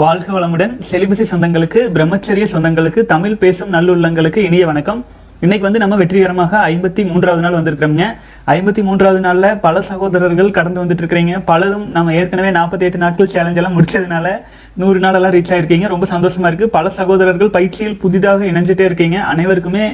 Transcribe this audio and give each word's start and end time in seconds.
வாழ்க 0.00 0.26
வளமுடன். 0.34 0.74
செலிபசி 0.88 1.24
சொந்தங்களுக்கு 1.30 1.80
பிரம்மச்சரிய 1.94 2.44
சொந்தங்களுக்கு 2.52 3.00
தமிழ் 3.12 3.34
பேசும் 3.42 3.72
நல்லுள்ளங்களுக்கு 3.72 4.40
இனிய 4.48 4.66
வணக்கம். 4.68 5.00
இன்னைக்கு 5.44 5.64
வந்து 5.66 5.80
நம்ம 5.82 5.96
வெற்றிகரமாக 6.00 6.60
ஐம்பத்தி 6.72 7.02
மூன்றாவது 7.08 7.42
நாள் 7.44 7.56
வந்திருக்கிறோங்க 7.56 8.04
ஐம்பத்தி 8.54 8.82
மூன்றாவது 8.88 9.20
நாளில் 9.26 9.58
பல 9.64 9.82
சகோதரர்கள் 9.88 10.54
கடந்து 10.58 10.82
வந்துட்டு 10.84 11.02
இருக்கிறீங்க. 11.04 11.42
பலரும் 11.50 11.86
நம்ம 11.96 12.14
ஏற்கனவே 12.20 12.52
நாற்பத்தி 12.58 12.86
எட்டு 12.88 13.02
நாட்கள் 13.04 13.32
சேலஞ்ச் 13.34 13.60
எல்லாம் 13.62 13.76
முடிச்சதுனால 13.78 14.36
நூறு 14.82 14.98
நாளெல்லாம் 15.06 15.36
ரீச் 15.38 15.52
ஆயிருக்கீங்க. 15.56 15.88
ரொம்ப 15.94 16.06
சந்தோஷமா 16.14 16.46
இருக்கு. 16.52 16.68
பல 16.78 16.90
சகோதரர்கள் 17.00 17.54
பயிற்சியில் 17.58 18.00
புதிதாக 18.04 18.50
இணைஞ்சிட்டே 18.52 18.88
இருக்கீங்க. 18.90 19.18
அனைவருக்குமே 19.34 19.86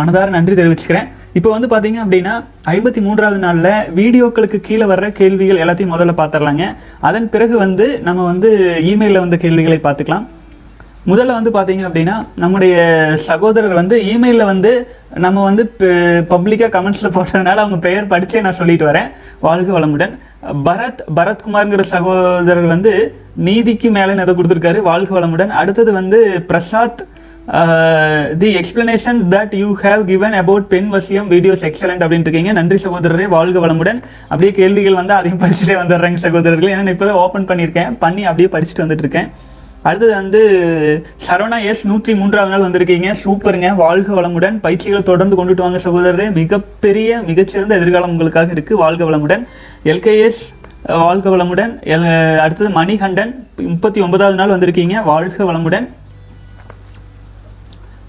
மனதார 0.00 0.28
நன்றி 0.38 0.56
தெரிவிச்சுக்கிறேன். 0.62 1.08
இப்போ 1.38 1.50
வந்து 1.50 1.68
பார்த்தீங்க 1.72 1.98
அப்படின்னா 2.04 2.32
ஐம்பத்தி 2.64 3.00
மூன்றாவது 3.00 3.38
நாளில் 3.38 3.68
வீடியோக்களுக்கு 3.98 4.58
கீழே 4.60 4.84
வர்ற 4.84 5.06
கேள்விகள் 5.12 5.60
எல்லாத்தையும் 5.64 5.92
முதல்ல 5.94 6.12
பார்த்துடலாங்க 6.18 6.64
அதன் 7.00 7.28
பிறகு 7.30 7.54
வந்து 7.58 7.86
நம்ம 8.08 8.24
வந்து 8.24 8.48
இமெயிலில் 8.90 9.24
வந்த 9.24 9.36
கேள்விகளை 9.36 9.78
பார்த்துக்கலாம் 9.82 10.26
முதல்ல 11.06 11.36
வந்து 11.38 11.50
பார்த்தீங்க 11.50 11.82
அப்படின்னா 11.86 12.16
நம்முடைய 12.36 12.74
சகோதரர் 13.28 13.72
வந்து 13.72 13.96
இமெயிலில் 14.12 14.50
வந்து 14.50 14.72
நம்ம 15.24 15.42
வந்து 15.42 15.62
பப்ளிக்காக 16.32 16.72
கமெண்ட்ஸில் 16.76 17.14
போட்டதுனால 17.16 17.62
அவங்க 17.64 17.78
பெயர் 17.86 18.10
படித்தே 18.12 18.40
நான் 18.40 18.58
சொல்லிட்டு 18.60 18.86
வரேன். 18.90 19.08
வாழ்க 19.46 19.78
வளமுடன். 19.78 20.12
பரத் 20.66 21.02
பரத்குமார்ங்கிற 21.16 21.82
சகோதரர் 21.94 22.68
வந்து 22.74 22.92
நீதிக்கு 23.48 23.90
மேலே 23.90 24.14
ஏதோ 24.24 24.32
கொடுத்துருக்காரு. 24.32 24.82
வாழ்க 24.90 25.10
வளமுடன். 25.18 25.52
அடுத்தது 25.62 25.92
வந்து 25.92 26.20
Prasad 26.50 27.02
the 27.44 28.48
explanation 28.58 29.20
that 29.30 29.54
you 29.56 29.76
have 29.82 30.04
given 30.04 30.32
about 30.32 30.68
பெண் 30.68 30.88
வசியம் 30.92 31.26
வீடியோஸ் 31.32 31.64
எக்ஸலண்ட் 31.68 32.02
அப்படின்னு 32.04 32.26
இருக்கீங்க. 32.26 32.52
நன்றி 32.52 32.76
சகோதரரே 32.82 33.26
வாழ்க 33.28 33.58
வளமுடன். 33.66 33.98
அப்படியே 34.22 34.52
கேள்விகள் 34.52 34.94
வந்து 34.94 35.12
அதையும் 35.12 35.40
படிச்சுட்டே 35.40 35.74
வந்துடுறாங்க 35.80 36.14
சகோதரர்கள். 36.14 36.70
ஏன்னா 36.72 36.82
நான் 36.82 36.94
இப்போதான் 36.94 37.22
ஓப்பன் 37.24 37.46
பண்ணியிருக்கேன். 37.46 37.96
பண்ணி 37.98 38.24
அப்படியே 38.24 38.48
படிச்சுட்டு 38.54 38.82
வந்துட்டு 38.82 39.04
இருக்கேன் 39.04 39.28
அடுத்தது 39.82 40.14
வந்து 40.14 40.40
சரவணா 41.26 41.64
எஸ் 41.64 41.86
நூற்றி 41.86 42.14
மூன்றாவது 42.14 42.52
நாள் 42.52 42.66
வந்திருக்கீங்க. 42.66 43.14
சூப்பருங்க. 43.24 43.74
வாழ்க 43.74 44.20
வளமுடன். 44.20 44.58
பயிற்சிகளை 44.66 45.02
தொடர்ந்து 45.02 45.38
கொண்டுட்டு 45.40 45.64
வாங்க 45.64 45.80
சகோதரரே. 45.86 46.32
மிகப்பெரிய 46.32 47.22
மிகச்சிறந்த 47.30 47.74
எதிர்காலம் 47.76 48.10
உங்களுக்காக 48.10 48.52
இருக்குது 48.52 48.80
வாழ்க 48.84 49.04
வளமுடன். 49.04 49.42
எல்கேஎஸ் 49.84 50.44
வாழ்க 50.82 51.30
வளமுடன். 51.36 51.72
எல் 51.94 52.38
அடுத்தது 52.38 52.70
மணிகண்டன். 52.70 53.34
முப்பத்தி 53.56 54.00
ஒன்பதாவது 54.00 54.38
நாள் 54.42 54.54
வந்திருக்கீங்க. 54.54 55.04
வாழ்க 55.04 55.44
வளமுடன். 55.44 55.88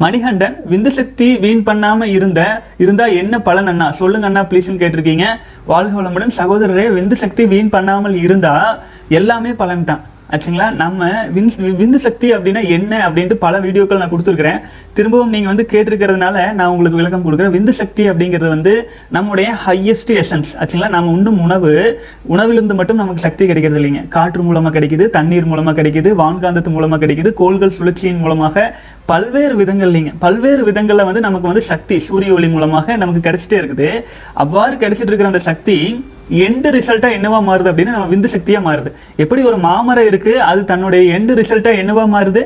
மணிகண்டன் 0.04 0.56
விந்து 0.72 0.92
சக்தி 0.98 1.28
வீண் 1.44 1.66
பண்ணாம 1.68 2.04
இருந்த 2.18 2.42
இருந்தா 2.84 3.06
என்ன 3.22 3.36
பலன் 3.48 3.70
அண்ணா? 3.72 3.88
சொல்லுங்க 4.00 4.28
அண்ணா 4.30 4.42
ப்ளீஸ்னு 4.52 4.82
கேட்டிருக்கீங்க. 4.82 5.26
வாழ்க 5.72 5.94
வளமுடன் 6.00 6.38
சகோதரரே 6.40 6.86
விந்து 6.98 7.18
சக்தி 7.24 7.46
வீண் 7.46 7.74
பண்ணாமல் 7.76 8.16
இருந்தா 8.26 8.54
எல்லாமே 9.20 9.52
பலன் 9.62 9.88
தான் 9.90 10.02
ஆச்சுங்களா? 10.34 10.68
நம்ம 10.82 11.08
விந்து 11.34 11.72
விந்து 11.80 11.98
சக்தி 12.06 12.28
அப்படின்னா 12.36 12.62
என்ன 12.76 12.94
அப்படின்ட்டு 13.08 13.36
பல 13.44 13.56
வீடியோக்கள் 13.66 14.00
நான் 14.02 14.12
கொடுத்துருக்குறேன். 14.14 14.62
திரும்பவும் 14.98 15.34
நீங்கள் 15.34 15.52
வந்து 15.52 15.66
கேட்டிருக்கிறதுனால 15.74 16.38
நான் 16.60 16.72
உங்களுக்கு 16.74 17.00
விளக்கம் 17.00 17.26
கொடுக்குறேன். 17.26 17.54
விந்து 17.56 17.74
சக்தி 17.82 18.04
அப்படிங்கிறது 18.12 18.50
வந்து 18.54 18.74
நம்முடைய 19.16 19.50
ஹையஸ்ட் 19.66 20.14
எசன்ஸ் 20.22 20.52
ஆச்சுங்களா? 20.60 20.90
நம்ம 20.96 21.12
உண்ணும் 21.18 21.40
உணவு 21.48 21.74
உணவிலிருந்து 22.34 22.78
மட்டும் 22.80 23.02
நமக்கு 23.02 23.26
சக்தி 23.26 23.44
கிடைக்கிறது 23.52 23.80
இல்லைங்க. 23.82 24.02
காற்று 24.16 24.46
மூலமாக 24.48 24.74
கிடைக்குது 24.78 25.08
தண்ணீர் 25.18 25.50
மூலமாக 25.52 25.76
கிடைக்குது 25.82 26.12
வான்காந்தத்து 26.22 26.74
மூலமாக 26.78 27.02
கிடைக்குது 27.06 27.32
கோள்கள் 27.42 27.76
சுழற்சியின் 27.78 28.24
மூலமாக 28.24 28.66
பல்வேறு 29.12 29.54
விதங்கள் 29.62 29.90
இல்லைங்க. 29.92 30.14
பல்வேறு 30.26 30.64
விதங்களில் 30.70 31.08
வந்து 31.10 31.24
நமக்கு 31.28 31.50
வந்து 31.52 31.64
சக்தி 31.72 31.96
சூரிய 32.08 32.38
ஒளி 32.38 32.50
மூலமாக 32.56 32.98
நமக்கு 33.04 33.24
கிடைச்சிட்டே 33.28 33.60
இருக்குது. 33.62 33.90
அவ்வாறு 34.44 34.76
கிடைச்சிட்டு 34.84 35.12
இருக்கிற 35.12 35.32
அந்த 35.34 35.44
சக்தி 35.50 35.78
எண்டு 36.46 36.70
ரிசல்ட்டா 36.76 37.10
என்னவா 37.18 37.40
மாறுது 37.48 37.70
அப்படின்னா 37.72 37.96
நம்ம 37.96 38.10
விந்து 38.14 38.30
சக்தியா 38.36 38.60
மாறுது. 38.68 38.90
எப்படி 39.24 39.42
ஒரு 39.50 39.58
மாமரம் 39.58 40.08
இருக்கு 40.12 40.34
அது 40.50 40.62
தன்னுடைய 40.72 41.18
எண்டு 41.18 41.34
ரிசல்ட்டா 41.40 41.72
என்னவா 41.84 42.06
மாறுது? 42.16 42.44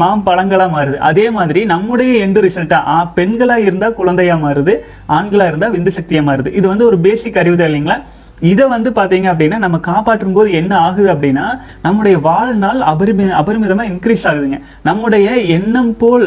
மாம் 0.00 0.24
பழங்களா 0.26 0.66
மாறுது. 0.74 0.96
அதே 1.08 1.26
மாதிரி 1.36 1.60
நம்முடைய 1.72 2.12
எண்டு 2.24 2.40
ரிசல்ட்டா 2.46 2.78
பெண்களா 3.18 3.56
இருந்தா 3.66 3.88
குழந்தையா 3.98 4.36
மாறுது 4.44 4.72
ஆண்களா 5.16 5.46
இருந்தா 5.50 5.68
விந்து 5.76 5.92
சக்தியா 5.98 6.22
மாறுது. 6.28 6.52
இது 6.58 6.66
வந்து 6.72 6.86
ஒரு 6.90 6.98
பேசிக் 7.06 7.40
அறிவு 7.42 7.56
தான் 7.60 7.70
இல்லைங்களா? 7.70 7.98
இதை 8.52 8.64
வந்து 8.74 8.90
பார்த்தீங்க 8.90 9.26
அப்படின்னா 9.32 9.58
நம்ம 9.64 9.76
காப்பாற்றும் 9.90 10.36
போது 10.36 10.48
என்ன 10.60 10.72
ஆகுது 10.86 11.08
அப்படின்னா 11.14 11.44
நம்முடைய 11.84 12.18
வாழ்நாள் 12.28 12.80
அபரிமி 12.92 13.26
அபரிமிதமாக 13.40 13.90
இன்க்ரீஸ் 13.92 14.26
ஆகுதுங்க. 14.30 14.58
நம்முடைய 14.88 15.28
எண்ணம் 15.56 15.92
போல் 16.02 16.26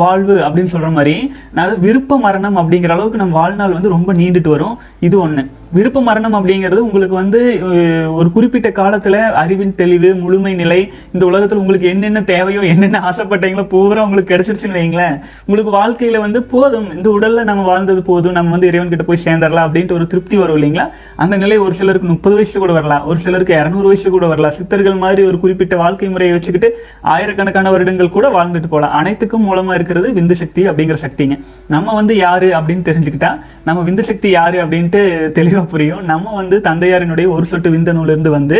வாழ்வு 0.00 0.36
அப்படின்னு 0.46 0.72
சொல்கிற 0.72 0.90
மாதிரி 0.96 1.14
நான் 1.56 1.78
விருப்ப 1.84 2.18
மரணம் 2.24 2.56
அப்படிங்கிற 2.62 2.92
அளவுக்கு 2.96 3.22
நம்ம 3.22 3.36
வாழ்நாள் 3.40 3.76
வந்து 3.76 3.94
ரொம்ப 3.96 4.12
நீண்டுட்டு 4.12 4.50
வரும். 4.54 4.76
இது 5.08 5.16
ஒன்று 5.26 5.44
விருப்ப 5.76 6.00
மரணம் 6.02 6.34
அப்படிங்கிறது 6.34 6.80
உங்களுக்கு 6.86 7.14
வந்து 7.14 7.40
ஒரு 8.18 8.28
குறிப்பிட்ட 8.32 8.68
காலத்துல 8.68 9.16
அறிவின் 9.42 9.74
தெளிவு 9.74 10.10
முழுமை 10.14 10.54
நிலை 10.54 10.78
இந்த 11.12 11.24
உலகத்தில் 11.26 11.58
உங்களுக்கு 11.58 11.88
என்னென்ன 11.88 12.22
தேவையோ 12.22 12.60
என்னென்ன 12.60 13.02
ஆசைப்பட்டீங்களோ 13.10 13.64
பூரா 13.68 14.04
உங்களுக்கு 14.04 14.32
கிடைச்சிருச்சுன்னு 14.34 14.78
வைங்களேன். 14.80 15.16
உங்களுக்கு 15.46 15.72
வாழ்க்கையில 15.78 16.18
வந்து 16.18 16.42
போதும். 16.42 16.86
இந்த 16.96 17.08
உடல்ல 17.16 17.44
நம்ம 17.50 17.62
வாழ்ந்தது 17.62 18.02
போதும். 18.02 18.36
நம்ம 18.38 18.50
வந்து 18.50 18.66
இறைவன் 18.66 18.88
கிட்ட 18.88 19.04
போய் 19.04 19.24
சேர்ந்துடலாம் 19.24 19.66
அப்படின்ட்டு 19.68 19.92
ஒரு 19.92 20.06
திருப்தி 20.06 20.36
வரும் 20.36 20.58
இல்லைங்களா? 20.58 20.86
அந்த 21.16 21.36
நிலை 21.36 21.56
ஒரு 21.56 21.74
சிலருக்கு 21.74 22.08
முப்பது 22.08 22.34
வயசு 22.34 22.58
கூட 22.58 22.72
வரலாம். 22.72 23.06
ஒரு 23.06 23.18
சிலருக்கு 23.18 23.54
இரநூறு 23.54 23.88
வயசு 23.90 24.10
கூட 24.10 24.26
வரலாம். 24.26 24.56
சித்தர்கள் 24.58 24.98
மாதிரி 25.04 25.24
ஒரு 25.26 25.40
குறிப்பிட்ட 25.40 25.76
வாழ்க்கை 25.76 26.08
முறையை 26.08 26.34
வச்சுக்கிட்டு 26.36 26.70
ஆயிரக்கணக்கான 27.14 27.70
வருடங்கள் 27.70 28.14
கூட 28.16 28.28
வாழ்ந்துட்டு 28.38 28.70
போகலாம். 28.74 28.96
அனைத்துக்கும் 29.00 29.46
மூலமா 29.48 29.74
இருக்கிறது 29.74 30.10
விந்து 30.20 30.32
சக்தி 30.32 30.68
அப்படிங்கிற 30.68 30.98
சக்திங்க. 31.06 31.36
நம்ம 31.68 31.94
வந்து 31.94 32.16
யாரு 32.16 32.50
அப்படின்னு 32.58 32.86
தெரிஞ்சுக்கிட்டா 32.90 33.32
நம்ம 33.68 33.80
விந்து 33.86 34.02
சக்தி 34.08 34.28
யாரு 34.38 34.58
அப்படின்ட்டு 34.64 35.00
தெளிவாக 35.38 35.66
புரியும். 35.72 36.02
நம்ம 36.10 36.34
வந்து 36.40 36.56
தந்தையாரினுடைய 36.68 37.26
ஒரு 37.36 37.46
சொட்டு 37.52 37.68
விந்த 37.74 37.90
நூலிருந்து 37.96 38.30
வந்து 38.38 38.58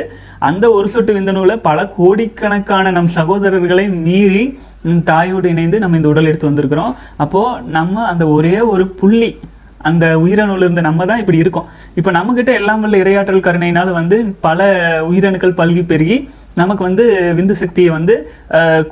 அந்த 0.48 0.64
ஒரு 0.78 0.88
சொட்டு 0.94 1.12
விந்தணுல 1.16 1.54
பல 1.68 1.78
கோடிக்கணக்கான 1.98 2.90
நம் 2.96 3.12
சகோதரர்களை 3.18 3.84
மீறி 4.06 4.46
தாயோடு 5.10 5.46
இணைந்து 5.52 5.76
நம்ம 5.82 5.98
இந்த 6.00 6.10
உடல் 6.12 6.28
எடுத்து 6.30 6.50
வந்திருக்கிறோம். 6.50 6.92
அப்போது 7.24 7.62
நம்ம 7.76 8.04
அந்த 8.12 8.24
ஒரே 8.36 8.56
ஒரு 8.72 8.84
புள்ளி 9.00 9.30
அந்த 9.88 10.04
உயிரணுல 10.24 10.64
இருந்து 10.66 10.84
நம்ம 10.88 11.04
தான் 11.10 11.20
இப்படி 11.22 11.42
இருக்கோம். 11.42 11.68
இப்போ 11.98 12.10
நம்மக்கிட்ட 12.16 12.52
எல்லாம் 12.60 12.82
வல்ல 12.84 13.02
இரையாற்றல் 13.02 13.44
கருணையினால் 13.46 13.90
வந்து 13.98 14.16
பல 14.46 14.66
உயிரணுக்கள் 15.10 15.58
பல்கி 15.60 15.84
பெருகி 15.92 16.18
நமக்கு 16.60 16.82
வந்து 16.88 17.04
விந்து 17.38 17.54
சக்தியை 17.62 17.90
வந்து 17.98 18.14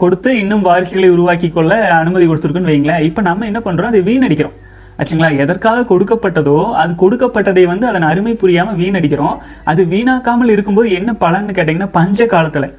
கொடுத்து 0.02 0.30
இன்னும் 0.42 0.66
வாரிசுகளை 0.68 1.08
உருவாக்கி 1.16 1.50
கொள்ள 1.56 1.74
அனுமதி 2.02 2.26
கொடுத்துருக்குன்னு 2.28 2.72
வைங்களேன் 2.72 3.06
இப்போ 3.08 3.22
நம்ம 3.30 3.46
என்ன 3.50 3.62
பண்ணுறோம் 3.66 3.92
அதை 3.92 4.02
வீணடிக்கிறோம். 4.10 4.56
ஆச்சுங்களா? 4.98 5.30
எதற்காக 5.44 5.84
கொடுக்கப்பட்டதோ 5.90 6.58
அது 6.82 6.92
கொடுக்கப்பட்டதை 7.02 7.64
வந்து 7.72 7.86
அதன் 7.90 8.08
அருமை 8.10 8.34
புரியாமல் 8.42 8.78
வீணடிக்கிறோம். 8.82 9.36
அது 9.70 9.82
வீணாக்காமல் 9.92 10.52
இருக்கும்போது 10.54 10.90
என்ன 10.98 11.10
பலன்னு 11.24 11.56
கேட்டிங்கன்னா 11.58 11.90
பஞ்ச 11.98 12.26
காலத்தில் 12.34 12.74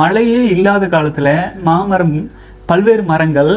மழையே 0.00 0.40
இல்லாத 0.54 0.86
காலத்தில் 0.94 1.34
மாமரம் 1.68 2.16
பல்வேறு 2.70 3.04
மரங்கள் 3.12 3.52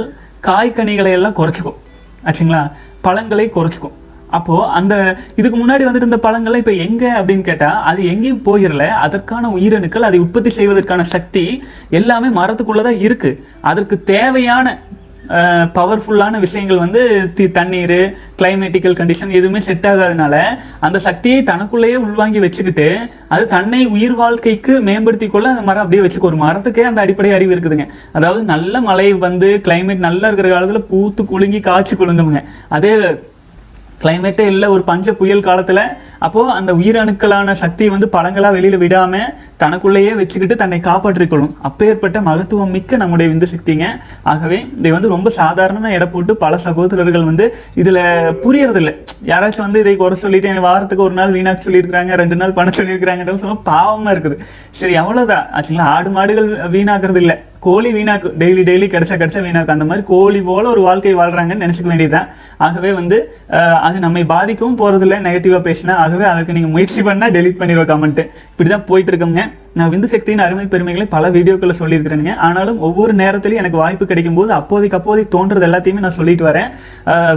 காய்கனிகளை 0.47 1.11
எல்லாம் 1.19 1.39
குறைச்சிக்கும். 1.39 1.79
ஆச்சுங்களா? 2.27 2.61
பழங்களை 3.07 3.47
குறைச்சிக்கும். 3.57 3.97
அப்போது 4.37 4.67
அந்த 4.77 4.93
இதுக்கு 5.39 5.57
முன்னாடி 5.61 5.83
வந்துட்டு 5.85 6.05
இருந்த 6.05 6.19
பழங்கள்லாம் 6.25 6.61
இப்போ 6.63 6.75
எங்கே 6.85 7.09
அப்படின்னு 7.19 7.43
கேட்டால் 7.47 7.79
அது 7.89 8.01
எங்கேயும் 8.11 8.43
போயிடல 8.45 8.83
அதற்கான 9.05 9.49
உயிரணுக்கள் 9.57 10.07
அதை 10.09 10.19
உற்பத்தி 10.25 10.51
செய்வதற்கான 10.57 11.05
சக்தி 11.15 11.43
எல்லாமே 11.99 12.29
மரத்துக்குள்ளே 12.37 12.83
தான் 12.87 13.01
இருக்குது 13.07 13.39
அதற்கு 13.71 13.95
தேவையான 14.11 14.75
பவர்ஃபுல்லான 15.77 16.39
விஷயங்கள் 16.39 16.81
வந்து 16.83 17.01
தி 17.37 17.45
தண்ணீர் 17.51 17.95
கிளைமேட்டிக்கல் 18.39 18.97
கண்டிஷன் 18.99 19.35
எதுவுமே 19.39 19.59
செட் 19.67 19.87
ஆகாதனால 19.91 20.35
அந்த 20.79 20.97
சக்தியை 21.07 21.39
தனக்குள்ளேயே 21.43 21.97
உள்வாங்கி 22.05 22.39
வச்சுக்கிட்டு 22.45 22.87
அது 23.33 23.45
தன்னை 23.55 23.81
உயிர் 23.95 24.15
வாழ்க்கைக்கு 24.21 24.75
மேம்படுத்தி 24.89 25.27
கொள்ள 25.27 25.49
அந்த 25.49 25.65
மரம் 25.69 25.83
அப்படியே 25.83 26.03
வச்சுக்கோ. 26.05 26.29
ஒரு 26.31 26.39
மரத்துக்கே 26.45 26.85
அந்த 26.89 27.01
அடிப்படை 27.01 27.31
அறிவு 27.37 27.53
இருக்குதுங்க. 27.55 27.87
அதாவது 28.11 28.43
நல்ல 28.53 28.81
மழை 28.81 29.09
வந்து 29.27 29.49
கிளைமேட் 29.67 30.07
நல்லா 30.07 30.27
இருக்கிற 30.27 30.49
காலத்தில் 30.53 30.89
பூத்து 30.91 31.23
குலுங்கி 31.25 31.61
காய்ச்சி 31.69 31.95
குலுங்குங்க 31.95 32.43
அதே 32.77 32.93
கிளைமேட்டே 34.03 34.45
இல்லை 34.51 34.67
ஒரு 34.75 34.83
பஞ்ச 34.83 35.13
புயல் 35.13 35.47
காலத்தில் 35.47 35.81
அப்போது 36.25 36.51
அந்த 36.51 36.71
உயிரணுக்களான 36.79 37.53
சக்தி 37.63 37.85
வந்து 37.89 38.07
பழங்களாக 38.15 38.55
வெளியில் 38.55 38.81
விடாமல் 38.83 39.27
தனக்குள்ளேயே 39.63 40.13
வச்சுக்கிட்டு 40.19 40.55
தன்னை 40.61 40.79
காப்பாற்றிக் 40.87 41.31
கொள்ளும் 41.31 41.53
அப்பேற்பட்ட 41.67 42.17
மகத்துவம் 42.29 42.73
மிக்க 42.75 42.97
நம்முடைய 43.01 43.27
விந்து 43.31 43.49
சக்திங்க. 43.53 43.85
ஆகவே 44.31 44.59
இதை 44.79 44.91
வந்து 44.95 45.13
ரொம்ப 45.15 45.29
சாதாரணமாக 45.39 45.95
எடை 45.97 46.07
போட்டு 46.15 46.35
பல 46.43 46.57
சகோதரர்கள் 46.67 47.29
வந்து 47.29 47.47
இதில் 47.83 48.01
புரியறதில்லை. 48.45 48.93
யாராச்சும் 49.31 49.65
வந்து 49.67 49.83
இதை 49.83 49.95
குறை 50.01 50.17
சொல்லிட்டு 50.23 50.51
எனக்கு 50.51 50.67
வாரத்துக்கு 50.69 51.07
ஒரு 51.09 51.15
நாள் 51.19 51.35
வீணாக்கு 51.37 51.67
சொல்லியிருக்கிறாங்க 51.67 52.21
ரெண்டு 52.23 52.39
நாள் 52.41 52.57
பணம் 52.59 52.79
சொல்லியிருக்காங்கன்னு 52.79 53.43
சொன்னால் 53.45 53.65
பாவமாக 53.71 54.15
இருக்குது. 54.15 54.37
சரி 54.81 54.97
அவ்வளவுதான். 55.03 55.47
ஆச்சுங்களா? 55.57 55.87
ஆடு 55.95 56.11
மாடுகள் 56.17 56.51
வீணாகிறது 56.75 57.21
இல்லை 57.25 57.37
கோழி 57.65 57.89
வீணாக்கு 57.95 58.27
டெய்லி 58.41 58.61
டெய்லி 58.67 58.85
கிடைச்சா 58.91 59.15
கிடைச்சா 59.21 59.41
வீணாக்கு 59.45 59.73
அந்த 59.73 59.85
மாதிரி 59.89 60.03
கோழி 60.11 60.39
போல 60.47 60.63
ஒரு 60.73 60.81
வாழ்க்கை 60.85 61.11
வாழ்றாங்கன்னு 61.19 61.63
நினச்சிக்க 61.63 61.89
வேண்டியதுதான் 61.91 62.29
ஆகவே 62.67 62.91
வந்து 62.99 63.17
அது 63.87 63.97
நம்மை 64.05 64.23
பாதிக்கவும் 64.31 64.77
போகிறதில்ல 64.79 65.17
நெகட்டிவாக 65.25 65.61
பேசினா. 65.67 65.93
ஆகவே 66.03 66.25
அதற்கு 66.31 66.55
நீங்கள் 66.57 66.73
முயற்சி 66.75 67.01
பண்ணால் 67.07 67.33
டெலிட் 67.35 67.59
பண்ணிடுவோம் 67.59 67.89
கமெண்ட்டு 67.91 68.23
இப்படிதான் 68.51 68.85
போயிட்டு 68.89 69.11
இருக்கோங்க 69.13 69.43
நான் 69.79 69.91
விந்து 69.93 70.07
சக்தியின் 70.13 70.43
அருமை 70.45 70.65
பெருமைகளை 70.73 71.05
பல 71.13 71.29
வீடியோக்களை 71.35 71.75
சொல்லியிருக்கிறேங்க 71.81 72.33
ஆனாலும் 72.47 72.79
ஒவ்வொரு 72.87 73.13
நேரத்துலையும் 73.21 73.61
எனக்கு 73.63 73.81
வாய்ப்பு 73.83 74.07
கிடைக்கும் 74.11 74.39
போது 74.39 74.51
அப்போதைக்கு 74.59 74.97
அப்போதைக்கு 74.99 75.33
தோன்றது 75.37 75.67
எல்லாத்தையுமே 75.69 76.03
நான் 76.05 76.17
சொல்லிட்டு 76.19 76.47
வரேன். 76.49 76.71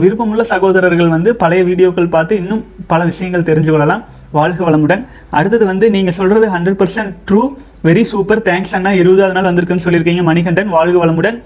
விருப்பமுள்ள 0.04 0.46
சகோதரர்கள் 0.54 1.14
வந்து 1.16 1.32
பழைய 1.44 1.62
வீடியோக்கள் 1.70 2.12
பார்த்து 2.16 2.40
இன்னும் 2.42 2.64
பல 2.94 3.00
விஷயங்கள் 3.12 3.48
தெரிஞ்சு 3.50 3.72
கொள்ளலாம் 3.74 4.02
வாழ்க 4.38 4.60
வளமுடன். 4.68 5.04
அடுத்தது 5.38 5.64
வந்து 5.72 5.86
நீங்கள் 5.98 6.18
சொல்கிறது 6.20 6.48
hundred 6.56 6.80
percent 6.82 7.14
true 7.28 7.42
very 7.84 8.02
super 8.02 8.44
thanks 8.44 8.72
அண்ணா. 8.72 8.92
இருபதாவது 8.92 9.40
நாள் 9.40 9.52
வந்திருக்குன்னு 9.52 9.82
சொல்லியிருக்கீங்க. 9.84 10.22
மணிகண்டன் 10.22 10.68
வாழ்க 10.68 11.06
வளமுடன். 11.06 11.42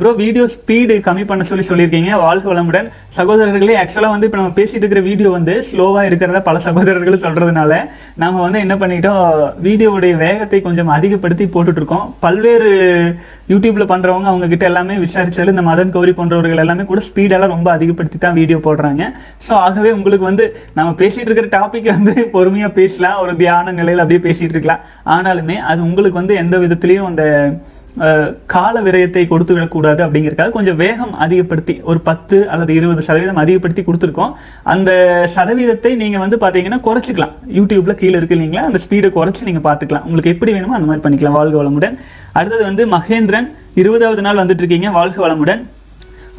ப்ரோ 0.00 0.10
வீடியோ 0.20 0.44
ஸ்பீடு 0.54 0.94
கம்மி 1.06 1.24
பண்ண 1.30 1.42
சொல்லி 1.48 1.64
சொல்லியிருக்கீங்க. 1.68 2.10
வாழ்க 2.24 2.46
வளமுடன். 2.50 2.86
சகோதரர்களே 3.16 3.74
ஆக்சுவலாக 3.80 4.14
வந்து 4.14 4.26
இப்போ 4.28 4.38
நம்ம 4.40 4.52
பேசிட்டு 4.58 4.82
இருக்கிற 4.82 5.00
வீடியோ 5.08 5.30
வந்து 5.36 5.54
ஸ்லோவாக 5.68 6.04
இருக்கிறத 6.10 6.40
பல 6.48 6.58
சகோதரர்கள் 6.66 7.24
சொல்கிறதுனால 7.24 7.72
நாம் 8.22 8.44
வந்து 8.44 8.58
என்ன 8.64 8.74
பண்ணிட்டோம் 8.82 9.20
வீடியோவுடைய 9.66 10.14
வேகத்தை 10.24 10.60
கொஞ்சம் 10.66 10.92
அதிகப்படுத்தி 10.96 11.46
போட்டுட்ருக்கோம். 11.54 12.06
பல்வேறு 12.24 12.70
யூடியூப்பில் 13.52 13.90
பண்ணுறவங்க 13.92 14.28
அவங்கக்கிட்ட 14.32 14.64
எல்லாமே 14.70 14.96
விசாரிச்சாலும் 15.04 15.54
இந்த 15.56 15.64
மதன் 15.70 15.94
கௌரி 15.96 16.14
போன்றவர்கள் 16.18 16.62
எல்லாமே 16.64 16.86
கூட 16.90 17.02
ஸ்பீடெல்லாம் 17.08 17.54
ரொம்ப 17.56 17.70
அதிகப்படுத்தி 17.76 18.20
தான் 18.24 18.38
வீடியோ 18.40 18.60
போடுறாங்க. 18.66 19.02
ஸோ 19.46 19.52
ஆகவே 19.66 19.92
உங்களுக்கு 19.98 20.26
வந்து 20.30 20.46
நம்ம 20.78 20.90
பேசிகிட்டு 21.02 21.30
இருக்கிற 21.30 21.50
டாபிக் 21.58 21.90
வந்து 21.96 22.14
பொறுமையாக 22.36 22.72
பேசலாம். 22.80 23.18
ஒரு 23.24 23.34
தியான 23.42 23.74
நிலையில் 23.80 24.04
அப்படியே 24.04 24.22
பேசிகிட்டு 24.28 24.56
இருக்கலாம். 24.56 24.84
ஆனாலுமே 25.16 25.58
அது 25.72 25.80
உங்களுக்கு 25.88 26.20
வந்து 26.22 26.36
எந்த 26.44 26.56
விதத்துலேயும் 26.64 27.10
அந்த 27.10 27.24
கால 28.54 28.74
விரயத்தை 28.86 29.22
கொடுத்து 29.30 29.52
விடக்கூடாது 29.54 30.00
அப்படிங்கிறதுக்காக 30.04 30.54
கொஞ்சம் 30.56 30.78
வேகம் 30.82 31.14
அதிகப்படுத்தி 31.24 31.74
ஒரு 31.90 32.00
பத்து 32.08 32.36
அல்லது 32.52 32.72
இருபது 32.78 33.02
சதவீதம் 33.06 33.40
அதிகப்படுத்தி 33.42 33.82
கொடுத்துருக்கோம். 33.86 34.32
அந்த 34.72 34.90
சதவீதத்தை 35.36 35.92
நீங்கள் 36.02 36.22
வந்து 36.24 36.36
பார்த்தீங்கன்னா 36.44 36.78
குறைச்சிக்கலாம். 36.86 37.34
யூடியூப்பில் 37.58 37.98
கீழே 38.02 38.16
இருக்கு 38.18 38.36
இல்லைங்களா? 38.36 38.64
அந்த 38.68 38.80
ஸ்பீடை 38.84 39.10
குறைச்சி 39.16 39.48
நீங்கள் 39.48 39.66
பார்த்துக்கலாம். 39.68 40.04
உங்களுக்கு 40.08 40.32
எப்படி 40.34 40.52
வேணுமோ 40.56 40.76
அந்த 40.78 40.88
மாதிரி 40.90 41.04
பண்ணிக்கலாம். 41.06 41.36
வாழ்க 41.40 41.56
வளமுடன். 41.62 41.96
அடுத்தது 42.38 42.62
வந்து 42.70 42.84
மகேந்திரன். 42.96 43.48
இருபதாவது 43.80 44.22
நாள் 44.26 44.40
வந்துட்டு 44.42 44.64
இருக்கீங்க 44.64 44.90
வாழ்க 44.98 45.18
வளமுடன். 45.24 45.62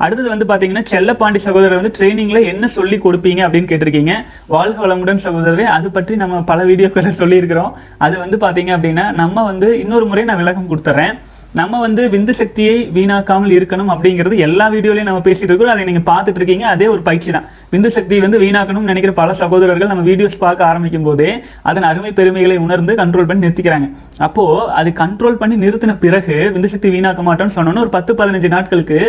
அடுத்தது 0.06 0.30
வந்து 0.34 0.46
பார்த்தீங்கன்னா 0.50 0.84
செல்லப்பாண்டி 0.92 1.40
சகோதரர் 1.46 1.80
வந்து 1.80 1.96
ட்ரைனிங்கில் 1.98 2.48
என்ன 2.52 2.68
சொல்லி 2.76 2.98
கொடுப்பீங்க 3.06 3.42
அப்படின்னு 3.48 3.70
கேட்டிருக்கீங்க. 3.72 4.14
வாழ்க 4.56 4.78
வளமுடன் 4.86 5.22
சகோதரரே. 5.26 5.66
அது 5.78 5.88
பற்றி 5.98 6.16
நம்ம 6.22 6.40
பல 6.52 6.64
வீடியோக்களை 6.70 7.12
சொல்லியிருக்கிறோம். 7.20 7.74
அது 8.06 8.16
வந்து 8.24 8.40
பார்த்தீங்க 8.46 8.74
அப்படின்னா 8.78 9.06
நம்ம 9.22 9.44
வந்து 9.52 9.70
இன்னொரு 9.84 10.08
முறை 10.12 10.24
நான் 10.30 10.42
விளக்கம் 10.44 10.72
கொடுத்துறேன். 10.72 11.14
நம்ம 11.60 11.80
வந்து 11.84 12.04
விந்து 12.12 12.34
சக்தியை 12.42 12.76
வீணாக்காமல் 12.98 13.56
இருக்கணும் 13.56 13.90
அப்படிங்கிறது 13.94 14.36
எல்லா 14.46 14.66
வீடியோலையும் 14.74 15.10
நம்ம 15.10 15.24
பேசிட்டு 15.26 15.50
இருக்கோம். 15.52 15.72
அதை 15.74 15.86
நீங்கள் 15.90 16.06
பார்த்துட்டு 16.12 16.40
இருக்கீங்க. 16.40 16.66
அதே 16.74 16.86
ஒரு 16.94 17.02
பயிற்சி 17.08 17.32
தான். 17.36 17.48
விந்து 17.74 17.90
சக்தியை 17.96 18.22
வந்து 18.24 18.40
வீணாக்கணும்னு 18.44 18.92
நினைக்கிற 18.92 19.12
பல 19.20 19.34
சகோதரர்கள் 19.42 19.92
நம்ம 19.92 20.04
வீடியோஸ் 20.10 20.38
பார்க்க 20.44 20.70
ஆரம்பிக்கும் 20.70 21.06
போதே 21.08 21.30
அதன் 21.70 21.88
அருமை 21.90 22.12
பெருமைகளை 22.20 22.56
உணர்ந்து 22.66 22.94
கண்ட்ரோல் 23.02 23.28
பண்ணி 23.30 23.46
நிறுத்திக்கிறாங்க. 23.46 23.88
அப்போ 24.28 24.44
அது 24.80 24.90
கண்ட்ரோல் 25.02 25.38
பண்ணி 25.42 25.56
நிறுத்தின 25.66 25.96
பிறகு 26.06 26.36
விந்து 26.56 26.72
சக்தி 26.74 26.90
வீணாக்க 26.96 27.22
மாட்டோம்னு 27.28 27.56
சொன்னோன்னு 27.58 27.84
ஒரு 27.86 27.92
பத்து 27.98 28.14
பதினஞ்சு 28.22 28.50
நாட்களுக்கு 28.56 29.00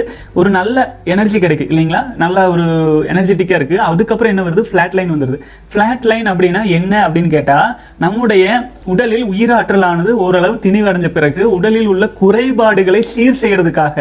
ஒரு 0.40 0.50
நல்ல 0.58 0.76
எனர்ஜி 1.14 1.38
கிடைக்கும் 1.44 1.72
இல்லைங்களா? 1.72 2.02
நல்ல 2.24 2.46
ஒரு 2.54 2.66
எனர்ஜெட்டிக்காக 3.14 3.60
இருக்கு. 3.60 3.78
அதுக்கப்புறம் 3.88 4.32
என்ன 4.34 4.44
வருது? 4.48 4.64
ஃபிளாட் 4.70 4.96
லைன் 5.00 5.14
வந்துருது. 5.14 5.40
ஃபிளாட் 5.72 6.08
லைன் 6.12 6.30
அப்படின்னா 6.32 6.62
என்ன 6.78 6.92
அப்படின்னு 7.06 7.32
கேட்டால் 7.36 7.72
நம்முடைய 8.06 8.44
உடலில் 8.92 9.26
உயிராற்றலானது 9.32 10.12
ஓரளவு 10.26 10.54
திணிவடைஞ்ச 10.66 11.10
பிறகு 11.18 11.42
உடலில் 11.56 11.90
உள்ள 11.94 12.04
குறைபாடுகளை 12.32 13.00
சீர் 13.12 13.40
செய்யறதுக்காக 13.40 13.96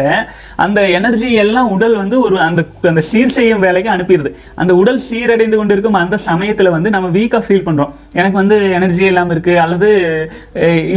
அந்த 0.64 0.80
எனர்ஜி 0.96 1.28
எல்லாம் 1.42 1.68
உடல் 1.74 1.94
வந்து 2.00 2.16
ஒரு 2.26 2.36
அந்த 2.46 2.60
அந்த 2.90 3.02
சீர் 3.08 3.34
செய்யும் 3.36 3.62
வேலைக்கு 3.64 3.90
அனுப்பிடுது. 3.94 4.30
அந்த 4.60 4.72
உடல் 4.80 5.00
சீரடைந்து 5.08 5.56
கொண்டிருக்கும் 5.58 5.98
அந்த 6.00 6.16
சமயத்துல 6.26 6.70
வந்து 6.74 6.88
நம்ம 6.94 7.08
வீக்கா 7.16 7.38
ஃபீல் 7.46 7.64
பண்றோம். 7.66 7.92
எனக்கு 8.18 8.36
வந்து 8.40 8.56
எனர்ஜி 8.76 9.04
இல்லாம 9.10 9.32
இருக்கு 9.34 9.54
அல்லது 9.64 9.88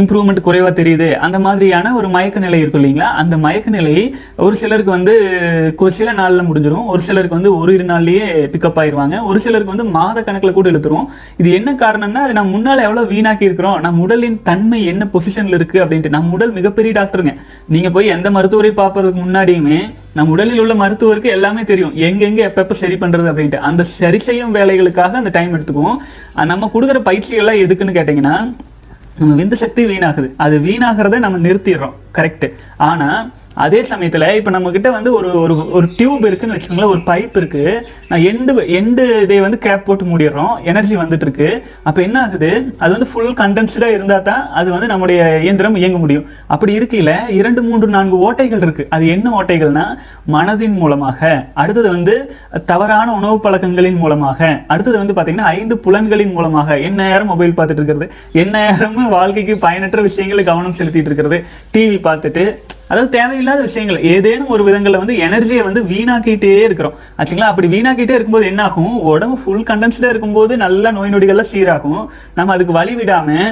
இம்ப்ரூவ்மெண்ட் 0.00 0.40
குறைவா 0.46 0.70
தெரியுது 0.80 1.08
அந்த 1.26 1.38
மாதிரியான 1.46 1.92
ஒரு 2.00 2.10
மயக்க 2.16 2.44
நிலை 2.46 2.60
இருக்கும் 2.62 2.80
இல்லைங்களா? 2.82 3.08
அந்த 3.22 3.36
மயக்க 3.44 3.74
நிலை 3.76 3.94
ஒரு 4.46 4.56
சிலருக்கு 4.62 4.92
வந்து 4.96 5.14
ஒரு 5.86 5.94
சில 5.98 6.12
நாள்ல 6.20 6.44
முடிஞ்சிடும் 6.48 6.86
ஒரு 6.94 7.02
சிலருக்கு 7.08 7.38
வந்து 7.38 7.52
ஒரு 7.60 7.74
இரு 7.78 7.86
நாள்லயே 7.92 8.26
பிக்கப் 8.54 8.80
ஆயிருவாங்க. 8.82 9.16
ஒரு 9.30 9.40
சிலருக்கு 9.46 9.74
வந்து 9.74 9.88
மாத 9.98 10.24
கணக்குல 10.28 10.54
கூட 10.58 10.66
இழுத்துரும் 10.74 11.08
இது 11.42 11.50
என்ன 11.58 11.76
காரணம்னா 11.84 12.24
அது 12.26 12.38
நம்ம 12.40 12.54
முன்னால 12.56 12.86
எவ்வளவு 12.88 13.12
வீணாக்கி 13.14 13.48
இருக்கிறோம் 13.50 13.80
நம்ம 13.86 14.04
உடலின் 14.06 14.38
தன்மை 14.50 14.80
என்ன 14.94 15.02
பொசிஷன்ல 15.16 15.58
இருக்கு 15.60 15.78
அப்படின்ட்டு. 15.84 16.14
நம்ம 16.16 16.34
உடல் 16.38 16.56
மிகப்பெரிய 16.60 16.92
டாக்டர் 17.00 17.25
பாருங்க 17.26 17.54
நீங்க 17.74 17.88
போய் 17.94 18.12
எந்த 18.16 18.28
மருத்துவரை 18.36 18.70
பார்ப்பதற்கு 18.80 19.18
முன்னாடியுமே 19.20 19.78
நம்ம 20.16 20.32
உடலில் 20.34 20.60
உள்ள 20.62 20.74
மருத்துவருக்கு 20.82 21.28
எல்லாமே 21.36 21.62
தெரியும். 21.70 21.94
எங்கெங்க 22.06 22.40
எப்பப்ப 22.50 22.74
சரி 22.82 22.96
பண்றது 23.00 23.28
அப்படின்ட்டு. 23.30 23.58
அந்த 23.68 23.82
சரி 24.00 24.18
செய்யும் 24.26 24.54
வேலைகளுக்காக 24.58 25.18
அந்த 25.22 25.32
டைம் 25.36 25.54
எடுத்துக்குவோம். 25.56 25.98
நம்ம 26.52 26.70
கொடுக்குற 26.74 27.00
பயிற்சிகள்லாம் 27.08 27.62
எதுக்குன்னு 27.64 27.96
கேட்டீங்கன்னா 27.98 28.36
நம்ம 29.18 29.34
விந்து 29.40 29.56
சக்தி 29.64 29.82
வீணாகுது. 29.90 30.28
அது 30.44 30.56
வீணாகிறத 30.68 31.18
நம்ம 31.24 31.36
நிறுத்திடுறோம். 31.48 31.96
கரெக்ட் 32.18 32.46
ஆனா 32.90 33.08
அதே 33.64 33.80
சமயத்தில் 33.90 34.24
இப்போ 34.38 34.50
நம்மக்கிட்ட 34.54 34.88
வந்து 34.96 35.10
ஒரு 35.18 35.28
ஒரு 35.42 35.54
ஒரு 35.76 35.86
டியூப் 35.98 36.24
இருக்குன்னு 36.28 36.56
வச்சுக்கோங்களேன் 36.56 36.92
ஒரு 36.94 37.00
பைப் 37.10 37.36
இருக்குது 37.40 37.74
நான் 38.08 38.24
எண்டு 38.30 38.52
எண்டு 38.78 39.04
இதை 39.24 39.38
வந்து 39.44 39.58
கேப் 39.66 39.84
போட்டு 39.86 40.04
மூடிடுறோம். 40.04 40.54
எனர்ஜி 40.70 40.96
வந்துட்டு 40.96 41.26
இருக்கு 41.26 41.48
என்ன 42.06 42.16
ஆகுது? 42.24 42.50
அது 42.78 42.90
வந்து 42.96 43.08
ஃபுல் 43.12 43.32
கண்டென்ஸ்டாக 43.42 43.94
இருந்தால் 43.96 44.26
தான் 44.28 44.42
அது 44.60 44.68
வந்து 44.74 44.90
நம்முடைய 44.92 45.20
இயந்திரம் 45.44 45.78
இயங்க 45.82 45.98
முடியும். 46.04 46.26
அப்படி 46.46 46.72
இருக்கையில் 46.78 47.12
இரண்டு 47.38 47.62
மூன்று 47.68 47.88
நான்கு 47.96 48.18
ஓட்டைகள் 48.26 48.64
இருக்குது 48.66 48.88
அது 48.96 49.06
என்ன 49.14 49.32
ஓட்டைகள்னா 49.40 49.86
மனதின் 50.36 50.76
மூலமாக. 50.82 51.32
அடுத்தது 51.62 51.88
வந்து 51.96 52.14
தவறான 52.72 53.08
உணவு 53.18 53.40
பழக்கங்களின் 53.40 54.00
மூலமாக. 54.04 54.40
அடுத்தது 54.66 54.96
வந்து 55.02 55.16
பார்த்திங்கன்னா 55.16 55.50
ஐந்து 55.58 55.76
புலன்களின் 55.86 56.32
மூலமாக. 56.32 56.78
என்ன 56.90 57.08
நேரம் 57.10 57.32
மொபைல் 57.34 57.58
பார்த்துட்டு 57.58 57.82
இருக்கிறது. 57.82 58.08
என்ன 58.44 58.54
நேரமும் 58.70 59.12
வாழ்க்கைக்கு 59.18 59.56
பயனற்ற 59.66 60.00
விஷயங்களை 60.10 60.44
கவனம் 60.44 60.78
செலுத்திட்டு 60.80 61.10
இருக்கிறது. 61.12 61.40
டிவி 61.74 62.00
பார்த்துட்டு 62.08 62.44
அதாவது 62.90 63.10
தேவையில்லாத 63.18 63.60
விஷயங்கள். 63.68 64.00
ஏதேனும் 64.14 64.50
ஒரு 64.54 64.62
விதங்களில் 64.66 65.02
வந்து 65.02 65.14
எனர்ஜியை 65.26 65.62
வந்து 65.68 65.80
வீணாக்கிட்டே 65.92 66.52
இருக்கிறோம். 66.66 66.96
ஆச்சுங்களா? 67.18 67.52
அப்படி 67.52 67.68
வீணாக்கிட்டே 67.76 68.16
இருக்கும்போது 68.16 68.50
என்ன 68.50 68.62
ஆகும் 68.68 68.98
உடம்பு 69.12 69.38
ஃபுல் 69.44 69.64
கண்டென்ஸ்டாக 69.70 70.12
இருக்கும்போது 70.14 70.52
நல்ல 70.64 70.92
நோய் 70.98 71.14
நொடிகள்லாம் 71.14 71.52
சீராகும். 71.54 72.04
நம்ம 72.38 72.52
அதுக்கு 72.56 72.76
வழி 72.80 72.94
விடாமல் 73.00 73.48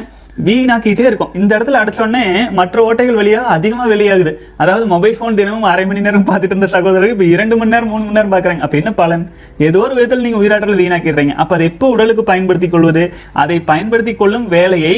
வீணாக்கிட்டே 0.46 1.04
இருக்கும். 1.08 1.32
இந்த 1.40 1.50
இடத்துல 1.56 1.80
அடைச்சோடனே 1.80 2.22
மற்ற 2.58 2.76
ஓட்டைகள் 2.86 3.18
வழியாக 3.18 3.50
அதிகமாக 3.56 3.88
வெளியாகுது. 3.92 4.32
அதாவது 4.62 4.84
மொபைல் 4.92 5.16
ஃபோன் 5.18 5.36
தினமும் 5.40 5.66
அரை 5.72 5.84
மணி 5.90 6.06
நேரம் 6.06 6.26
பார்த்துட்டு 6.30 6.54
இருந்த 6.56 6.68
சகோதரர் 6.76 7.12
இப்போ 7.14 7.26
இரண்டு 7.34 7.56
மணி 7.58 7.74
நேரம் 7.74 7.92
மூணு 7.92 8.04
மணி 8.04 8.18
நேரம் 8.18 8.32
பார்க்குறாங்க. 8.32 8.64
அப்போ 8.66 8.76
என்ன 8.82 8.92
பலன்? 9.02 9.24
ஏதோ 9.68 9.82
ஒரு 9.86 9.94
விதத்தில் 9.98 10.24
நீங்கள் 10.26 10.42
உயிராற்றல் 10.42 10.80
வீணாக்கிடுறீங்க. 10.82 11.36
அப்போ 11.42 11.54
அதை 11.58 11.66
எப்போ 11.72 11.88
உடலுக்கு 11.96 12.24
பயன்படுத்திக் 12.32 12.74
கொள்வது? 12.74 13.04
அதை 13.44 13.58
பயன்படுத்திக் 13.70 14.20
கொள்ளும் 14.22 14.48
வேலையை 14.56 14.96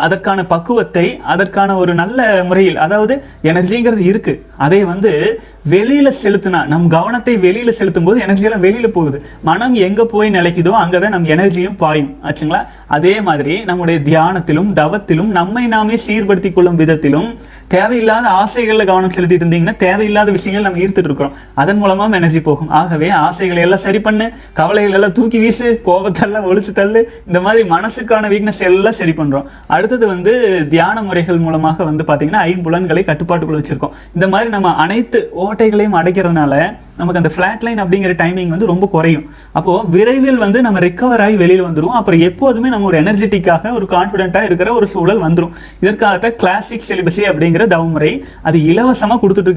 அதற்கான 0.00 0.44
பக்குவத்தை 0.44 1.20
அதற்கான 1.22 1.76
ஒரு 1.76 1.94
நல்ல 1.94 2.44
முறையில் 2.44 2.76
அதாவது 2.76 3.24
எனர்ஜிங்கிறது 3.42 3.98
இருக்கு. 3.98 4.46
அதை 4.56 4.84
வந்து 4.84 5.40
வெளியில 5.70 6.08
செலுத்தினா 6.22 6.66
நம் 6.66 6.88
கவனத்தை 6.88 7.36
வெளியில 7.36 7.70
செலுத்தும் 7.70 8.04
போது 8.04 8.20
எனர்ஜியெல்லாம் 8.20 8.64
வெளியில 8.66 8.86
போகுது. 8.86 9.22
மனம் 9.42 9.74
எங்க 9.74 10.04
போய் 10.04 10.30
நிலைக்குதோ 10.30 10.72
அங்கதான் 10.82 11.14
நம் 11.16 11.24
எனர்ஜியும் 11.24 11.76
பாயும். 11.76 12.16
ஆச்சுங்களா? 12.24 12.60
அதே 12.86 13.20
மாதிரி 13.20 13.64
நம்முடைய 13.64 14.00
தியானத்திலும் 14.00 14.70
தவத்திலும் 14.74 15.30
நம்மை 15.38 15.66
நாமே 15.66 15.98
சீர்படுத்திக் 16.06 16.52
கொள்ளும் 16.52 16.76
விதத்திலும் 16.76 17.28
தேவையில்லாத 17.74 18.26
ஆசைகளில் 18.40 18.88
கவனம் 18.90 19.14
செலுத்திட்டு 19.14 19.44
இருந்தீங்கன்னா 19.44 19.76
தேவையில்லாத 19.84 20.30
விஷயங்கள் 20.36 20.66
நம்ம 20.66 20.80
ஈர்த்துட்டு 20.82 21.10
இருக்கிறோம். 21.10 21.34
அதன் 21.62 21.80
மூலமாக 21.82 22.18
எனர்ஜி 22.20 22.40
போகும். 22.48 22.70
ஆகவே 22.80 23.08
ஆசைகளை 23.26 23.60
எல்லாம் 23.66 23.82
சரி 23.86 24.00
பண்ணு 24.06 24.26
கவலைகள் 24.60 24.96
எல்லாம் 24.98 25.16
தூக்கி 25.18 25.38
வீசு 25.44 25.66
கோபத்தெல்லாம் 25.88 26.48
ஒழிச்சு 26.50 26.72
தள்ளு 26.80 27.02
இந்த 27.28 27.40
மாதிரி 27.46 27.62
மனசுக்கான 27.74 28.30
வீக்னஸ் 28.34 28.64
எல்லாம் 28.70 28.98
சரி 29.00 29.14
பண்ணுறோம் 29.20 29.48
அடுத்தது 29.76 30.06
வந்து 30.14 30.34
தியான 30.74 31.02
முறைகள் 31.08 31.44
மூலமாக 31.46 31.84
வந்து 31.90 32.04
பார்த்தீங்கன்னா 32.10 32.46
ஐம்புலன்களை 32.52 33.04
கட்டுப்பாட்டுக்குள்ள 33.10 33.60
வச்சுருக்கோம். 33.62 33.94
இந்த 34.16 34.28
மாதிரி 34.34 34.50
நம்ம 34.56 34.74
அனைத்து 34.86 35.20
ஓட்டைகளையும் 35.46 36.00
அடைக்கிறதுனால 36.02 36.54
நமக்கு 36.98 37.20
அந்த 37.22 37.32
ஃபிளாட் 37.34 37.64
லைன் 37.66 37.80
அப்படிங்கிற 37.84 38.12
டைமிங் 38.22 38.52
வந்து 38.54 38.70
ரொம்ப 38.72 38.88
குறையும். 38.94 39.24
அப்போது 39.58 39.90
விரைவில் 39.94 40.40
வந்து 40.44 40.60
நம்ம 40.66 40.80
ரெக்கவர் 40.86 41.22
ஆகி 41.26 41.36
வெளியில் 41.42 41.64
வந்துரும். 41.68 41.96
அப்புறம் 42.00 42.22
எப்போதுமே 42.28 42.68
நம்ம 42.74 42.88
ஒரு 42.90 42.98
எனர்ஜெட்டிக்காக 43.02 43.72
ஒரு 43.78 43.88
கான்ஃபிடென்ட்டாக 43.94 44.48
இருக்கிற 44.50 44.72
ஒரு 44.78 44.88
சூழல் 44.94 45.22
வந்துடும் 45.26 45.52
இதற்காகத்தான் 45.84 46.36
கிளாசிக் 46.42 46.86
சிலிபஸி 46.88 47.24
அப்படிங்கிற 47.30 47.66
தவமுறை 47.74 48.12
அது 48.48 48.58
இலவசமாக 48.72 49.20
கொடுத்துட்டு 49.24 49.54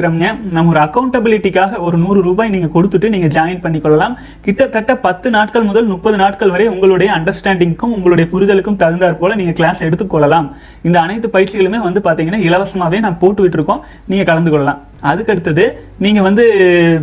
நம்ம 0.58 0.68
ஒரு 0.74 0.82
அக்கௌண்டபிலிட்டிக்காக 0.86 1.80
ஒரு 1.88 1.98
நூறு 2.04 2.20
ரூபாய் 2.28 2.54
நீங்கள் 2.56 2.74
கொடுத்துட்டு 2.76 3.14
நீங்கள் 3.16 3.34
ஜாயின் 3.38 3.64
பண்ணிக்கொள்ளலாம். 3.66 4.16
கிட்டத்தட்ட 4.48 4.92
பத்து 5.08 5.28
நாட்கள் 5.36 5.68
முதல் 5.70 5.90
முப்பது 5.94 6.18
நாட்கள் 6.24 6.54
வரை 6.56 6.68
உங்களுடைய 6.74 7.10
அண்டர்ஸ்டாண்டிங்க்கும் 7.18 7.96
உங்களுடைய 7.98 8.28
புரிதலுக்கும் 8.34 8.80
தகுந்தாற் 8.84 9.20
போல் 9.22 9.40
நீங்கள் 9.42 9.58
கிளாஸ் 9.62 9.86
எடுத்துக்கொள்ளலாம். 9.88 10.50
இந்த 10.90 11.00
அனைத்து 11.06 11.30
பயிற்சிகளுமே 11.38 11.82
வந்து 11.88 12.02
பார்த்தீங்கன்னா 12.10 12.42
இலவசமாகவே 12.50 13.00
நான் 13.08 13.20
போட்டு 13.24 13.44
விட்டுருக்கோம் 13.46 13.84
நீங்கள் 14.12 14.30
கலந்து 14.32 14.54
கொள்ளலாம் 14.56 14.82
அதுக்கு 15.02 15.32
அடுத்தது 15.32 15.88
நீங்கள் 15.98 16.24
வந்து 16.24 16.44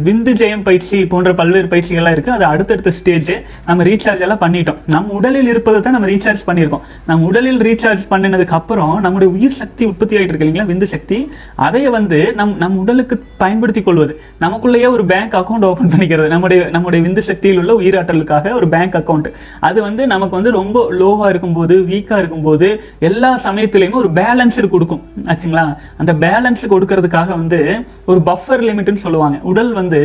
விந்து 0.04 0.32
ஜெயம் 0.40 0.62
பயிற்சி 0.62 1.06
போன்ற 1.06 1.34
பல்வேறு 1.34 1.66
பயிற்சிகள்லாம் 1.66 2.14
இருக்குது 2.16 2.36
அது 2.36 2.44
அடுத்தடுத்த 2.44 2.90
ஸ்டேஜ் 2.90 3.30
நம்ம 3.66 3.82
ரீசார்ஜ் 3.82 4.20
எல்லாம் 4.20 4.40
பண்ணிட்டோம். 4.40 4.78
நம்ம 4.86 5.12
உடலில் 5.12 5.48
இருப்பதை 5.48 5.80
தான் 5.80 5.92
நம்ம 5.92 6.08
ரீசார்ஜ் 6.08 6.42
பண்ணியிருக்கோம். 6.46 6.80
நம்ம 7.06 7.26
உடலில் 7.26 7.58
ரீசார்ஜ் 7.58 8.04
பண்ணினதுக்கு 8.10 8.56
அப்புறம் 8.60 9.00
நம்முடைய 9.00 9.34
உயிர் 9.34 9.50
சக்தி 9.50 9.84
உற்பத்தி 9.84 10.16
ஆகிட்டு 10.16 10.28
இருக்கு 10.28 10.46
இல்லைங்களா? 10.46 10.66
விந்து 10.72 10.82
சக்தி. 10.82 11.30
அதை 11.54 11.88
வந்து 11.88 12.34
நம் 12.34 12.56
நம் 12.56 12.76
உடலுக்கு 12.76 13.22
பயன்படுத்தி 13.38 13.82
கொள்வது. 13.82 14.20
நமக்குள்ளேயே 14.40 14.88
ஒரு 14.88 15.04
பேங்க் 15.04 15.32
அக்கௌண்ட் 15.32 15.64
ஓப்பன் 15.64 15.88
பண்ணிக்கிறது. 15.88 16.28
நம்முடைய 16.28 16.68
நம்முடைய 16.68 17.08
விந்து 17.08 17.18
சக்தியில் 17.18 17.58
உள்ள 17.58 17.72
உயிராற்றலுக்காக 17.72 18.52
ஒரு 18.52 18.68
பேங்க் 18.68 18.94
அக்கௌண்ட் 18.94 19.30
அது 19.60 19.82
வந்து 19.82 20.06
நமக்கு 20.06 20.34
வந்து 20.34 20.50
ரொம்ப 20.50 20.92
லோவாக 21.00 21.28
இருக்கும்போது 21.28 21.80
வீக்காக 21.80 22.18
இருக்கும்போது 22.18 22.80
எல்லா 22.98 23.40
சமயத்துலேயுமே 23.44 23.92
ஒரு 23.92 24.10
பேலன்ஸ்டு 24.14 24.68
கொடுக்கும். 24.68 25.02
ஆச்சுங்களா? 25.24 25.76
அந்த 25.96 26.12
பேலன்ஸ் 26.12 26.64
கொடுக்கறதுக்காக 26.70 27.28
வந்து 27.28 27.85
ஒரு 28.10 28.20
பஃபர் 28.28 28.62
லிமிட்னு 28.68 29.04
சொல்லுவாங்க. 29.04 29.36
உடல் 29.50 29.70
வந்து 29.80 30.00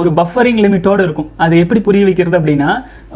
ஒரு 0.00 0.10
பஃபரிங் 0.18 0.60
லிமிட்டோடு 0.64 1.02
இருக்கும். 1.06 1.28
அது 1.44 1.54
எப்படி 1.62 1.80
புரிய 1.88 2.04
வைக்கிறது 2.08 2.38
அப்படின்னா 2.40 2.70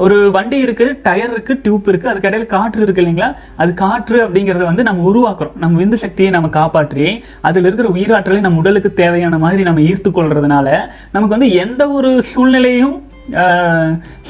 ஒரு 0.04 0.16
வண்டி 0.37 0.59
இருக்குது 0.66 0.97
டயர் 1.06 1.33
இருக்குது 1.35 1.62
டியூப் 1.64 1.88
இருக்குது 1.90 2.11
அதுக்கு 2.12 2.28
இடையில 2.30 2.47
காற்று 2.54 2.85
இருக்குது 2.87 3.04
இல்லைங்களா? 3.04 3.30
அது 3.62 3.71
காற்று 3.85 4.18
அப்படிங்கிறத 4.26 4.64
வந்து 4.71 4.87
நம்ம 4.88 5.04
உருவாக்குறோம். 5.11 5.56
நம்ம 5.64 5.80
விந்து 5.83 5.99
சக்தியை 6.04 6.30
நம்ம 6.37 6.50
காப்பாற்றி 6.59 7.09
அதில் 7.49 7.68
இருக்கிற 7.68 7.88
உயிராற்றலை 7.97 8.40
நம்ம 8.47 8.62
உடலுக்கு 8.64 8.92
தேவையான 9.02 9.38
மாதிரி 9.47 9.64
நம்ம 9.71 9.83
ஈர்த்து 9.90 10.12
கொள்றதுனால 10.21 10.68
நமக்கு 11.16 11.37
வந்து 11.37 11.50
எந்த 11.64 11.83
ஒரு 11.99 12.12
சூழ்நிலையும் 12.33 12.97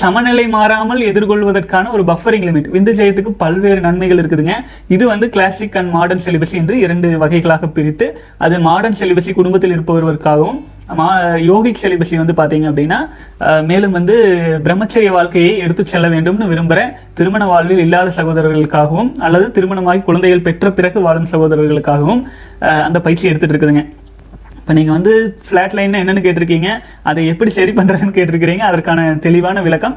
சமநிலை 0.03 0.45
மாறாமல் 0.57 1.01
எதிர்கொள்வதற்கான 1.11 1.91
ஒரு 1.97 2.05
பஃபரிங் 2.11 2.47
லிமிட் 2.49 2.71
விந்து 2.77 2.93
ஜெயத்துக்கு 3.01 3.33
பல்வேறு 3.43 3.81
நன்மைகள் 3.87 4.21
இருக்குதுங்க. 4.23 4.55
இது 4.95 5.05
வந்து 5.13 5.27
கிளாசிக் 5.35 5.77
அண்ட் 5.81 5.93
மாடர்ன் 5.97 6.25
செலிபஸி 6.27 6.57
என்று 6.63 6.77
இரண்டு 6.85 7.11
வகைகளாக 7.25 7.69
பிரித்து 7.77 8.09
அது 8.47 8.57
மாடர்ன் 8.69 8.99
செலிபஸி 9.03 9.35
குடும்பத்தில் 9.41 9.77
இருப்பவர்களுக்காகவும் 9.77 10.63
மா 10.99 11.07
யோகிக் 11.51 11.81
செலிபஸி 11.83 12.17
வந்து 12.21 12.35
பார்த்தீங்க 12.41 12.67
அப்படின்னா 12.71 12.99
மேலும் 13.71 13.95
வந்து 13.99 14.17
பிரம்மச்சரிய 14.67 15.11
வாழ்க்கையை 15.17 15.53
எடுத்து 15.65 15.85
செல்ல 15.93 16.09
வேண்டும்னு 16.13 16.51
விரும்புகிற 16.53 16.81
திருமண 17.21 17.45
வாழ்வில் 17.53 17.85
இல்லாத 17.87 18.13
சகோதரர்களுக்காகவும் 18.19 19.11
அல்லது 19.29 19.47
திருமணமாகி 19.57 20.03
குழந்தைகள் 20.09 20.47
பெற்ற 20.49 20.71
பிறகு 20.79 21.01
வாழும் 21.07 21.31
சகோதரர்களுக்காகவும் 21.35 22.23
அந்த 22.89 22.99
பயிற்சி 23.07 23.31
எடுத்துகிட்டு 23.31 23.57
இருக்குதுங்க. 23.57 23.85
இப்போ 24.67 24.75
நீங்கள் 24.79 24.97
வந்து 24.97 25.13
ஃப்ளாட் 25.47 25.75
லைன் 25.79 25.93
என்னென்னு 25.99 26.23
கேட்டிருக்கீங்க 26.23 26.69
அதை 27.09 27.21
எப்படி 27.33 27.51
சரி 27.57 27.73
பண்ணுறதுன்னு 27.77 28.15
கேட்டிருக்கிறீங்க 28.17 28.63
அதற்கான 28.69 29.01
தெளிவான 29.27 29.61
விளக்கம். 29.67 29.95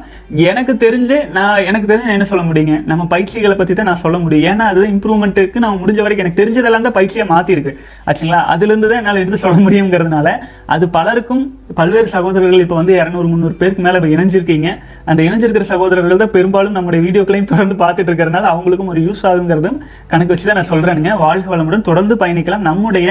எனக்கு 0.50 0.72
தெரிஞ்சு 0.84 1.16
நான் 1.36 1.64
எனக்கு 1.70 1.88
தெரிஞ்சு 1.90 2.08
நான் 2.08 2.16
என்ன 2.18 2.28
சொல்ல 2.32 2.42
முடியுங்க? 2.48 2.74
நம்ம 2.90 3.04
பயிற்சிகளை 3.12 3.54
பற்றி 3.60 3.74
தான் 3.80 3.88
நான் 3.90 4.00
சொல்ல 4.04 4.18
முடியும். 4.24 4.44
ஏன்னா 4.50 4.66
அது 4.72 4.84
இம்ப்ரூவ்மெண்ட்டுக்கு 4.92 5.62
நான் 5.64 5.80
முடிஞ்ச 5.80 6.02
வரைக்கும் 6.04 6.24
எனக்கு 6.24 6.40
தெரிஞ்சதெல்லாம் 6.42 6.86
தான் 6.86 6.96
பயிற்சியை 6.98 7.26
மாற்றிருக்கு 7.32 7.72
ஆச்சுங்களா? 8.10 8.42
அதுலேருந்து 8.54 8.90
தான் 8.92 9.00
என்னால் 9.02 9.20
எடுத்து 9.22 9.42
சொல்ல 9.46 9.58
முடியுங்கிறதுனால 9.66 10.36
அது 10.76 10.86
பலருக்கும் 10.98 11.42
பல்வேறு 11.80 12.08
சகோதரர்கள் 12.14 12.64
இப்போ 12.66 12.78
வந்து 12.80 12.94
இரநூறு 13.00 13.28
முந்நூறு 13.32 13.58
பேருக்கு 13.64 13.84
மேலே 13.88 13.98
இப்போ 14.02 14.12
இணைஞ்சிருக்கீங்க. 14.14 14.70
அந்த 15.10 15.20
இணைஞ்சிருக்கிற 15.28 15.66
சகோதரர்கள் 15.74 16.24
தான் 16.24 16.34
பெரும்பாலும் 16.38 16.76
நம்முடைய 16.78 17.00
வீடியோக்களையும் 17.08 17.50
தொடர்ந்து 17.52 17.78
பார்த்துட்டு 17.84 18.10
இருக்கிறனால 18.12 18.48
அவங்களுக்கும் 18.54 18.94
ஒரு 18.94 19.02
யூஸ் 19.08 19.26
ஆகுங்கிறதும் 19.32 19.78
கணக்கு 20.14 20.34
வச்சு 20.34 20.48
தான் 20.48 20.60
நான் 20.62 20.72
சொல்கிறேனுங்க 20.72 21.12
வாழ்க 21.26 21.54
வளமுடன் 21.56 21.86
தொடர்ந்து 21.90 22.16
பயணிக்கலாம். 22.24 22.66
நம்முடைய 22.70 23.08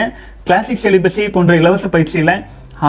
கிளாசிக் 0.50 0.84
செலிபஸி 0.84 1.24
போன்ற 1.34 1.54
இலவச 1.62 1.88
பயிற்சியில் 1.96 2.36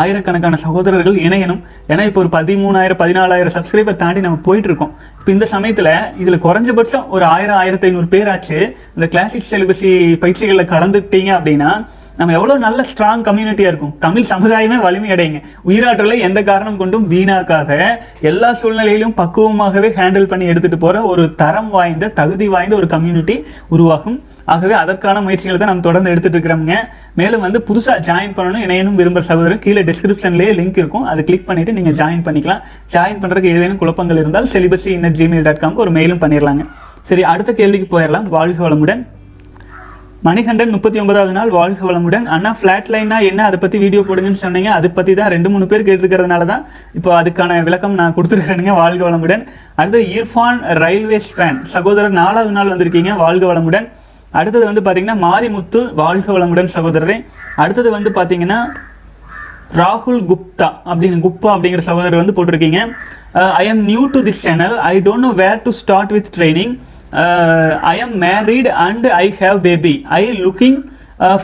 ஆயிரக்கணக்கான 0.00 0.58
சகோதரர்கள் 0.64 1.16
இணையணும். 1.26 1.60
ஏன்னா 1.92 2.02
இப்போ 2.08 2.20
ஒரு 2.22 2.30
பதிமூணாயிரம் 2.36 3.00
பதினாலாயிரம் 3.02 3.54
சப்ஸ்கிரைபர் 3.56 3.98
தாண்டி 4.02 4.20
நம்ம 4.26 4.38
போயிட்டு 4.46 4.68
இருக்கோம் 4.70 4.92
இப்போ 5.18 5.30
இந்த 5.36 5.46
சமயத்தில் 5.54 5.92
இதில் 6.22 6.42
குறைஞ்சபட்சம் 6.44 7.08
ஒரு 7.14 7.24
ஆயிரம் 7.34 7.58
ஆயிரத்தி 7.62 7.86
ஐநூறு 7.88 8.08
பேர் 8.14 8.30
ஆச்சு 8.34 8.58
இந்த 8.96 9.08
கிளாசிக் 9.14 9.48
செலிபஸி 9.50 9.90
பயிற்சிகளில் 10.22 10.70
கலந்துட்டீங்க 10.74 11.32
அப்படின்னா 11.38 11.72
நம்ம 12.20 12.34
எவ்வளோ 12.38 12.54
நல்ல 12.64 12.80
ஸ்ட்ராங் 12.88 13.26
கம்யூனிட்டியாக 13.28 13.72
இருக்கும். 13.72 13.92
தமிழ் 14.06 14.30
சமுதாயமே 14.32 14.78
வலிமை 14.86 15.10
அடையுங்க. 15.14 15.40
உயிராற்றலை 15.68 16.16
எந்த 16.28 16.40
காரணம் 16.48 16.80
கொண்டும் 16.80 17.06
வீணாக்காத 17.12 17.70
எல்லா 18.30 18.50
சூழ்நிலையிலும் 18.62 19.14
பக்குவமாகவே 19.20 19.90
ஹேண்டில் 20.00 20.30
பண்ணி 20.32 20.50
எடுத்துகிட்டு 20.52 20.82
போகிற 20.86 21.02
ஒரு 21.12 21.24
தரம் 21.42 21.70
வாய்ந்த 21.76 22.12
தகுதி 22.20 22.48
வாய்ந்த 22.54 22.76
ஒரு 22.80 22.88
கம்யூனிட்டி 22.94 23.36
உருவாகும். 23.76 24.18
ஆகவே 24.54 24.74
அதற்கான 24.82 25.20
முயற்சிகளை 25.26 25.56
தான் 25.58 25.70
நம்ம 25.72 25.84
தொடர்ந்து 25.88 26.10
எடுத்துட்டு 26.12 26.36
இருக்கிறோங்க 26.36 26.76
மேலும் 27.20 27.44
வந்து 27.46 27.58
புதுசா 27.68 27.94
ஜாயின் 28.08 28.34
பண்ணணும் 28.38 28.64
இணையனும் 28.66 28.98
விரும்புகிற 29.00 29.28
சகோதரர் 29.30 29.62
கீழே 29.66 29.82
டிஸ்கிரிப்ஷன்லேயே 29.90 30.52
லிங்க் 30.60 30.80
இருக்கும். 30.82 31.06
அதை 31.12 31.20
கிளிக் 31.28 31.46
பண்ணிட்டு 31.50 31.76
நீங்க 31.78 31.92
ஜாயின் 32.00 32.26
பண்ணிக்கலாம். 32.26 32.64
ஜாயின் 32.94 33.22
பண்றதுக்கு 33.22 33.54
ஏதேனும் 33.54 33.80
குழப்பங்கள் 33.84 34.20
இருந்தால் 34.22 34.50
செலிபஸி 34.54 34.90
இன்னட் 34.96 35.18
ஜிமெயில் 35.20 35.46
டாட் 35.48 35.62
காம்க்கு 35.62 35.84
ஒரு 35.86 35.94
மெயிலும் 35.98 36.22
பண்ணிடலாங்க 36.24 36.64
சரி 37.10 37.22
அடுத்த 37.32 37.50
கேள்விக்கு 37.60 37.88
போயிடலாம் 37.94 38.28
வாழ்க 38.36 38.60
வளமுடன். 38.66 39.02
மணிகண்டன் 40.26 40.72
முப்பத்தி 40.74 40.98
ஒன்பதாவது 41.02 41.32
நாள். 41.36 41.50
வாழ்க 41.58 41.80
வளமுடன். 41.88 42.24
அண்ணா 42.34 42.50
ஃபிளாட் 42.58 42.88
லைனா 42.94 43.18
என்ன? 43.28 43.40
அதை 43.48 43.58
பத்தி 43.62 43.76
வீடியோ 43.84 44.00
போடுங்கன்னு 44.08 44.40
சொன்னீங்க. 44.42 44.70
அதை 44.78 44.88
பத்தி 44.98 45.12
தான் 45.20 45.30
ரெண்டு 45.34 45.48
மூணு 45.52 45.66
பேர் 45.70 45.86
கேட்டிருக்கிறதுனால 45.86 46.46
தான் 46.50 46.64
இப்போ 46.98 47.10
அதுக்கான 47.20 47.60
விளக்கம் 47.68 47.96
நான் 48.00 48.14
கொடுத்துருக்கேனுங்க 48.16 48.74
வாழ்க 48.82 49.02
வளமுடன். 49.08 49.44
அடுத்து 49.78 50.00
இர்ஃபான் 50.16 50.60
ரயில்வே 50.82 51.20
ஸ்பேன் 51.28 51.60
சகோதரர் 51.76 52.18
நாலாவது 52.20 52.54
நாள் 52.58 52.72
வந்திருக்கீங்க. 52.72 53.14
வாழ்க 53.24 53.46
வளமுடன். 53.52 53.88
அடுத்தது 54.38 54.64
வந்து 54.68 54.82
பார்த்தீங்கன்னா 54.84 55.18
மாரிமுத்து 55.26 55.80
வாழ்க 56.00 56.26
வளமுடன் 56.36 56.74
சகோதரரே. 56.76 57.16
அடுத்தது 57.62 57.88
வந்து 57.96 58.10
பார்த்தீங்கன்னா 58.18 58.58
ராகுல் 59.80 60.20
குப்தா 60.30 60.68
அப்படின்னு 60.90 61.18
குப்தா 61.24 61.48
அப்படிங்கிற 61.54 61.82
சகோதரர் 61.88 62.22
வந்து 62.22 62.34
போட்டிருக்கீங்க. 62.36 62.80
I 63.62 63.64
am 63.72 63.82
new 63.90 64.04
to 64.14 64.20
this 64.28 64.40
channel 64.46 64.76
I 64.92 64.94
don't 65.08 65.26
know 65.26 65.32
where 65.42 65.60
to 65.66 65.72
start 65.80 66.14
with 66.16 66.30
training 66.36 66.72
I 67.92 67.94
am 68.04 68.16
married 68.24 68.70
and 68.86 69.06
I 69.24 69.26
have 69.42 69.60
baby 69.68 69.94
I 70.18 70.22
looking 70.46 70.78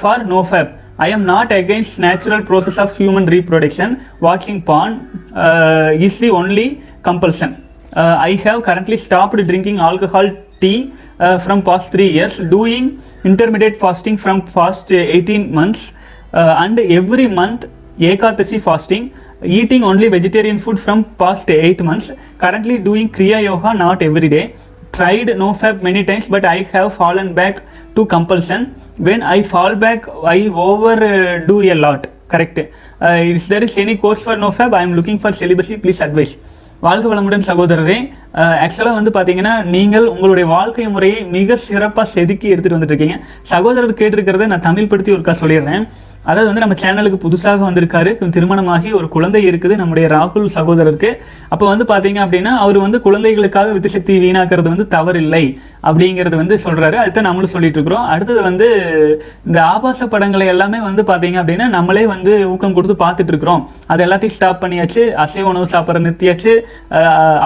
for 0.00 0.24
no 0.32 0.40
fap 0.48 0.72
I 1.06 1.08
am 1.16 1.24
not 1.32 1.52
against 1.60 1.96
natural 2.06 2.42
process 2.50 2.80
of 2.84 2.94
human 2.98 3.28
reproduction 3.34 3.94
வாட்சிங் 4.26 4.60
porn 4.70 4.94
is 6.08 6.20
the 6.24 6.30
only 6.40 6.68
compulsion 7.08 7.54
I 8.28 8.32
have 8.44 8.60
currently 8.68 8.98
stopped 9.06 9.44
drinking 9.50 9.80
alcohol 9.88 10.30
tea 10.62 10.74
uh, 11.18 11.38
from 11.38 11.62
past 11.62 11.92
3 11.92 12.08
years 12.18 12.38
doing 12.56 13.02
intermediate 13.24 13.76
fasting 13.84 14.16
from 14.16 14.42
past 14.42 14.90
uh, 14.92 15.18
18 15.18 15.54
months 15.54 15.92
uh, 16.32 16.62
and 16.64 16.78
every 16.80 17.26
month 17.26 17.64
ekadashi 17.98 18.60
fasting 18.68 19.04
eating 19.42 19.82
only 19.84 20.08
vegetarian 20.08 20.58
food 20.58 20.78
from 20.80 21.04
past 21.22 21.50
8 21.50 21.82
months. 21.82 22.10
Currently 22.38 22.78
doing 22.78 23.08
kriya 23.08 23.42
yoga 23.42 23.74
not 23.74 24.02
every 24.02 24.28
day. 24.28 24.54
Tried 24.92 25.36
no 25.38 25.52
fab 25.52 25.82
many 25.82 26.04
times 26.04 26.26
but 26.26 26.44
i 26.44 26.58
have 26.72 26.94
fallen 26.94 27.34
back 27.34 27.62
to 27.94 28.06
compulsion. 28.06 28.74
When 28.96 29.22
i 29.22 29.42
fall 29.42 29.74
back 29.74 30.08
i 30.24 30.48
overdo 30.48 31.60
a 31.62 31.74
lot. 31.74 32.06
Correct. 32.28 32.58
Uh, 32.58 33.22
if 33.36 33.46
there 33.46 33.62
is 33.62 33.76
any 33.78 33.96
course 33.96 34.22
for 34.22 34.36
no 34.36 34.50
fab? 34.50 34.74
I 34.74 34.82
am 34.82 34.94
looking 34.94 35.18
for 35.18 35.32
celibacy. 35.32 35.76
Please 35.76 36.00
advise. 36.00 36.38
வாழ்க 36.84 37.06
வளமுடன் 37.12 37.46
சகோதரரே. 37.50 37.98
ஆக்சுவலாக 38.64 38.96
வந்து 38.98 39.12
பார்த்தீங்கன்னா 39.16 39.52
நீங்கள் 39.74 40.06
உங்களுடைய 40.14 40.46
வாழ்க்கை 40.48 40.88
முறையை 40.94 41.20
மிக 41.36 41.56
சிறப்பாக 41.68 42.06
செதுக்கி 42.14 42.48
எடுத்துகிட்டு 42.54 42.78
வந்துட்டு 42.78 42.94
இருக்கீங்க. 42.94 43.16
சகோதரர் 43.52 43.98
கேட்டிருக்கிறத 44.00 44.46
நான் 44.52 44.66
தமிழ் 44.66 44.90
படுத்தி 44.90 45.12
ஒருக்கா 45.12 45.34
சொல்லிடுறேன். 45.42 45.84
அதாவது 46.30 46.48
வந்து 46.48 46.62
நம்ம 46.64 46.76
சேனலுக்கு 46.82 47.18
புதுசாக 47.24 47.60
வந்திருக்காரு. 47.68 48.10
திருமணமாகி 48.36 48.90
ஒரு 48.98 49.08
குழந்தை 49.14 49.40
இருக்குது 49.50 49.74
நம்முடைய 49.80 50.06
ராகுல் 50.14 50.48
சகோதரருக்கு. 50.58 51.10
அப்போ 51.54 51.64
வந்து 51.72 51.84
பார்த்தீங்க 51.90 52.20
அப்படின்னா 52.24 52.52
அவர் 52.64 52.78
வந்து 52.84 53.00
குழந்தைகளுக்காக 53.06 53.72
வித்து 53.72 53.94
சக்தி 53.96 54.14
வந்து 54.70 54.86
தவறில்லை 54.94 55.44
அப்படிங்கிறது 55.88 56.36
வந்து 56.42 56.54
சொல்கிறாரு 56.64 56.96
அதுதான் 57.02 57.26
நம்மளும் 57.28 57.52
சொல்லிட்டு 57.54 57.78
இருக்கிறோம். 57.78 58.06
அடுத்தது 58.12 58.42
வந்து 58.42 58.68
இந்த 59.46 59.58
ஆபாச 59.62 60.06
படங்களை 60.14 60.46
எல்லாமே 60.54 60.78
வந்து 60.88 61.02
பார்த்தீங்க 61.02 61.38
அப்படின்னா 61.42 61.68
நம்மளே 61.76 62.04
வந்து 62.14 62.32
ஊக்கம் 62.52 62.76
கொடுத்து 62.78 62.96
பார்த்துட்டு 63.04 63.32
இருக்கிறோம். 63.34 63.62
அது 63.86 64.04
எல்லாத்தையும் 64.06 64.36
ஸ்டாப் 64.36 64.62
பண்ணியாச்சு. 64.64 65.04
அசைவ 65.24 65.50
உணவு 65.52 65.72
சாப்பிட்றத 65.74 66.04
நிறுத்தியாச்சு. 66.06 66.54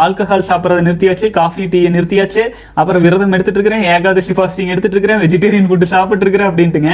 ஆல்கஹால் 0.05 0.49
சாப்பிட்றத 0.51 0.83
நிறுத்தியாச்சு. 0.89 1.31
காஃபி 1.31 1.65
டீயை 1.65 1.91
நிறுத்தியாச்சு. 1.97 2.45
அப்புறம் 2.75 3.03
விரதம் 3.03 3.33
எடுத்துட்டு 3.39 3.61
இருக்கிறேன். 3.61 3.87
ஏகாதசி 3.97 4.33
ஃபாஸ்டிங் 4.33 4.73
எடுத்துட்டு 4.75 4.99
இருக்கிறேன். 4.99 5.23
வெஜிடேரியன் 5.25 5.69
ஃபுட்டு 5.71 5.93
சாப்பிட்டு 5.97 6.27
இருக்கிறேன் 6.27 6.51
அப்படின்ட்டுங்க. 6.51 6.93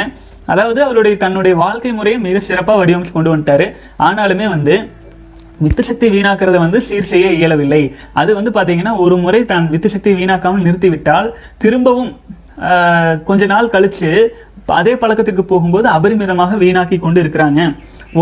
அதாவது 0.52 0.80
அவருடைய 0.86 1.14
தன்னுடைய 1.24 1.54
வாழ்க்கை 1.64 1.92
முறையை 1.98 2.18
மிக 2.26 2.40
சிறப்பாக 2.48 2.78
வடிவமைச்சு 2.80 3.14
கொண்டு 3.16 3.32
வந்துட்டாரு. 3.32 3.66
ஆனாலுமே 4.08 4.46
வந்து 4.54 4.76
வித்து 5.64 5.82
சக்தி 5.88 6.06
வீணாக்கிறத 6.14 6.56
வந்து 6.64 6.78
சீர் 6.86 7.10
செய்ய 7.12 7.26
இயலவில்லை. 7.38 7.82
அது 8.20 8.30
வந்து 8.38 8.50
பார்த்தீங்கன்னா 8.56 8.92
ஒரு 9.04 9.16
முறை 9.24 9.40
தான் 9.52 9.66
வித்து 9.74 9.88
சக்தி 9.94 10.10
வீணாக்காமல் 10.20 10.66
நிறுத்திவிட்டால் 10.66 11.28
திரும்பவும் 11.64 12.10
கொஞ்ச 13.28 13.46
நாள் 13.52 13.72
கழிச்சு 13.74 14.10
அதே 14.80 14.92
பழக்கத்திற்கு 15.02 15.44
போகும்போது 15.52 15.86
அபரிமிதமாக 15.96 16.56
வீணாக்கி 16.62 16.96
கொண்டு 17.04 17.18
இருக்கிறாங்க. 17.24 17.60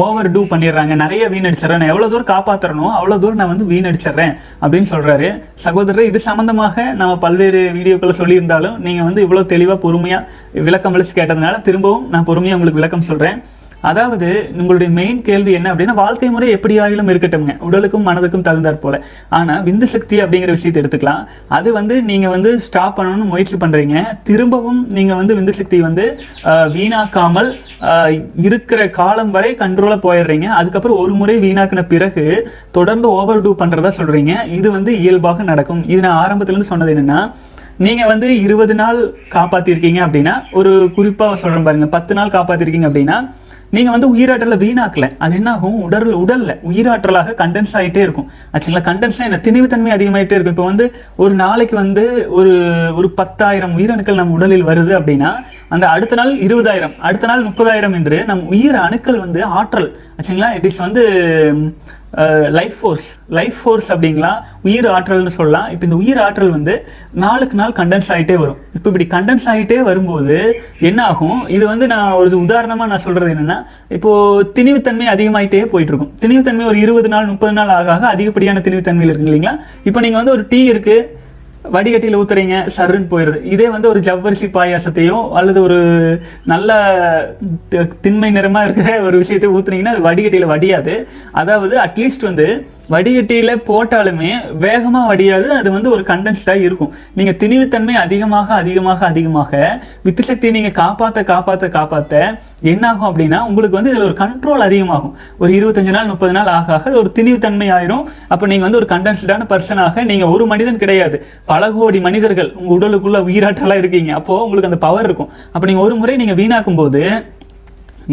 ஓவர் 0.03 0.29
டூ 0.35 0.41
பண்ணிடுறாங்க. 0.53 0.95
நிறைய 1.05 1.25
வீணடிச்சிடறேன். 1.35 1.81
நான் 1.83 1.93
எவ்வளோ 1.93 2.09
தூரம் 2.13 2.31
காப்பாற்றணும் 2.33 2.93
அவ்வளோ 2.99 3.19
தூரம் 3.25 3.41
நான் 3.43 3.53
வந்து 3.53 3.71
வீணடிச்சிடுறேன் 3.73 4.35
அப்படின்னு 4.63 4.91
சொல்கிறாரு 4.93 5.31
சகோதரர் 5.65 6.11
இது 6.11 6.21
சம்மந்தமாக 6.29 6.87
நம்ம 7.01 7.13
பல்வேறு 7.25 7.63
வீடியோக்களை 7.79 8.15
சொல்லியிருந்தாலும் 8.21 8.79
நீங்கள் 8.87 9.09
வந்து 9.09 9.25
இவ்வளோ 9.27 9.45
தெளிவாக 9.55 9.79
பொறுமையாக 9.87 10.63
விளக்கம் 10.69 10.97
அளிச்சு 10.99 11.19
கேட்டதுனால 11.19 11.57
திரும்பவும் 11.69 12.07
நான் 12.15 12.29
பொறுமையாக 12.31 12.59
உங்களுக்கு 12.59 12.83
விளக்கம் 12.83 13.11
சொல்கிறேன் 13.11 13.41
அதாவது 13.89 14.29
உங்களுடைய 14.61 14.91
மெயின் 14.99 15.19
கேள்வி 15.27 15.53
என்ன 15.57 15.69
அப்படின்னா 15.73 15.95
வாழ்க்கை 16.03 16.29
முறை 16.35 16.47
எப்படி 16.57 16.75
ஆகிலும் 16.83 17.11
இருக்கட்டும்ங்க. 17.13 17.55
உடலுக்கும் 17.67 18.07
மனதுக்கும் 18.09 18.45
தகுந்தாற் 18.47 18.81
போல. 18.85 18.99
ஆனால் 19.39 19.61
விந்து 19.67 19.87
சக்தி 19.95 20.17
அப்படிங்கிற 20.25 20.53
விஷயத்தை 20.57 20.81
எடுத்துக்கலாம். 20.83 21.25
அது 21.57 21.69
வந்து 21.79 21.95
நீங்கள் 22.11 22.33
வந்து 22.35 22.51
ஸ்டாப் 22.67 22.97
பண்ணணும்னு 22.99 23.27
முயற்சி 23.33 23.59
பண்ணுறீங்க 23.65 23.97
திரும்பவும் 24.29 24.81
நீங்கள் 24.99 25.21
வந்து 25.21 25.37
விந்து 25.39 25.55
சக்தி 25.61 25.81
வந்து 25.89 26.07
வீணாக்காமல் 26.77 27.51
இருக்கிற 28.47 28.81
காலம் 28.99 29.33
வரை 29.37 29.51
கண்ட்ரோலாக 29.63 30.01
போயிடுறீங்க. 30.07 30.49
அதுக்கப்புறம் 30.59 31.01
ஒரு 31.05 31.15
முறை 31.21 31.37
வீணாக்கின 31.45 31.83
பிறகு 31.95 32.25
தொடர்ந்து 32.79 33.09
ஓவர் 33.19 33.43
டூ 33.47 33.53
பண்ணுறதா 33.63 33.91
சொல்கிறீங்க 34.01 34.35
இது 34.59 34.69
வந்து 34.77 34.93
இயல்பாக 35.05 35.43
நடக்கும். 35.53 35.83
இது 35.93 36.01
நான் 36.07 36.21
ஆரம்பத்துலேருந்து 36.25 36.73
சொன்னது 36.73 36.95
என்னன்னா 36.95 37.21
நீங்கள் 37.85 38.11
வந்து 38.13 38.27
இருபது 38.47 38.75
நாள் 38.81 38.99
காப்பாற்றிருக்கீங்க 39.37 40.01
அப்படின்னா 40.07 40.35
ஒரு 40.59 40.73
குறிப்பாக 40.97 41.39
சொல்கிறேன் 41.41 41.67
பாருங்கள் 41.69 41.95
பத்து 41.97 42.13
நாள் 42.19 42.35
காப்பாற்றிருக்கீங்க 42.35 42.89
அப்படின்னா 42.91 43.17
நீங்க 43.77 43.91
வந்து 43.95 44.09
உயிராற்றலை 44.17 44.57
வீணாக்கல. 44.65 45.07
அது 45.25 45.35
என்ன 45.41 45.51
ஆகும் 45.53 45.79
உடல் 45.87 46.11
உடல்ல. 46.17 46.53
உயிராற்றலாக 46.71 47.35
கண்டென்ஸ் 47.43 47.75
ஆகிட்டே 47.79 48.03
இருக்கும். 48.05 48.29
ஆச்சுங்களா? 48.53 48.83
கண்டென்ஸ் 48.89 49.21
என்ன? 49.27 49.41
திணிவுத்தன்மை 49.47 49.93
அதிகமாயிட்டே 49.97 50.37
இருக்கும். 50.37 50.55
இப்போ 50.55 50.65
வந்து 50.65 50.87
ஒரு 51.17 51.35
நாளைக்கு 51.35 51.77
வந்து 51.77 52.05
ஒரு 52.31 52.55
ஒரு 52.97 53.11
பத்தாயிரம் 53.21 53.75
உயிரணுக்கள் 53.79 54.21
நம்ம 54.21 54.35
உடலில் 54.35 54.69
வருது 54.71 54.95
அப்படின்னா 54.99 55.33
அந்த 55.69 55.85
அடுத்த 55.89 56.15
நாள் 56.15 56.33
இருபதாயிரம் 56.49 56.97
அடுத்த 57.09 57.27
நாள் 57.27 57.47
முப்பதாயிரம் 57.47 57.97
என்று 58.01 58.19
நம் 58.25 58.47
உயிர் 58.47 58.79
அணுக்கள் 58.87 59.23
வந்து 59.25 59.41
ஆற்றல். 59.59 59.91
ஆச்சுங்களா? 60.19 60.49
இட் 60.55 60.69
இஸ் 60.71 60.85
வந்து 60.87 61.03
லைஃப் 62.57 62.77
ஃபோர்ஸ் 62.81 63.07
லைஃப் 63.37 63.57
ஃபோர்ஸ் 63.61 63.89
அப்படிங்களா? 63.93 64.33
உயிர் 64.67 64.87
ஆற்றல்னு 64.95 65.33
சொல்லலாம். 65.39 65.69
இப்போ 65.75 65.85
இந்த 65.89 65.97
உயிர் 66.03 66.21
ஆற்றல் 66.25 66.53
வந்து 66.57 66.75
நாளுக்கு 67.25 67.57
நாள் 67.61 67.75
கண்டென்ஸ் 67.81 68.11
ஆகிட்டே 68.15 68.37
வரும். 68.43 68.59
இப்போ 68.77 68.87
இப்படி 68.91 69.07
கண்டென்ஸ் 69.15 69.47
ஆகிட்டே 69.53 69.79
வரும்போது 69.89 70.37
என்ன 70.91 71.01
ஆகும்? 71.11 71.41
இது 71.57 71.65
வந்து 71.73 71.89
நான் 71.95 72.15
ஒரு 72.21 72.39
உதாரணமாக 72.45 72.91
நான் 72.93 73.05
சொல்கிறது 73.07 73.35
என்னென்னா 73.35 73.59
இப்போது 73.99 74.47
திணிவுத்தன்மை 74.59 75.09
அதிகமாகிட்டே 75.15 75.65
போயிட்டுருக்கும். 75.75 76.13
திணிவுத்தன்மை 76.23 76.67
ஒரு 76.73 76.81
இருபது 76.85 77.11
நாள் 77.17 77.31
முப்பது 77.33 77.57
நாள் 77.59 77.75
ஆக 77.79 77.93
ஆக 77.97 78.07
அதிகப்படியான 78.15 78.63
திணிவுத்தன்மையில் 78.69 79.13
இருக்கு 79.13 79.31
இல்லைங்களா? 79.31 79.57
இப்போ 79.91 80.01
நீங்கள் 80.07 80.23
வந்து 80.23 80.35
ஒரு 80.37 80.45
டீ 80.55 80.63
இருக்குது 80.75 81.23
வடிகட்டியில் 81.65 82.17
ஊத்துறீங்க 82.17 82.69
சருன்னு 82.77 83.07
போயிடுது 83.11 83.43
இதே 83.45 83.69
வந்து 83.69 83.89
ஒரு 83.89 84.01
ஜவ்வரிசி 84.01 84.47
பாயாசத்தையோ 84.53 85.31
அல்லது 85.33 85.63
ஒரு 85.63 85.79
நல்ல 86.45 86.71
தி- 87.71 88.01
திண்மை 88.01 88.31
நிறமாக 88.31 88.65
இருக்கிற 88.65 89.01
ஒரு 89.03 89.19
விஷயத்தை 89.19 89.51
ஊத்துனீங்கன்னா 89.51 89.95
அது 89.95 90.11
வடிகட்டியில் 90.11 90.47
வடியாது. 90.47 91.07
அதாவது 91.33 91.79
அட்லீஸ்ட் 91.79 92.21
வந்து 92.21 92.47
வடிகட்டியில் 92.93 93.63
போட்டாலுமே 93.69 94.31
வேகமாக 94.65 95.05
வடியாது 95.11 95.47
அது 95.59 95.69
வந்து 95.75 95.89
ஒரு 95.95 96.03
கண்டென்ஸ்டாக 96.11 96.65
இருக்கும். 96.67 96.91
நீங்கள் 97.19 97.37
திணிவுத்தன்மை 97.43 97.95
அதிகமாக 98.05 98.49
அதிகமாக 98.63 99.01
அதிகமாக 99.11 99.53
வித்து 100.07 100.23
சக்தியை 100.29 100.53
நீங்கள் 100.57 100.77
காப்பாற்ற 100.81 101.23
காப்பாற்ற 101.31 101.69
காப்பாற்ற 101.77 102.23
என்ன 102.73 102.85
ஆகும் 102.91 103.09
அப்படின்னா 103.11 103.39
உங்களுக்கு 103.49 103.79
வந்து 103.79 103.93
இதில் 103.93 104.07
ஒரு 104.09 104.17
கண்ட்ரோல் 104.21 104.65
அதிகமாகும். 104.67 105.15
ஒரு 105.43 105.51
இருபத்தஞ்சு 105.59 105.95
நாள் 105.97 106.11
முப்பது 106.13 106.35
நாள் 106.37 106.51
ஆக 106.57 106.75
ஆக 106.77 106.93
ஒரு 107.03 107.11
திணிவுத்தன்மை 107.19 107.69
ஆயிரும். 107.77 108.05
அப்போ 108.33 108.45
நீங்கள் 108.53 108.67
வந்து 108.67 108.81
ஒரு 108.83 108.89
கண்டென்ஸ்டான 108.93 109.47
பர்சனாக 109.53 110.05
நீங்கள் 110.11 110.33
ஒரு 110.35 110.47
மனிதன் 110.53 110.83
கிடையாது. 110.85 111.19
பல 111.53 111.71
கோடி 111.79 112.01
மனிதர்கள் 112.09 112.51
உங்கள் 112.59 112.77
உடலுக்குள்ளே 112.79 113.23
உயிராற்றலா 113.31 113.79
இருக்கீங்க. 113.83 114.13
அப்போது 114.21 114.45
உங்களுக்கு 114.47 114.71
அந்த 114.73 114.81
பவர் 114.87 115.09
இருக்கும். 115.09 115.33
அப்போ 115.55 115.65
நீங்கள் 115.71 115.87
ஒரு 115.89 115.97
முறை 116.03 116.17
நீங்கள் 116.23 116.41
வீணாக்கும் 116.43 116.81
போது 116.83 117.03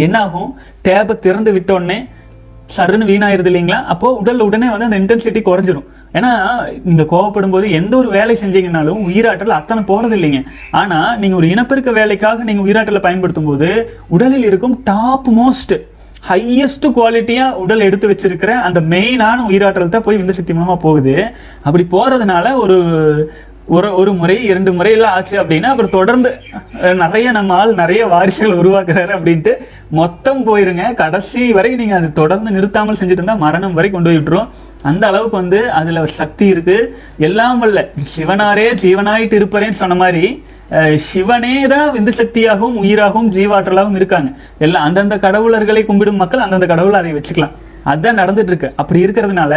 என்னாகும்? 0.07 0.49
டேபை 0.87 1.15
திறந்து 1.27 1.51
விட்டோடனே 1.55 1.99
சருன்னு 2.75 3.09
வீணாயிருது 3.09 3.49
இல்லைங்களா? 3.51 3.79
அப்போ 3.93 4.09
உடல் 4.21 4.45
உடனே 4.47 4.67
வந்து 4.73 4.87
அந்த 4.87 4.99
இன்டென்சிட்டி 5.01 5.41
குறைஞ்சிரும். 5.47 5.87
ஏன்னா 6.17 6.31
இந்த 6.91 7.03
கோவப்படும் 7.11 7.53
போது 7.55 7.65
எந்த 7.79 7.93
ஒரு 8.01 8.09
வேலை 8.17 8.35
செஞ்சீங்கனாலும் 8.41 9.01
உயிராற்றல் 9.09 9.57
அத்தனை 9.59 9.83
போறது 9.91 10.15
இல்லைங்க. 10.19 10.41
ஆனா 10.81 10.99
நீங்க 11.21 11.35
ஒரு 11.41 11.49
இனப்பெருக்க 11.53 11.91
வேலைக்காக 11.99 12.43
நீங்க 12.49 12.63
உயிராற்றலை 12.67 13.01
பயன்படுத்தும் 13.07 13.49
போது 13.51 13.69
உடலில் 14.15 14.47
இருக்கும் 14.51 14.75
டாப் 14.91 15.29
மோஸ்ட் 15.39 15.75
ஹையஸ்ட் 16.29 16.87
குவாலிட்டியா 16.95 17.45
உடல் 17.61 17.85
எடுத்து 17.85 18.09
வச்சிருக்கிற 18.09 18.51
அந்த 18.67 18.79
மெயினான 18.93 19.45
உயிராற்றல் 19.51 19.95
தான் 19.95 20.07
போய் 20.07 20.19
விந்து 20.19 20.37
சக்தி 20.39 20.53
மூலமா 20.53 20.75
போகுது. 20.87 21.15
அப்படி 21.67 21.85
போறதுனால 21.95 22.45
ஒரு 22.63 22.77
ஒரு 23.75 23.89
ஒரு 23.95 24.11
முறை 24.19 24.35
இரண்டு 24.49 24.71
முறையெல்லாம் 24.77 25.15
ஆச்சு 25.17 25.35
அப்படின்னா 25.41 25.69
அப்புறம் 25.71 25.95
தொடர்ந்து 25.97 26.29
நிறைய 27.01 27.27
நம்ம 27.37 27.53
ஆள் 27.57 27.73
நிறைய 27.81 28.01
வாரிசுகள் 28.13 28.59
உருவாக்குறாரு 28.61 29.11
அப்படின்ட்டு 29.17 29.53
மொத்தம் 29.99 30.43
போயிருங்க. 30.47 30.83
கடைசி 31.01 31.41
வரை 31.57 31.71
நீங்கள் 31.79 31.99
அது 31.99 32.09
தொடர்ந்து 32.19 32.53
நிறுத்தாமல் 32.57 32.97
செஞ்சுட்டு 32.99 33.21
இருந்தால் 33.21 33.43
மரணம் 33.45 33.75
வரை 33.77 33.89
கொண்டு 33.89 34.09
போய் 34.09 34.19
விட்டுரும். 34.19 34.51
அந்த 34.89 35.03
அளவுக்கு 35.11 35.35
வந்து 35.41 35.59
அதில் 35.79 35.99
சக்தி 36.19 36.45
இருக்கு. 36.53 36.77
எல்லாம் 37.27 37.59
வல்ல 37.63 37.81
சிவனாரே 38.13 38.67
ஜீவனாயிட்டு 38.83 39.37
இருப்பறேன்னு 39.39 39.79
சொன்ன 39.81 39.97
மாதிரி 40.03 40.25
சிவனே 41.07 41.55
தான் 41.73 41.89
விந்து 41.95 42.11
சக்தியாகவும் 42.19 42.77
உயிராகவும் 42.81 43.31
ஜீவாற்றலாகவும் 43.35 43.97
இருக்காங்க. 43.99 44.29
எல்லாம் 44.65 44.85
அந்தந்த 44.87 45.15
கடவுளர்களை 45.25 45.81
கும்பிடும் 45.89 46.21
மக்கள் 46.23 46.45
அந்தந்த 46.45 46.67
கடவுளை 46.73 46.97
அதை 47.01 47.11
வச்சுக்கலாம். 47.17 47.55
அதான் 47.91 48.19
நடந்துட்டு 48.21 48.51
இருக்கு 48.51 48.69
அப்படி 48.81 48.99
இருக்கிறதுனால 49.05 49.53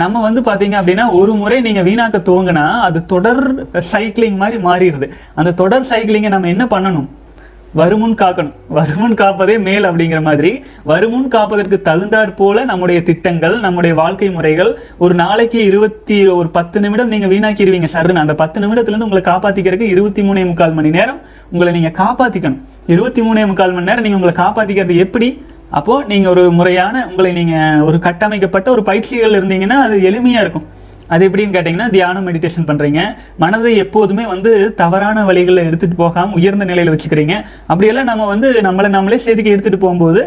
நம்ம 0.00 0.22
வந்து 0.26 0.40
பார்த்தீங்க 0.48 0.76
அப்படின்னா 0.80 1.04
ஒரு 1.20 1.32
முறை 1.42 1.58
நீங்கள் 1.66 1.86
வீணாக்க 1.88 2.18
துவங்கினா 2.28 2.64
அது 2.86 3.00
தொடர் 3.12 3.42
சைக்கிளிங் 3.92 4.40
மாதிரி 4.42 4.58
மாறிடுது. 4.68 5.08
அந்த 5.40 5.56
தொடர் 5.62 5.88
சைக்கிளிங்கை 5.92 6.32
நம்ம 6.34 6.50
என்ன 6.54 6.66
பண்ணணும்? 6.74 7.08
வருமுன் 7.74 8.14
காக்கணும். 8.14 8.52
வருமுன் 8.68 9.14
காப்பதே 9.14 9.58
மேல் 9.58 9.84
அப்படிங்கிற 9.84 10.22
மாதிரி. 10.22 10.64
வருமுன் 10.84 11.28
காப்பதற்கு 11.28 11.80
தகுந்தாற் 11.84 12.36
போல 12.36 12.64
நம்முடைய 12.64 13.02
திட்டங்கள் 13.02 13.60
நம்முடைய 13.60 13.96
வாழ்க்கை 13.96 14.30
முறைகள் 14.30 14.78
ஒரு 14.98 15.14
நாளைக்கு 15.14 15.64
இருபத்தி 15.64 16.26
ஒரு 16.26 16.48
பத்து 16.48 16.80
நிமிடம் 16.80 17.08
நீங்க 17.08 17.26
வீணாக்கிடுவீங்க 17.26 17.88
சருன்னு 17.92 18.14
அந்த 18.14 18.34
பத்து 18.34 18.60
நிமிடத்துலேருந்து 18.60 19.08
உங்களை 19.08 19.20
காப்பாத்திக்கிறதுக்கு 19.20 19.80
இருபத்தி 19.80 20.22
மூணே 20.22 20.46
முக்கால் 20.46 20.72
மணி 20.72 20.90
நேரம் 20.90 21.20
உங்களை 21.50 21.80
நீங்க 21.80 22.02
காப்பாத்திக்கணும். 22.02 22.60
இருபத்தி 22.86 23.22
மூணே 23.22 23.46
முக்கால் 23.46 23.72
மணி 23.72 23.84
நேரம் 23.84 24.02
நீங்க 24.02 24.18
உங்களை 24.18 24.46
காப்பாத்திக்கிறது 24.46 24.96
எப்படி? 24.96 25.42
அப்போ 25.70 26.04
நீங்க 26.08 26.30
ஒரு 26.30 26.50
முறையான 26.50 27.06
உங்களை 27.08 27.32
நீங்க 27.32 27.84
ஒரு 27.84 27.98
கட்டமைக்கப்பட்ட 27.98 28.70
ஒரு 28.70 28.82
பயிற்சிகள் 28.82 29.30
இருந்தீங்கன்னா 29.30 29.78
அது 29.86 29.98
எளிமையா 29.98 30.40
இருக்கும். 30.40 30.66
அது 31.12 31.22
எப்படின்னு 31.28 31.54
கேட்டிங்கன்னா 31.56 31.88
தியானம் 31.96 32.26
மெடிடேஷன் 32.28 32.68
பண்ணுறீங்க 32.70 33.00
மனதை 33.42 33.72
எப்போதுமே 33.84 34.24
வந்து 34.34 34.52
தவறான 34.82 35.24
வழிகளில் 35.30 35.66
எடுத்துகிட்டு 35.68 36.02
போகாமல் 36.04 36.36
உயர்ந்த 36.40 36.64
நிலையில் 36.70 36.92
வச்சுக்கிறீங்க. 36.94 37.34
அப்படியெல்லாம் 37.70 38.10
நம்ம 38.10 38.26
வந்து 38.34 38.50
நம்மளை 38.68 38.88
நம்மளே 38.96 39.20
செய்திக்கு 39.26 39.54
எடுத்துகிட்டு 39.54 39.84
போகும்போது 39.86 40.22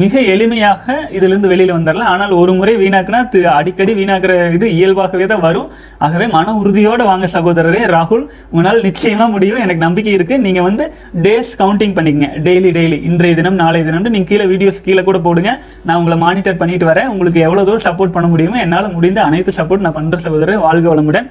மிக 0.00 0.20
எளிமையாக 0.32 0.94
இதிலிருந்து 1.16 1.48
வெளியில் 1.50 1.74
வந்துடலாம். 1.74 2.10
ஆனால் 2.12 2.30
ஒரு 2.40 2.52
முறை 2.58 2.74
வீணாக்குனா 2.82 3.18
திரு 3.32 3.48
அடிக்கடி 3.56 3.92
வீணாக்குற 3.98 4.34
இது 4.56 4.66
இயல்பாகவே 4.76 5.26
தான் 5.32 5.42
வரும். 5.46 5.66
ஆகவே 6.04 6.26
மன 6.34 6.54
உறுதியோடு 6.60 7.04
வாங்க 7.08 7.26
சகோதரரே 7.34 7.82
ராகுல் 7.94 8.22
உங்களால் 8.52 8.80
நிச்சயமாக 8.86 9.28
முடியும். 9.34 9.60
எனக்கு 9.64 9.84
நம்பிக்கை 9.86 10.12
இருக்கு. 10.18 10.36
நீங்க 10.46 10.60
வந்து 10.68 10.84
டேஸ் 11.26 11.50
கவுண்டிங் 11.62 11.94
பண்ணிக்கங்க. 11.98 12.28
டெய்லி 12.46 12.70
டெய்லி 12.78 12.98
இன்றைய 13.08 13.34
தினம் 13.40 13.58
நாளைய 13.62 13.84
தினம் 13.88 14.08
நீங்க 14.14 14.28
கீழே 14.30 14.46
வீடியோஸ் 14.52 14.80
கீழே 14.86 15.04
கூட 15.08 15.20
போடுங்க. 15.26 15.52
நான் 15.88 15.98
உங்களை 16.02 16.18
மானிட்டர் 16.24 16.60
பண்ணிட்டு 16.62 16.88
வரேன். 16.90 17.10
உங்களுக்கு 17.14 17.42
எவ்வளோ 17.46 17.64
தூரம் 17.68 17.86
சப்போர்ட் 17.88 18.14
பண்ண 18.16 18.28
முடியுமோ 18.34 18.58
என்னால் 18.64 18.88
முடிந்த 18.96 19.22
அனைத்து 19.28 19.54
சப்போர்ட் 19.58 19.84
நான் 19.86 19.96
பண்ற 19.98 20.18
சகோதரர் 20.26 20.64
வாழ்க 20.66 20.88
வளமுடன். 20.94 21.28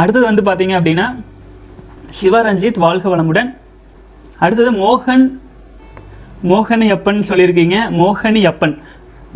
அடுத்தது 0.00 0.24
வந்து 0.30 0.44
பார்த்தீங்க 0.48 0.76
அப்படின்னா 0.80 1.06
சிவரஞ்சித் 2.20 2.82
வாழ்க 2.86 3.06
வளமுடன். 3.14 3.50
அடுத்தது 4.44 4.70
மோகன் 4.82 5.24
மோகனி 6.44 6.90
அப்பன் 6.90 7.24
சொல்லியிருக்கீங்க. 7.28 7.76
மோகனி 7.90 8.44
அப்பன் 8.44 8.78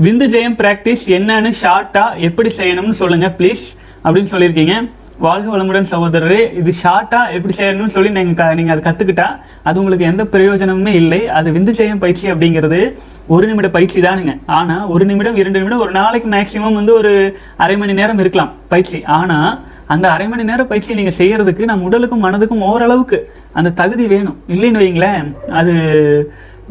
விந்து 0.03 0.29
ஜெயம் 0.29 0.59
ப்ராக்டிஸ் 0.59 1.07
என்னன்னு 1.07 1.53
ஷார்ட்டாக 1.63 2.17
எப்படி 2.19 2.55
செய்யணும்னு 2.57 2.93
சொல்லுங்கள் 2.93 3.35
ப்ளீஸ் 3.39 3.65
அப்படின்னு 4.05 4.33
சொல்லியிருக்கீங்க. 4.33 4.91
வாழ்க 5.19 5.57
வளமுடன் 5.57 5.87
சகோதரரே 5.91 6.55
இது 6.55 6.73
ஷார்ட்டாக 6.83 7.33
எப்படி 7.33 7.55
செய்யணும்னு 7.57 7.87
சொல்லி 7.87 8.11
நீங்கள் 8.11 8.35
க- 8.35 8.45
அதை 8.45 8.65
கற்றுக்கிட்டா 8.65 9.41
அது 9.63 9.79
உங்களுக்கு 9.79 10.05
எந்த 10.05 10.25
பிரயோஜனமுமே 10.25 10.87
இல்லை. 10.87 11.29
அது 11.29 11.53
விந்து 11.53 11.73
ஜெயம் 11.73 11.99
பயிற்சி 11.99 12.33
அப்படிங்கிறது 12.33 12.93
ஒரு 13.27 13.47
நிமிட 13.47 13.69
பயிற்சி 13.69 14.01
தானுங்க. 14.01 14.41
ஆனால் 14.47 14.87
ஒரு 14.87 15.05
நிமிடம் 15.05 15.37
இரண்டு 15.37 15.59
நிமிடம் 15.59 15.81
ஒரு 15.81 15.91
நாளைக்கு 15.91 16.31
மேக்சிமம் 16.31 16.75
வந்து 16.75 16.95
ஒரு 16.95 17.39
அரை 17.57 17.77
மணி 17.77 17.93
நேரம் 17.93 18.19
இருக்கலாம் 18.19 18.53
பயிற்சி. 18.69 19.05
ஆனால் 19.05 19.61
அந்த 19.87 20.11
அரை 20.11 20.29
மணி 20.29 20.43
நேரம் 20.43 20.67
பயிற்சி 20.67 20.95
நீங்கள் 20.95 21.15
செய்கிறதுக்கு 21.19 21.65
நம்ம 21.65 21.85
உடலுக்கும் 21.85 22.25
மனதுக்கும் 22.25 22.61
ஓரளவுக்கு 22.61 23.33
அந்த 23.53 23.71
தகுதி 23.71 24.07
வேணும். 24.07 24.43
இல்லைன்னு 24.49 24.81
வைங்களேன் 24.83 25.49
அது 25.49 25.75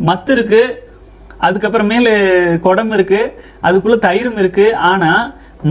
மத்து 0.10 0.31
இருக்கு 0.31 0.63
அதுக்கப்புறமேலு 1.47 2.13
குடம் 2.67 2.93
இருக்கு 2.97 3.21
அதுக்குள்ள 3.67 3.97
தயிரும் 4.10 4.39
இருக்கு. 4.43 4.67
ஆனா 4.91 5.10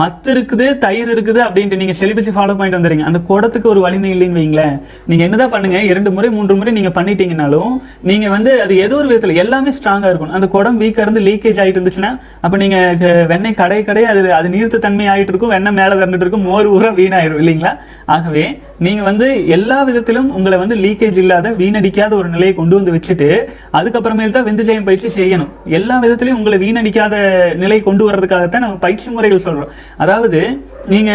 மத்து 0.00 0.28
இருக்குது 0.34 0.66
தயிர் 0.84 1.10
இருக்குது 1.14 1.40
அப்படின்ட்டு 1.46 1.78
நீங்க 1.80 1.94
செலிபஸை 1.98 2.32
ஃபாலோ 2.36 2.54
பண்ணிட்டு 2.58 2.78
வந்துடுறீங்க. 2.78 3.04
அந்த 3.10 3.18
குடத்துக்கு 3.28 3.68
ஒரு 3.72 3.80
வலிமை 3.80 4.10
இல்லைன்னு 4.14 4.40
வைங்களேன். 4.40 4.76
நீங்க 5.06 5.22
என்னதான் 5.24 5.52
பண்ணுங்க 5.52 5.78
இரண்டு 5.90 6.10
முறை 6.10 6.28
மூன்று 6.36 6.54
முறை 6.56 6.72
நீங்க 6.78 6.90
பண்ணிட்டீங்கனாலும் 6.98 7.74
நீங்க 8.10 8.28
வந்து 8.28 8.62
அது 8.62 8.76
ஏதோ 8.76 8.96
ஒரு 8.96 9.08
விதத்துல 9.10 9.34
எல்லாமே 9.34 9.72
ஸ்ட்ராங்கா 9.78 10.10
இருக்கும் 10.10 10.34
அந்த 10.38 10.48
குடம் 10.54 10.80
வீக்கா 10.82 11.04
இருந்து 11.06 11.20
லீக்கேஜ் 11.20 11.60
ஆயிட்டு 11.64 11.80
இருந்துச்சுன்னா 11.80 12.12
அப்ப 12.40 12.56
நீங்க 12.56 12.78
வெண்ணெய் 13.32 13.58
கடை 13.62 13.84
கடை 13.84 14.04
அது 14.04 14.32
அது 14.38 14.48
நீர்த்த 14.48 14.78
தன்மை 14.78 15.08
ஆயிட்டு 15.08 15.34
இருக்கும் 15.34 15.54
வெண்ணெய் 15.56 15.78
மேல 15.80 15.94
திறந்துட்டு 16.00 16.26
இருக்கும் 16.26 16.48
மோர் 16.50 16.72
ஊற 16.76 16.94
வீணாயிரும் 17.00 17.42
இல்லைங்களா? 17.44 17.74
ஆகவே 18.06 18.44
நீங்க 18.84 19.02
வந்து 19.08 19.26
எல்லா 19.56 19.76
விதத்திலும் 19.88 20.28
உங்களை 20.36 20.56
வந்து 20.62 20.76
லீக்கேஜ் 20.84 21.18
இல்லாத 21.22 21.50
வீணடிக்காத 21.60 22.12
ஒரு 22.20 22.28
நிலையை 22.34 22.54
கொண்டு 22.58 22.74
வந்து 22.78 22.94
வச்சுட்டு 22.94 23.28
அதுக்கப்புறமேல் 23.78 24.36
தான் 24.36 24.46
விந்து 24.48 24.66
ஜெயம் 24.68 24.86
பயிற்சி 24.88 25.08
செய்யணும். 25.18 25.50
எல்லா 25.78 25.96
விதத்திலையும் 26.04 26.38
உங்களை 26.40 26.58
வீணடிக்காத 26.64 27.14
நிலை 27.62 27.78
கொண்டு 27.88 28.04
வர்றதுக்காகத்தான் 28.08 28.64
நம்ம 28.66 28.80
பயிற்சி 28.86 29.08
முறைகள் 29.16 29.46
சொல்றோம். 29.46 29.72
அதாவது 30.04 30.40
நீங்க 30.92 31.12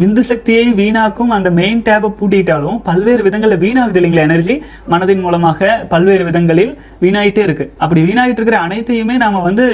விந்து 0.00 0.22
சக்தியை 0.28 0.64
வீணாக்கும் 0.80 1.32
அந்த 1.36 1.50
மெயின் 1.58 1.80
டேபை 1.86 2.08
பூட்டிட்டாலும் 2.18 2.78
பல்வேறு 2.88 3.22
விதங்களில் 3.26 3.62
வீணாகுது 3.62 3.98
இல்லைங்களா 4.00 4.24
எனர்ஜி 4.28 4.62
மனதின் 4.92 5.20
மூலமாக 5.20 5.86
பல்வேறு 5.92 6.24
விதங்களில் 6.24 6.72
வீணாயிட்டே 7.02 7.42
இருக்கு. 7.46 7.72
அப்படி 7.78 8.00
வீணாயிட்டு 8.02 8.40
இருக்கிற 8.40 8.58
அனைத்தையுமே 8.58 9.16
நாம 9.16 9.40
வந்து 9.40 9.64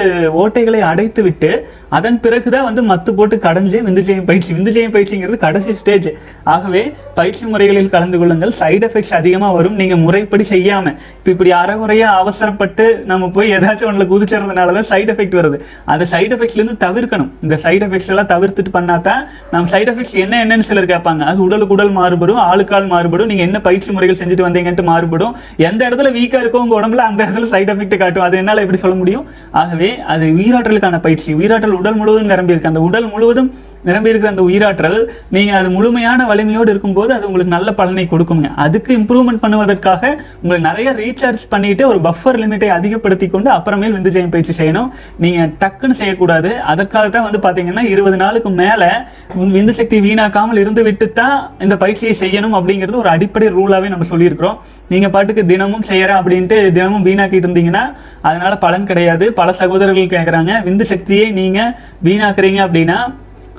ஓட்டைகளை 0.42 0.80
அடைத்து 0.90 1.22
விட்டு 1.22 1.50
அதன் 1.88 2.20
பிறகுதான் 2.20 2.66
வந்து 2.68 2.82
மத்து 2.90 3.10
போட்டு 3.16 3.36
கடைஞ்சு 3.36 3.78
விந்துஜெயம் 3.88 4.28
பயிற்சி. 4.30 4.50
விந்துஜெயம் 4.54 4.94
பயிற்சிங்கிறது 4.96 5.38
கடைசி 5.46 5.74
ஸ்டேஜ் 5.74 6.08
ஆகவே 6.44 6.82
பயிற்சி 7.14 7.44
முறைகளில் 7.46 7.92
கலந்து 7.96 8.18
கொள்ளுங்கள். 8.18 8.54
சைடு 8.60 8.86
எஃபெக்ட்ஸ் 8.88 9.14
அதிகமா 9.20 9.50
வரும். 9.52 9.74
நீங்க 9.74 9.96
முறைப்படி 9.96 10.46
செய்யாம. 10.50 10.94
இப்ப 11.18 11.30
இப்படி 11.34 11.52
அறகுறையா 11.62 12.08
அவசரப்பட்டு 12.22 13.02
நம்ம 13.06 13.28
போய் 13.28 13.52
ஏதாச்சும் 13.56 13.90
ஒண்ணுல 13.92 14.08
குதிச்சறதுனால 14.14 14.78
தான் 14.78 14.90
சைடு 14.92 15.12
எஃபெக்ட் 15.16 15.38
வருது. 15.40 15.60
அந்த 15.84 16.06
சைடு 16.14 16.32
எஃபெக்ட்ஸ்லேருந்து 16.38 16.80
தவிர்க்கணும். 16.86 17.30
இந்த 17.42 17.58
சைடு 17.66 17.84
எஃபெக்ட்ஸ் 17.88 18.12
எல்லாம் 18.14 18.32
தவிர்த்துட்டு 18.34 18.72
பண்ணாதான் 18.72 18.98
பார்த்தா 19.00 19.14
நம்ம 19.50 19.70
சைடு 19.72 19.88
எஃபெக்ட்ஸ் 19.90 20.16
என்ன 20.22 20.34
என்னன்னு 20.44 20.68
சிலர் 20.70 20.90
கேட்பாங்க. 20.92 21.22
அது 21.30 21.40
உடலுக்கு 21.42 21.74
உடல் 21.74 21.90
மாறுபடும் 21.90 22.36
ஆளுக்கால் 22.36 22.86
மாறுபடும் 22.86 23.26
நீங்க 23.26 23.42
என்ன 23.42 23.60
பயிற்சி 23.60 23.92
முறைகள் 23.92 24.20
செஞ்சுட்டு 24.20 24.46
வந்தீங்கன்ட்டு 24.46 24.82
மாறுபடும். 24.82 25.34
எந்த 25.56 25.88
இடத்துல 25.88 26.10
வீக்கா 26.18 26.38
இருக்கோ 26.42 26.62
உங்க 26.64 26.80
உடம்புல 26.80 27.06
அந்த 27.10 27.24
இடத்துல 27.24 27.48
சைடு 27.54 27.72
எஃபெக்ட் 27.74 27.96
காட்டும். 27.96 28.22
அது 28.22 28.36
என்னால 28.36 28.60
எப்படி 28.60 28.78
சொல்ல 28.78 28.96
முடியும்? 28.96 29.26
ஆகவே 29.50 30.00
அது 30.00 30.26
உயிராற்றலுக்கான 30.26 31.00
பயிற்சி. 31.00 31.34
உயிராற்றல் 31.34 31.78
உடல் 31.80 31.94
முழுவதும் 31.94 32.30
நிரம்பியிருக்கு. 32.32 32.72
அந்த 32.72 32.80
உடல் 32.80 33.10
முழுவதும் 33.10 33.50
நிரம்பியிருக்கிற 33.88 34.30
அந்த 34.32 34.44
உயிராற்றல் 34.48 34.98
நீங்கள் 35.36 35.58
அது 35.60 35.68
முழுமையான 35.76 36.26
வலிமையோடு 36.30 36.72
இருக்கும்போது 36.74 37.10
அது 37.16 37.24
உங்களுக்கு 37.28 37.54
நல்ல 37.56 37.70
பலனை 37.80 38.04
கொடுக்குங்க. 38.12 38.48
அதுக்கு 38.64 38.90
இம்ப்ரூவ்மெண்ட் 39.00 39.42
பண்ணுவதற்காக 39.44 40.02
உங்களை 40.42 40.58
நிறைய 40.68 40.88
ரீசார்ஜ் 41.02 41.44
பண்ணிட்டு 41.54 41.84
ஒரு 41.90 42.00
பஃபர் 42.08 42.40
லிமிட்டை 42.42 42.70
அதிகப்படுத்தி 42.78 43.28
கொண்டு 43.34 43.50
அப்புறமேல் 43.56 43.94
விந்து 43.96 44.14
ஜெயம் 44.16 44.34
பயிற்சி 44.34 44.54
செய்யணும். 44.60 44.90
நீங்கள் 45.24 45.52
டக்குன்னு 45.62 45.98
செய்யக்கூடாது. 46.02 46.52
அதற்காக 46.72 47.06
தான் 47.16 47.26
வந்து 47.28 47.40
பார்த்தீங்கன்னா 47.46 47.84
இருபது 47.94 48.18
நாளுக்கு 48.24 48.52
மேலே 48.62 48.90
விந்து 49.54 49.72
சக்தி 49.78 49.96
வீணாக்காமல் 50.08 50.60
இருந்து 50.64 50.82
விட்டு 50.88 51.06
தான் 51.20 51.38
இந்த 51.64 51.74
பயிற்சியை 51.82 52.14
செய்யணும் 52.22 52.54
அப்படிங்கிறது 52.58 53.00
ஒரு 53.02 53.10
அடிப்படை 53.14 53.48
ரூலாகவே 53.56 53.90
நம்ம 53.94 54.06
சொல்லியிருக்கிறோம். 54.12 54.58
நீங்கள் 54.92 55.12
பாட்டுக்கு 55.14 55.42
தினமும் 55.50 55.84
செய்யறேன் 55.90 56.18
அப்படின்ட்டு 56.20 56.56
தினமும் 56.76 57.04
வீணாக்கிட்டு 57.08 57.46
இருந்தீங்கன்னா 57.46 57.84
அதனால் 58.28 58.62
பலன் 58.64 58.88
கிடையாது. 58.90 59.26
பல 59.40 59.52
சகோதரர்கள் 59.60 60.12
கேட்குறாங்க 60.14 60.52
விந்து 60.68 60.86
சக்தியை 60.92 61.26
நீங்கள் 61.40 61.74
வீணாக்குறீங்க 62.06 62.60
அப்படின்னா 62.66 62.98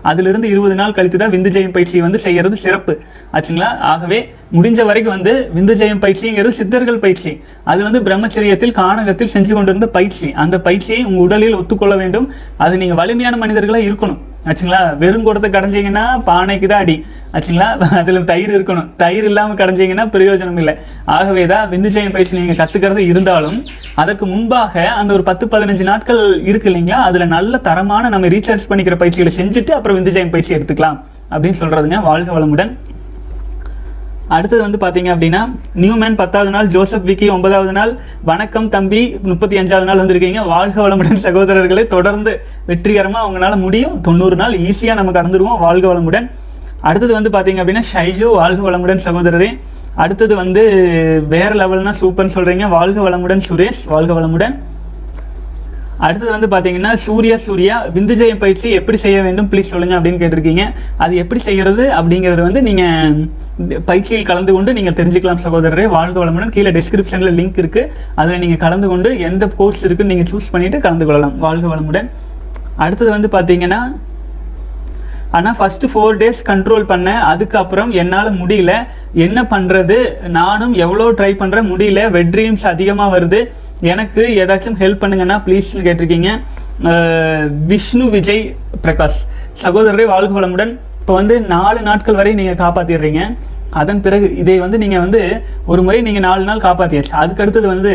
அதிலிருந்து 0.01 0.49
இருபது 0.49 0.75
நாள் 0.75 0.93
கழித்து 0.93 1.17
தான் 1.17 1.29
விந்து 1.29 1.49
ஜெயம் 1.49 1.71
பயிற்சி 1.71 2.01
வந்து 2.01 2.19
செய்யறது 2.19 2.57
சிறப்பு. 2.57 2.99
ஆச்சுங்களா? 3.33 3.77
ஆகவே 3.77 4.33
முடிஞ்ச 4.53 4.85
வரைக்கும் 4.85 5.13
வந்து 5.13 5.51
விந்து 5.55 5.75
ஜெயம் 5.75 6.01
பயிற்சிங்கிறது 6.01 6.49
சித்தர்கள் 6.49 6.99
பயிற்சி. 6.99 7.41
அது 7.63 7.83
வந்து 7.83 7.99
பிரம்மச்சரியத்தில் 7.99 8.71
கானகத்தில் 8.71 9.33
செஞ்சு 9.33 9.53
கொண்டிருந்த 9.53 9.87
பயிற்சி. 9.87 10.31
அந்த 10.31 10.61
பயிற்சியை 10.61 11.03
உங்க 11.03 11.21
உடலில் 11.21 11.55
ஒத்துக்கொள்ள 11.55 11.95
வேண்டும். 11.95 12.29
அது 12.57 12.77
நீங்க 12.77 12.93
வலிமையான 12.93 13.47
மனிதர்களா 13.47 13.81
இருக்கணும். 13.89 14.17
ஆச்சுங்களா? 14.45 14.97
வெறும் 14.97 15.25
கூடத்தை 15.25 15.51
கடைஞ்சிங்கன்னா 15.51 16.05
பானைக்கு 16.25 16.67
தான் 16.67 16.79
அடி. 16.79 17.05
ஆச்சுங்களா? 17.35 17.67
அதில் 17.99 18.23
தயிர் 18.29 18.53
இருக்கணும். 18.55 18.87
தயிர் 19.01 19.27
இல்லாமல் 19.29 19.59
கடைஞ்சிங்கன்னா 19.61 20.05
பிரயோஜனம் 20.15 20.57
இல்லை. 20.61 20.73
ஆகவே 21.05 21.45
தான் 21.51 21.69
விந்துஜயம் 21.69 22.13
பயிற்சி 22.15 22.39
நீங்கள் 22.39 22.59
கற்றுக்கிறது 22.61 23.01
இருந்தாலும் 23.11 23.57
அதற்கு 23.95 24.25
முன்பாக 24.25 24.87
அந்த 24.99 25.13
ஒரு 25.13 25.23
பத்து 25.23 25.45
பதினஞ்சு 25.45 25.85
நாட்கள் 25.91 26.43
இருக்கு 26.43 26.69
இல்லைங்களா? 26.69 26.99
அதில் 27.09 27.33
நல்ல 27.35 27.57
தரமான 27.67 28.09
நம்ம 28.09 28.27
ரீசார்ஜ் 28.27 28.69
பண்ணிக்கிற 28.69 28.95
பயிற்சிகளை 29.03 29.33
செஞ்சுட்டு 29.39 29.71
அப்புறம் 29.71 29.99
விந்துஜயம் 29.99 30.33
பயிற்சி 30.35 30.55
எடுத்துக்கலாம். 30.55 30.99
அப்படின்னு 31.35 31.59
சொல்கிறதுங்க 31.59 32.01
வாழ்க 32.09 32.39
வளமுடன். 32.39 32.73
அடுத்தது 34.35 34.61
வந்து 34.65 34.79
பார்த்தீங்க 34.83 35.09
அப்படின்னா 35.13 35.39
நியூமேன் 35.83 36.15
பத்தாவது 36.19 36.51
நாள் 36.51 36.67
ஜோசப் 36.67 37.07
விக்கி 37.09 37.29
ஒன்பதாவது 37.29 37.71
நாள் 37.71 37.91
வணக்கம் 38.29 38.69
தம்பி 38.75 39.01
முப்பத்தி 39.29 39.55
அஞ்சாவது 39.57 39.89
நாள் 39.89 40.01
வந்திருக்கீங்க. 40.03 40.45
வாழ்க 40.53 40.77
வளமுடன் 40.87 41.23
சகோதரர்களே. 41.25 41.87
தொடர்ந்து 41.95 42.33
வெற்றிகரமாக 42.65 43.25
அவங்களால 43.25 43.55
முடியும். 43.65 43.97
தொண்ணூறு 44.01 44.35
நாள் 44.35 44.59
ஈஸியாக 44.67 44.93
நம்ம 44.93 45.11
கடந்துருவோம். 45.17 45.59
வாழ்க 45.65 45.87
வளமுடன். 45.93 46.29
அடுத்தது 46.81 47.13
வந்து 47.17 47.31
பார்த்தீங்க 47.35 47.59
அப்படின்னா 47.63 47.83
ஷைஜு 47.93 48.27
வாழ்க 48.39 48.61
வளமுடன் 48.69 49.05
சகோதரரே. 49.07 49.49
அடுத்தது 50.03 50.35
வந்து 50.35 50.61
வேற 51.29 51.49
லெவல்னா 51.61 51.93
சூப்பர்னு 52.01 52.35
சொல்றீங்க. 52.35 52.65
வாழ்க 52.69 52.99
வளமுடன் 53.09 53.41
சுரேஷ் 53.47 53.81
வாழ்க 53.93 54.11
வளமுடன். 54.19 54.55
அடுத்தது 56.05 56.31
வந்து 56.35 56.47
பார்த்தீங்கன்னா 56.53 56.91
சூர்யா 57.05 57.37
சூர்யா 57.37 57.75
விந்துஜெயம் 57.95 58.39
பயிற்சி 58.43 58.69
எப்படி 58.77 58.97
செய்ய 58.97 59.21
வேண்டும் 59.21 59.49
ப்ளீஸ் 59.51 59.71
சொல்லுங்க 59.73 59.95
அப்படின்னு 59.99 60.21
கேட்டிருக்கீங்க. 60.23 60.63
அது 60.97 61.13
எப்படி 61.23 61.41
செய்யறது 61.47 61.83
அப்படிங்கிறது 61.99 62.41
வந்து 62.41 62.61
நீங்க 62.67 62.83
பயிற்சியில் 63.89 64.29
கலந்து 64.29 64.53
கொண்டு 64.53 64.73
நீங்க 64.77 64.91
தெரிஞ்சுக்கலாம் 64.99 65.43
சகோதரரே. 65.45 65.87
வாழ்க 65.97 66.25
வளமுடன். 66.25 66.53
கீழே 66.55 66.71
டிஸ்கிரிப்ஷன்ல 66.77 67.31
லிங்க் 67.39 67.59
இருக்கு. 67.63 67.91
அதுல 68.15 68.37
நீங்க 68.37 68.55
கலந்து 68.55 68.87
கொண்டு 68.87 69.19
எந்த 69.19 69.47
கோர்ஸ் 69.59 69.83
இருக்குன்னு 69.85 70.15
நீங்க 70.15 70.29
சூஸ் 70.31 70.51
பண்ணிட்டு 70.51 70.79
கலந்து 70.79 71.05
கொள்ளலாம். 71.05 71.35
வாழ்க 71.47 71.67
வளமுடன். 71.75 72.09
அடுத்தது 72.75 73.09
வந்து 73.09 73.29
பார்த்தீங்கன்னா 73.35 73.81
ஆனால் 75.37 75.55
ஃபஸ்ட்டு 75.59 75.89
ஃபோர் 75.91 76.19
டேஸ் 76.21 76.39
கண்ட்ரோல் 76.51 76.85
பண்ணேன் 76.91 77.21
அதுக்கப்புறம் 77.31 77.91
என்னால் 78.01 78.29
முடியல. 78.41 78.71
என்ன 79.25 79.39
பண்ணுறது 79.53 79.97
நானும் 80.39 80.73
எவ்வளோ 80.85 81.05
ட்ரை 81.19 81.31
பண்ணுறேன் 81.41 81.69
முடியல. 81.71 82.01
வெட் 82.15 82.31
ட்ரீம்ஸ் 82.35 82.65
அதிகமாக 82.73 83.13
வருது. 83.15 83.39
எனக்கு 83.91 84.23
ஏதாச்சும் 84.41 84.79
ஹெல்ப் 84.81 85.01
பண்ணுங்கன்னா 85.03 85.37
ப்ளீஸ்னு 85.45 85.85
கேட்டிருக்கீங்க. 85.87 86.31
விஷ்ணு 87.71 88.05
விஜய் 88.15 88.43
பிரகாஷ். 88.83 89.21
சகோதரரை 89.63 90.05
வாழ்க 90.11 90.33
வளமுடன். 90.39 90.73
இப்போ 91.01 91.13
வந்து 91.19 91.35
நாலு 91.53 91.79
நாட்கள் 91.87 92.19
வரை 92.19 92.33
நீங்கள் 92.39 92.61
காப்பாற்றிடுறீங்க 92.61 93.21
அதன் 93.81 94.01
பிறகு 94.05 94.27
இதை 94.41 94.55
வந்து 94.63 94.77
நீங்கள் 94.83 95.01
வந்து 95.03 95.21
ஒரு 95.71 95.81
முறை 95.85 95.99
நீங்கள் 96.07 96.25
நாலு 96.27 96.43
நாள் 96.47 96.63
காப்பாற்றியாச்சு 96.65 97.13
அதுக்கு 97.21 97.43
அடுத்தது 97.43 97.67
வந்து 97.73 97.91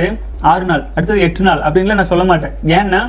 ஆறு 0.52 0.64
நாள் 0.70 0.82
அடுத்தது 0.96 1.20
எட்டு 1.26 1.42
நாள் 1.48 1.60
அப்படின்லாம் 1.66 2.00
நான் 2.00 2.12
சொல்ல 2.12 2.24
மாட்டேன். 2.30 2.54
ஏன்னா 2.78 3.00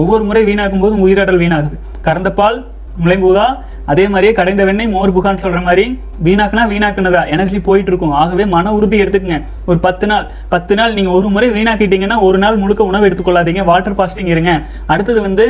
ஒவ்வொரு 0.00 0.22
முறை 0.28 0.42
வீணாக்கும் 0.48 0.84
போதும் 0.84 1.02
உயிராடல் 1.06 1.40
வீணாகுது. 1.42 1.76
கறந்த 2.06 2.30
பால் 2.38 2.58
முளைம்பூதா 3.04 3.46
அதே 3.92 4.04
மாதிரியே 4.12 4.32
கடைந்த 4.38 4.62
வெண்ணெய் 4.68 4.92
மோர் 4.94 5.14
புகான்னு 5.16 5.42
சொல்ற 5.44 5.60
மாதிரி 5.68 5.84
வீணாக்குனா 6.26 6.64
வீணாக்குனதா? 6.72 7.22
எனர்ஜி 7.34 7.58
போயிட்டு 7.68 7.90
இருக்கும் 7.92 8.14
ஆகவே 8.20 8.44
மன 8.54 8.72
உறுதி 8.76 8.96
எடுத்துக்கங்க. 9.02 9.38
ஒரு 9.70 9.78
பத்து 9.86 10.06
நாள் 10.10 10.26
பத்து 10.54 10.74
நாள் 10.80 10.96
நீங்க 10.98 11.10
ஒரு 11.18 11.28
முறை 11.34 11.48
வீணாக்கிட்டீங்கன்னா 11.56 12.18
ஒரு 12.28 12.38
நாள் 12.44 12.60
முழுக்க 12.62 12.90
உணவு 12.90 13.06
எடுத்துக்கொள்ளாதீங்க. 13.08 13.64
வாட்டர் 13.70 13.98
ஃபாஸ்டிங் 13.98 14.32
இருங்க. 14.34 14.54
அடுத்தது 14.86 15.20
வந்து 15.28 15.46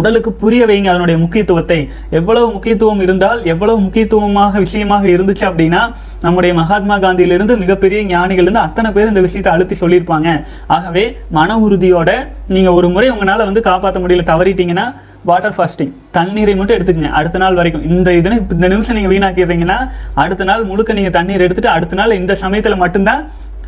உடலுக்கு 0.00 0.30
புரிய 0.40 0.62
வைங்க 0.68 0.88
அதனுடைய 0.92 1.18
முக்கியத்துவத்தை. 1.22 1.78
எவ்வளவு 2.18 2.46
முக்கியத்துவம் 2.54 3.00
இருந்தால் 3.04 3.38
எவ்வளவு 3.52 3.78
முக்கியத்துவமாக 3.84 4.58
விஷயமாக 4.64 5.06
இருந்துச்சு 5.14 5.44
அப்படின்னா 5.50 5.82
நம்முடைய 6.24 6.52
மகாத்மா 6.58 6.96
காந்தியிலிருந்து 7.04 7.54
மிகப்பெரிய 7.62 8.00
ஞானிகள் 8.12 8.46
இருந்து 8.46 8.62
அத்தனை 8.66 8.90
பேர் 8.96 9.10
இந்த 9.12 9.22
விஷயத்தை 9.26 9.52
அழுத்தி 9.52 9.76
சொல்லியிருப்பாங்க. 9.80 10.28
ஆகவே 10.76 11.04
மன 11.38 11.58
உறுதியோட 11.66 12.10
நீங்க 12.54 12.72
ஒரு 12.78 12.88
முறை 12.96 13.08
உங்களால 13.14 13.46
வந்து 13.50 13.62
காப்பாற்ற 13.68 14.00
முடியல 14.04 14.26
தவறிட்டீங்கன்னா 14.32 14.86
வாட்டர் 15.30 15.54
ஃபாஸ்டிங் 15.56 15.92
தண்ணீரை 16.16 16.54
மட்டும் 16.58 16.76
எடுத்துக்கங்க. 16.76 17.10
அடுத்த 17.18 17.38
நாள் 17.42 17.58
வரைக்கும். 17.58 17.84
இந்த 17.94 18.08
இதனை 18.20 18.36
இந்த 18.56 18.66
நிமிஷம் 18.72 18.96
நீங்கள் 18.98 19.12
வீணாக்கிடுறீங்கன்னா 19.14 19.78
அடுத்த 20.22 20.46
நாள் 20.50 20.62
முழுக்க 20.70 20.98
நீங்கள் 20.98 21.16
தண்ணீர் 21.18 21.44
எடுத்துட்டு 21.46 21.74
அடுத்த 21.76 21.96
நாள் 22.00 22.18
இந்த 22.20 22.36
சமயத்தில் 22.44 22.82
மட்டும்தான் 22.84 23.22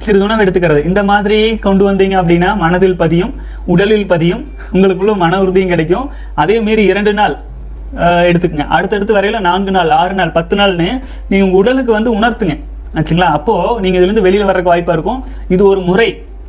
சிறிது 0.05 0.25
உணவு 0.27 0.42
எடுத்துக்கிறது. 0.44 0.81
இந்த 0.88 1.01
மாதிரி 1.11 1.38
கொண்டு 1.66 1.85
வந்தீங்க 1.88 2.16
அப்படின்னா 2.21 2.51
மனதில் 2.64 2.99
பதியும் 3.03 3.33
உடலில் 3.75 4.07
பதியும் 4.12 4.42
உங்களுக்குள்ள 4.75 5.14
மன 5.25 5.40
உறுதியும் 5.44 5.73
கிடைக்கும். 5.75 6.07
அதே 6.42 6.57
மாரி 6.66 6.85
இரண்டு 6.92 7.12
நாள் 7.21 7.35
எடுத்துக்கங்க. 8.29 8.66
அடுத்தடுத்து 8.77 9.16
வரையில் 9.18 9.47
நான்கு 9.49 9.73
நாள் 9.77 9.90
ஆறு 10.01 10.14
நாள் 10.21 10.33
பத்து 10.38 10.55
நாள்னு 10.61 10.88
நீங்கள் 11.33 11.55
உடலுக்கு 11.61 11.92
வந்து 11.99 12.11
உணர்த்துங்க. 12.18 12.57
ஆச்சுங்களா? 12.99 13.29
அப்போது 13.38 13.81
நீங்கள் 13.85 14.01
இதுலேருந்து 14.01 14.27
வெளியில் 14.27 14.49
வர்றதுக்கு 14.49 14.73
வாய்ப்பாக 14.73 14.97
இருக்கும். 14.99 15.21
இது 15.55 15.62
ஒரு 15.73 15.81
முறை. 15.90 16.09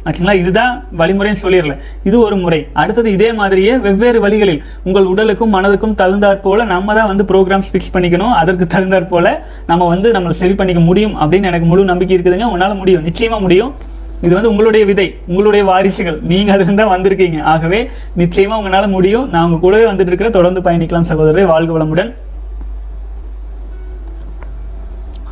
ஆச்சுங்களா? 0.09 0.35
இதுதான் 0.41 0.73
வழிமுறைன்னு 0.99 1.41
சொல்லிடல. 1.41 1.73
இது 2.03 2.17
ஒரு 2.19 2.35
முறை. 2.43 2.59
அடுத்தது 2.81 3.11
இதே 3.17 3.29
மாதிரியே 3.39 3.73
வெவ்வேறு 3.85 4.19
வழிகளில் 4.25 4.61
உங்கள் 4.83 5.09
உடலுக்கும் 5.11 5.53
மனதுக்கும் 5.55 5.95
தகுந்தாற் 6.01 6.41
போல 6.47 6.65
நம்ம 6.73 6.95
தான் 6.99 7.09
வந்து 7.11 7.25
ப்ரோக்ராம்ஸ் 7.31 7.69
ஃபிக்ஸ் 7.71 7.93
பண்ணிக்கணும். 7.93 8.33
அதற்கு 8.41 8.67
தகுந்தாற் 8.75 9.07
போல 9.13 9.27
நம்ம 9.71 9.87
வந்து 9.93 10.09
நம்மளை 10.17 10.35
சரி 10.41 10.57
பண்ணிக்க 10.61 10.83
முடியும் 10.89 11.15
அப்படின்னு 11.21 11.49
எனக்கு 11.51 11.69
முழு 11.71 11.89
நம்பிக்கை 11.91 12.15
இருக்குதுங்க. 12.17 12.49
உன்னால் 12.55 12.79
முடியும். 12.81 13.05
நிச்சயமாக 13.09 13.43
முடியும். 13.47 13.73
இது 14.25 14.33
வந்து 14.35 14.49
உங்களுடைய 14.51 14.83
விதை 14.87 15.05
உங்களுடைய 15.27 15.63
வாரிசுகள். 15.71 16.17
நீங்கள் 16.31 16.53
அதுலேருந்து 16.55 16.81
தான் 16.83 16.95
வந்திருக்கீங்க. 16.95 17.37
ஆகவே 17.51 17.79
நிச்சயமாக 18.21 18.61
உங்களால் 18.61 18.93
முடியும். 18.95 19.27
நான் 19.33 19.45
உங்கள் 19.47 19.63
கூடவே 19.65 19.85
வந்துட்டு 19.91 20.11
இருக்கிற 20.13 20.31
தொடர்ந்து 20.37 20.61
பயணிக்கலாம் 20.65 21.11
சகோதரரை. 21.11 21.45
வாழ்க 21.53 21.71
வளமுடன். 21.77 22.11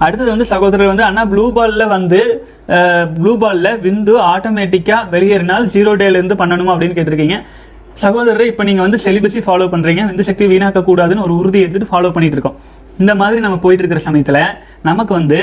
அடுத்தது 0.06 0.30
வந்து 0.34 0.46
சகோதரர் 0.54 0.92
வந்து 0.92 1.04
அண்ணா 1.04 1.26
ப்ளூ 1.26 1.46
பாலில் 1.54 1.92
வந்து 1.94 2.20
ப்ளூ 3.18 3.38
பாலில் 3.38 3.80
விந்து 3.84 4.14
ஆட்டோமேட்டிக்காக 4.34 5.10
வெளியேறினால் 5.10 5.68
ஜீரோ 5.68 5.92
டேலேருந்து 6.02 6.40
பண்ணணுமா 6.42 6.74
அப்படின்னு 6.74 6.98
கேட்டிருக்கீங்க. 6.98 7.38
சகோதரரை 8.02 8.46
இப்போ 8.52 8.64
நீங்கள் 8.64 8.86
வந்து 8.88 9.00
செலிபஸி 9.04 9.40
ஃபாலோ 9.46 9.68
பண்ணுறீங்க 9.74 10.02
விந்து 10.10 10.20
சக்தி 10.20 10.48
வீணாக்கக்கூடாதுன்னு 10.48 11.26
ஒரு 11.28 11.36
உறுதி 11.38 11.60
எடுத்துட்டு 11.62 11.92
ஃபாலோ 11.92 12.10
பண்ணிகிட்டு 12.16 12.38
இருக்கோம் 12.38 12.58
இந்த 13.00 13.16
மாதிரி 13.16 13.40
நம்ம 13.42 13.58
போயிட்டு 13.58 13.84
இருக்கிற 13.84 14.02
சமயத்தில் 14.06 14.40
நமக்கு 14.82 15.14
வந்து 15.14 15.40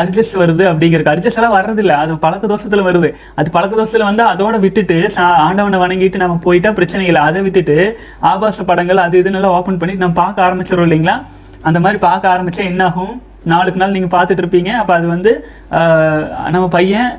அர்ஜஸ் 0.00 0.32
வருது 0.42 0.64
அப்படிங்கிறது 0.70 1.12
அர்ஜஸ் 1.12 1.38
எல்லாம் 1.38 1.54
வர்றதில்ல. 1.56 1.88
அது 1.88 2.18
பழக்க 2.18 2.46
தோஷத்தில் 2.46 2.84
வருது. 2.88 3.08
அது 3.34 3.50
பழக்க 3.50 3.76
தோஷத்தில் 3.76 4.08
வந்து 4.10 4.22
அதோட 4.22 4.58
விட்டுட்டு 4.60 5.10
சா- 5.16 5.34
ஆண்டவனை 5.46 5.78
வணங்கிட்டு 5.78 6.16
நம்ம 6.16 6.38
போயிட்டா 6.42 6.72
பிரச்சனை 6.72 7.06
இல்லை. 7.06 7.22
அதை 7.22 7.42
விட்டுட்டு 7.42 7.76
ஆபாச 8.20 8.64
படங்கள் 8.64 8.96
அது 8.96 9.22
இதுன்னு 9.22 9.40
எல்லாம் 9.40 9.56
ஓப்பன் 9.58 9.78
பண்ணி 9.78 9.94
நம்ம 9.94 10.14
பார்க்க 10.14 10.46
ஆரம்பிச்சிடும் 10.48 10.86
இல்லைங்களா? 10.88 11.22
அந்த 11.62 11.80
மாதிரி 11.80 11.98
பார்க்க 11.98 12.34
ஆரம்பிச்சா 12.34 12.64
என்ன 12.64 12.84
ஆகும் 12.84 13.22
நாளுக்கு 13.50 13.80
நாள் 13.82 13.94
நீங்கள் 13.96 14.14
பார்த்துட்டு 14.16 14.42
இருப்பீங்க. 14.44 14.70
அப்போ 14.80 14.92
அது 14.98 15.06
வந்து 15.14 15.32
நம்ம 16.54 16.66
பையன் 16.78 17.10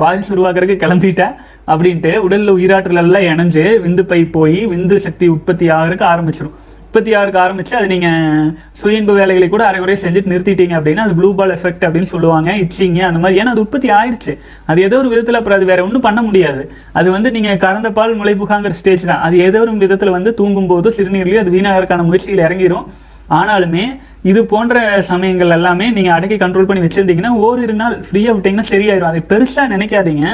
வாரிசு 0.00 0.32
உருவாக்குறதுக்கு 0.34 0.84
கிளம்பிட்டேன் 0.84 1.34
அப்படின்ட்டு 1.72 2.12
உடலில் 2.26 2.56
உயிராற்றல் 2.56 3.02
எல்லாம் 3.02 3.28
இணைஞ்சு 3.32 3.66
விந்து 3.84 4.02
பை 4.10 4.22
போய் 4.38 4.58
விந்து 4.72 4.96
சக்தி 5.06 5.26
உற்பத்தி 5.34 5.66
ஆகிறதுக்கு 5.76 6.06
ஆரம்பிச்சிடும் 6.14 6.56
உற்பத்தி 6.88 7.10
ஆகிறதுக்கு 7.16 7.40
ஆரம்பிச்சு 7.44 7.74
அது 7.78 7.88
நீங்கள் 7.92 8.46
சுயன்பு 8.80 9.14
வேலைகளை 9.18 9.46
கூட 9.54 9.62
அரைகுறை 9.70 9.94
செஞ்சுட்டு 10.04 10.32
நிறுத்திட்டீங்க 10.32 10.74
அப்படின்னா 10.78 11.04
அது 11.06 11.16
ப்ளூ 11.18 11.30
பால் 11.38 11.52
எஃபெக்ட் 11.56 11.84
அப்படின்னு 11.86 12.10
சொல்லுவாங்க 12.12 12.50
இச்சிங்க 12.62 13.00
அந்த 13.08 13.20
மாதிரி. 13.22 13.40
ஏன்னா 13.40 13.52
அது 13.54 13.64
உற்பத்தி 13.64 13.88
ஆயிடுச்சு 13.98 14.34
அது 14.72 14.84
ஏதோ 14.86 14.98
ஒரு 15.02 15.10
விதத்தில் 15.14 15.38
அப்புறம் 15.40 15.58
அது 15.58 15.68
வேற 15.72 15.82
ஒன்றும் 15.86 16.06
பண்ண 16.06 16.22
முடியாது. 16.28 16.62
அது 17.00 17.08
வந்து 17.16 17.30
நீங்கள் 17.36 17.60
கறந்த 17.64 17.90
பால் 17.98 18.18
முளைப்புகாங்கிற 18.20 18.76
ஸ்டேஜ் 18.80 19.04
தான். 19.10 19.22
அது 19.28 19.38
ஏதோ 19.48 19.60
ஒரு 19.66 19.76
விதத்தில் 19.84 20.16
வந்து 20.16 20.32
தூங்கும் 20.40 20.68
சிறுநீர்லேயும் 20.68 20.96
சிறுநீர்லயும் 20.98 21.42
அது 21.44 21.54
வீணாகிறதுக்கான 21.56 22.06
முயற்சிகள் 22.10 22.46
இறங்கிடும் 22.48 22.86
ஆனாலுமே 23.40 23.84
இது 24.30 24.40
போன்ற 24.52 24.76
சமயங்கள் 25.10 25.54
எல்லாமே 25.56 25.86
நீங்கள் 25.96 26.16
அடக்கி 26.16 26.36
கண்ட்ரோல் 26.42 26.68
பண்ணி 26.68 26.84
வச்சுருந்தீங்கன்னா 26.84 27.32
ஓரிரு 27.46 27.74
நாள் 27.82 27.96
ஃப்ரீயாக 28.06 28.34
விட்டீங்கன்னா 28.36 28.68
சரியாயிடும் 28.72 29.10
அதை 29.12 29.22
பெருசாக 29.32 29.72
நினைக்காதீங்க. 29.74 30.26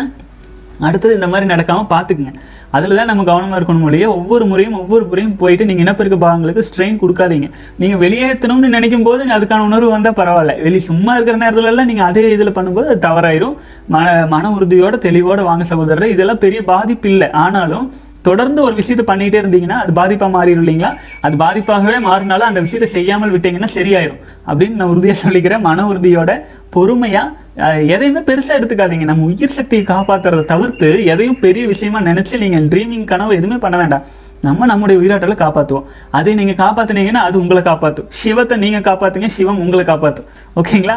அடுத்தது 0.87 1.17
இந்த 1.17 1.29
மாதிரி 1.33 1.47
நடக்காமல் 1.55 1.91
பார்த்துக்குங்க 1.95 2.33
அதில் 2.77 2.97
தான் 2.99 3.11
நம்ம 3.11 3.25
கவனமாக 3.29 3.59
இருக்கணும் 3.59 3.85
மொழியே 3.87 4.07
ஒவ்வொரு 4.15 4.45
முறையும் 4.53 4.79
ஒவ்வொரு 4.79 5.05
முறையும் 5.11 5.35
போயிட்டு 5.43 5.67
நீங்கள் 5.69 5.85
இனப்பெருக்க 5.85 6.17
பாகங்களுக்கு 6.23 6.63
ஸ்ட்ரெயின் 6.69 6.99
கொடுக்காதீங்க. 7.03 7.49
நீங்கள் 7.83 8.01
வெளியேற்றணும்னு 8.05 8.69
நினைக்கும் 8.77 9.05
போது 9.09 9.29
அதுக்கான 9.37 9.67
உணர்வு 9.69 9.91
வந்தால் 9.95 10.17
பரவாயில்ல. 10.21 10.55
வெளி 10.65 10.81
சும்மா 10.89 11.13
இருக்கிற 11.17 11.39
நேரத்துலலாம் 11.43 11.91
நீங்கள் 11.91 12.09
அதே 12.09 12.25
இதில் 12.37 12.57
பண்ணும்போது 12.57 12.89
அது 12.93 13.05
தவறாயிரும். 13.09 13.55
மன 13.97 14.15
மன 14.35 14.51
உறுதியோட 14.57 14.99
தெளிவோடு 15.07 15.45
வாங்க 15.51 15.67
சகோதரர் 15.73 16.15
இதெல்லாம் 16.15 16.43
பெரிய 16.47 16.63
பாதிப்பு 16.73 17.09
இல்லை. 17.13 17.29
ஆனாலும் 17.45 17.87
தொடர்ந்து 18.25 18.61
ஒரு 18.63 18.75
விஷயத்தை 18.75 19.05
பண்ணிட்டே 19.07 19.39
இருந்தீங்கன்னா 19.41 19.79
அது 19.83 19.93
பாதிப்பா 19.93 20.27
மாறிடும் 20.35 20.63
இல்லைங்களா? 20.63 20.91
அது 21.21 21.35
பாதிப்பாகவே 21.37 21.99
மாறினாலும் 22.05 22.49
அந்த 22.49 22.61
விஷயத்தை 22.61 22.89
செய்யாமல் 22.93 23.33
விட்டீங்கன்னா 23.35 23.71
சரியாயிடும் 23.75 24.21
அப்படின்னு 24.47 24.79
நான் 24.81 24.93
உறுதியா 24.93 25.17
சொல்லிக்கிறேன். 25.21 25.63
மன 25.63 25.87
உறுதியோட 25.91 26.31
பொறுமையா 26.73 27.25
அஹ், 27.59 27.83
எதையுமே 27.89 28.21
பெருசா 28.23 28.53
எடுத்துக்காதீங்க. 28.57 29.05
நம்ம 29.05 29.27
உயிர் 29.27 29.53
சக்தியை 29.53 29.83
காப்பாத்துறதை 29.87 30.45
தவிர்த்து 30.47 30.89
எதையும் 31.13 31.41
பெரிய 31.41 31.65
விஷயமா 31.69 32.01
நினைச்சு 32.03 32.41
நீங்கள் 32.41 32.69
ட்ரீமிங் 32.69 33.05
கனவு 33.07 33.37
எதுவுமே 33.37 33.59
பண்ண 33.59 33.77
வேண்டாம். 33.77 34.05
நம்ம 34.49 34.67
நம்முடைய 34.71 34.97
உயிராற்றலை 35.01 35.37
காப்பாற்றுவோம் 35.43 35.87
அதை 36.19 36.33
நீங்கள் 36.41 36.59
காப்பாற்றினீங்கன்னா 36.63 37.23
அது 37.29 37.37
உங்களை 37.43 37.63
காப்பாற்றும் 37.71 38.09
சிவத்தை 38.23 38.57
நீங்கள் 38.65 38.87
காப்பாற்றுங்க 38.89 39.31
சிவம் 39.37 39.61
உங்களை 39.65 39.85
காப்பாற்றும் 39.93 40.29
ஓகேங்களா? 40.61 40.97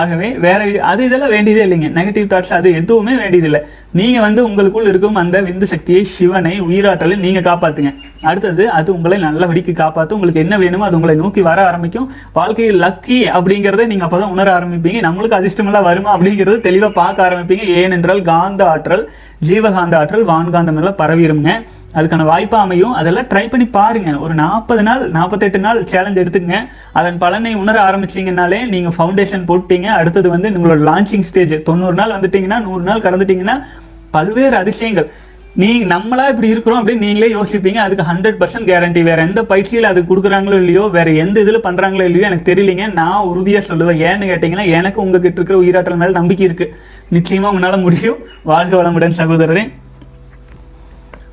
ஆகவே 0.00 0.28
வேறு 0.44 0.66
அது 0.90 1.00
இதெல்லாம் 1.06 1.32
வேண்டியதே 1.36 1.62
இல்லைங்க. 1.66 1.88
நெகட்டிவ் 1.98 2.28
தாட்ஸ் 2.32 2.54
அது 2.58 2.68
எதுவுமே 2.80 3.14
வேண்டியதில்லை. 3.22 3.60
நீங்கள் 3.98 4.24
வந்து 4.26 4.40
உங்களுக்குள் 4.48 4.88
இருக்கும் 4.90 5.18
அந்த 5.22 5.36
விந்து 5.48 5.66
சக்தியை 5.72 6.02
சிவனை 6.14 6.54
உயிராற்றலை 6.68 7.16
நீங்கள் 7.24 7.46
காப்பாற்றுங்க 7.48 7.90
அடுத்தது 8.30 8.64
அது 8.78 8.88
உங்களை 8.96 9.18
நல்லபடிக்கு 9.26 9.72
காப்பாற்றும் 9.82 10.18
உங்களுக்கு 10.18 10.44
என்ன 10.44 10.54
வேணுமோ 10.62 10.86
அது 10.88 10.98
உங்களை 10.98 11.16
நோக்கி 11.22 11.42
வர 11.50 11.58
ஆரம்பிக்கும். 11.70 12.08
வாழ்க்கையில் 12.38 12.80
லக்கி 12.86 13.20
அப்படிங்கிறதை 13.36 13.86
நீங்கள் 13.92 14.08
அப்போ 14.08 14.20
தான் 14.22 14.34
உணர 14.36 14.48
ஆரம்பிப்பீங்க. 14.58 15.00
நம்மளுக்கு 15.08 15.38
அதிர்ஷ்டமெல்லாம் 15.40 15.88
வருமா 15.90 16.10
அப்படிங்கிறது 16.16 16.58
தெளிவாக 16.68 16.92
பார்க்க 17.02 17.28
ஆரம்பிப்பீங்க. 17.28 17.66
ஏனென்றால் 17.82 18.22
காந்த 18.32 18.64
ஆற்றல் 18.72 19.06
ஜீவகாந்த 19.48 19.94
ஆற்றல் 20.00 20.28
வான்காந்தம் 20.32 20.78
எல்லாம் 20.80 21.00
பரவிருங்க 21.02 21.50
அதுக்கான 21.98 22.24
வாய்ப்பு 22.30 22.56
அமையும். 22.56 22.94
அதெல்லாம் 23.00 23.28
ட்ரை 23.32 23.44
பண்ணி 23.50 23.66
பாருங்க. 23.78 24.12
ஒரு 24.24 24.34
நாற்பது 24.34 24.82
நாள் 24.88 25.02
நாற்பத்தெட்டு 25.16 25.58
நாள் 25.66 25.80
சேலஞ்ச் 25.92 26.20
எடுத்துக்கங்க. 26.22 26.60
அதன் 26.92 27.18
பலனை 27.24 27.54
உணர 27.54 27.76
ஆரம்பிச்சிங்கனாலே 27.88 28.60
நீங்க 28.74 28.92
ஃபவுண்டேஷன் 28.96 29.44
போட்டீங்க. 29.50 29.90
அடுத்தது 30.00 30.30
வந்து 30.36 30.50
உங்களோட 30.50 30.82
லான்ச்சிங் 30.90 31.28
ஸ்டேஜ் 31.30 31.54
தொண்ணூறு 31.68 31.98
நாள் 32.00 32.16
வந்துட்டீங்கன்னா 32.16 32.58
நூறு 32.68 32.82
நாள் 32.88 33.04
கடந்துட்டீங்கன்னா 33.06 33.58
பல்வேறு 34.16 34.56
அதிசயங்கள். 34.56 35.10
நீ 35.62 35.68
நம்மளா 35.90 36.24
இப்படி 36.30 36.48
இருக்கிறோம் 36.52 36.78
அப்படின்னு 36.80 37.04
நீங்களே 37.06 37.28
யோசிப்பீங்க. 37.34 37.78
அதுக்கு 37.84 38.06
ஹண்ட்ரட் 38.10 38.38
பர்சன்ட் 38.40 38.68
கேரண்டி 38.70 39.02
வேற 39.08 39.22
எந்த 39.22 39.40
பயிற்சியில் 39.52 39.90
அது 39.90 40.00
கொடுக்குறாங்களோ 40.08 40.56
இல்லையோ 40.62 40.84
வேற 40.96 41.10
எந்த 41.24 41.36
இதில் 41.40 41.64
பண்றாங்களோ 41.66 42.04
இல்லையோ 42.08 42.26
எனக்கு 42.30 42.48
தெரியலிங்க. 42.50 42.92
நான் 42.92 43.28
உறுதியாக 43.30 43.62
சொல்லுவேன். 43.68 44.00
ஏன்னு 44.08 44.30
கேட்டீங்கன்னா 44.32 44.66
எனக்கு 44.78 45.00
உங்ககிட்ட 45.04 45.40
இருக்கிற 45.40 45.58
உயிராற்றல் 45.60 46.00
மேல 46.02 46.18
நம்பிக்கை 46.20 46.46
இருக்கு. 46.46 46.68
நிச்சயமா 47.12 47.50
உங்களால 47.54 47.80
முடியும். 47.86 48.20
வாழ்க 48.52 48.82
வளமுடன் 48.82 49.18
சகோதரரே. 49.22 49.64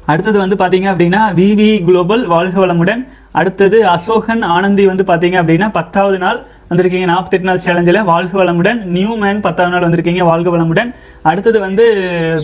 அடுத்தது 0.05 0.37
வந்து 0.39 0.55
பார்த்தீங்க 0.55 0.87
அப்படின்னா 0.91 1.21
விவி 1.35 1.83
குளோபல் 1.83 2.25
வாழ்க 2.25 2.65
வளமுடன். 2.65 3.07
அடுத்தது 3.31 3.87
அசோகன் 3.87 4.41
ஆனந்தி 4.41 4.85
வந்து 4.85 5.03
பார்த்தீங்க 5.07 5.37
அப்படின்னா 5.41 5.69
பத்தாவது 5.71 6.17
நாள் 6.17 6.39
வந்திருக்கீங்க 6.69 7.05
நாற்பத்தெட்டு 7.05 7.45
நாள் 7.45 7.57
சேலஞ்சில். 7.57 8.03
வாழ்க 8.03 8.43
வளமுடன். 8.43 8.83
நியூ 8.83 9.15
மேன் 9.15 9.41
பத்தாவது 9.41 9.79
நாள் 9.79 9.89
வந்திருக்கீங்க 9.89 10.23
வாழ்க 10.23 10.57
வளமுடன். 10.57 10.95
அடுத்தது 11.21 11.59
வந்து 11.59 11.85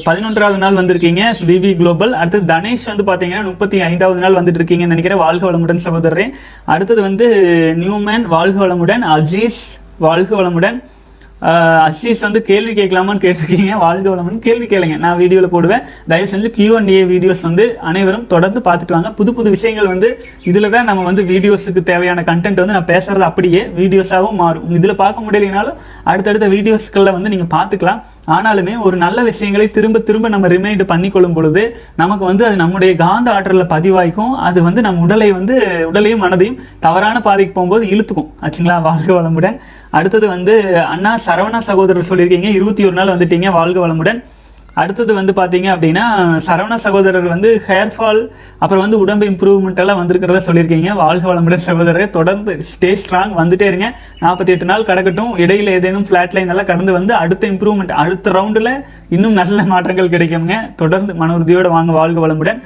பதினொன்றாவது 0.05 0.57
நாள் 0.57 0.73
வந்திருக்கீங்க 0.73 1.21
விவி 1.45 1.75
குளோபல். 1.77 2.13
அடுத்தது 2.13 2.53
தனேஷ் 2.53 2.95
வந்து 2.95 3.03
பார்த்தீங்கன்னா 3.03 3.43
முப்பத்தி 3.43 3.81
ஐந்தாவது 3.81 4.19
நாள் 4.19 4.33
வந்துட்டு 4.33 4.61
இருக்கீங்கன்னு 4.61 4.93
நினைக்கிறேன். 4.93 5.17
வாழ்க 5.17 5.51
வளமுடன் 5.51 5.79
சகோதரரே. 5.83 6.29
அடுத்தது 6.65 7.01
வந்து 7.01 7.27
நியூ 7.75 7.97
மேன் 7.97 8.27
வாழ்க 8.27 8.67
வளமுடன். 8.67 9.05
அஜீஸ் 9.15 9.61
வாழ்க 9.97 10.41
வளமுடன். 10.41 10.83
அசீஸ் 11.88 12.23
வந்து 12.26 12.39
கேள்வி 12.47 12.71
கேட்கலாமான்னு 12.78 13.21
கேட்டிருக்கீங்க. 13.23 13.73
வாழ்க 13.84 14.08
வளம்னு 14.13 14.39
கேள்வி 14.45 14.67
கேளுங்க. 14.71 14.95
நான் 15.04 15.19
வீடியோவில் 15.19 15.54
போடுவேன். 15.56 15.84
தயவு 16.12 16.30
செஞ்சு 16.32 16.50
கியூ 16.56 16.71
அண்ட் 16.78 16.91
ஏ 16.95 17.00
வீடியோஸ் 17.12 17.43
வந்து 17.47 17.65
அனைவரும் 17.89 18.26
தொடர்ந்து 18.34 18.62
பார்த்துட்டு 18.67 18.95
வாங்க. 18.95 19.12
புது 19.19 19.34
புது 19.38 19.54
விஷயங்கள் 19.56 19.91
வந்து 19.93 20.10
இதில் 20.50 20.73
தான் 20.76 20.89
நம்ம 20.89 21.06
வந்து 21.10 21.23
வீடியோஸுக்கு 21.32 21.84
தேவையான 21.91 22.23
கண்டென்ட் 22.32 22.62
வந்து 22.63 22.78
நான் 22.78 22.91
பேசுறது 22.93 23.26
அப்படியே 23.30 23.63
வீடியோஸாகவும் 23.80 24.41
மாறும். 24.43 24.67
இதில் 24.80 25.00
பார்க்க 25.04 25.26
முடியலைனாலும் 25.28 25.80
அடுத்தடுத்த 26.12 26.47
வீடியோஸ்களில் 26.58 27.15
வந்து 27.17 27.34
நீங்கள் 27.36 27.54
பார்த்துக்கலாம். 27.58 28.02
ஆனாலுமே 28.36 28.73
ஒரு 28.86 28.95
நல்ல 29.04 29.19
விஷயங்களை 29.28 29.65
திரும்ப 29.76 30.00
திரும்ப 30.08 30.30
நம்ம 30.34 30.47
ரிமைண்ட் 30.54 30.82
பண்ணிக்கொள்ளும் 30.89 31.36
பொழுது 31.36 31.62
நமக்கு 32.02 32.23
வந்து 32.30 32.43
அது 32.47 32.56
நம்முடைய 32.62 32.93
காந்த 33.06 33.28
ஆற்றலில் 33.36 33.71
பதிவாய்க்கும். 33.76 34.34
அது 34.47 34.60
வந்து 34.65 34.82
நம்ம 34.88 35.06
உடலை 35.06 35.30
வந்து 35.39 35.56
உடலையும் 35.91 36.23
மனதையும் 36.26 36.60
தவறான 36.86 37.19
பாதைக்கு 37.28 37.54
போகும்போது 37.58 37.86
இழுத்துக்கும். 37.93 38.32
ஆச்சுங்களா? 38.45 38.78
வாழ்க 38.89 39.10
வளமுடன். 39.17 39.58
அடுத்தது 39.91 40.28
வந்து 40.28 40.78
அண்ணா 40.78 41.19
சரவணா 41.26 41.60
சகோதரர் 41.60 42.10
சொல்லியிருக்கீங்க. 42.10 42.50
இருபத்தி 42.54 42.86
ஒரு 42.86 42.93
நாள் 42.93 43.17
வந்துட்டீங்க. 43.17 43.52
வாழ்க 43.52 43.88
வளமுடன். 43.88 44.23
அடுத்தது 44.73 45.13
வந்து 45.13 45.34
பார்த்தீங்க 45.34 45.67
அப்படின்னா 45.76 46.04
சரவண 46.47 46.76
சகோதரர் 46.76 47.28
வந்து 47.28 47.62
ஹேர் 47.67 47.91
ஃபால் 47.97 48.28
அப்புறம் 48.60 48.84
வந்து 48.84 49.00
உடம்பு 49.00 49.26
இம்ப்ரூவ்மெண்ட் 49.26 49.76
எல்லாம் 49.76 50.00
வந்திருக்கிறதா 50.02 50.41
சொல்லியிருக்கீங்க. 50.45 50.93
வாழ்க 50.93 51.34
வளமுடன் 51.34 51.65
சகோதரர். 51.69 52.10
தொடர்ந்து 52.10 52.65
ஸ்டே 52.71 52.89
ஸ்ட்ராங் 52.89 53.34
வந்துட்டே 53.38 53.62
இருங்க. 53.62 53.95
நாற்பத்தி 54.21 54.47
எட்டு 54.47 54.65
நாள் 54.65 54.84
கடக்கட்டும். 54.84 55.32
இடையில 55.36 55.69
ஏதேனும் 55.78 56.06
ஃப்ளாட் 56.10 56.32
லைன் 56.32 56.50
எல்லாம் 56.50 56.65
கடந்து 56.65 56.91
வந்து 56.91 57.13
அடுத்த 57.13 57.47
இம்ப்ரூவ்மெண்ட் 57.47 57.91
அடுத்த 57.91 58.32
ரவுண்டில் 58.32 58.84
இன்னும் 59.10 59.34
நல்ல 59.34 59.63
மாற்றங்கள் 59.63 60.10
கிடைக்குங்க 60.10 60.76
தொடர்ந்து 60.76 61.15
மன 61.15 61.36
உறுதியோடு 61.36 61.69
வாங்க. 61.69 61.91
வாழ்க 61.91 62.28
வளமுடன். 62.28 62.62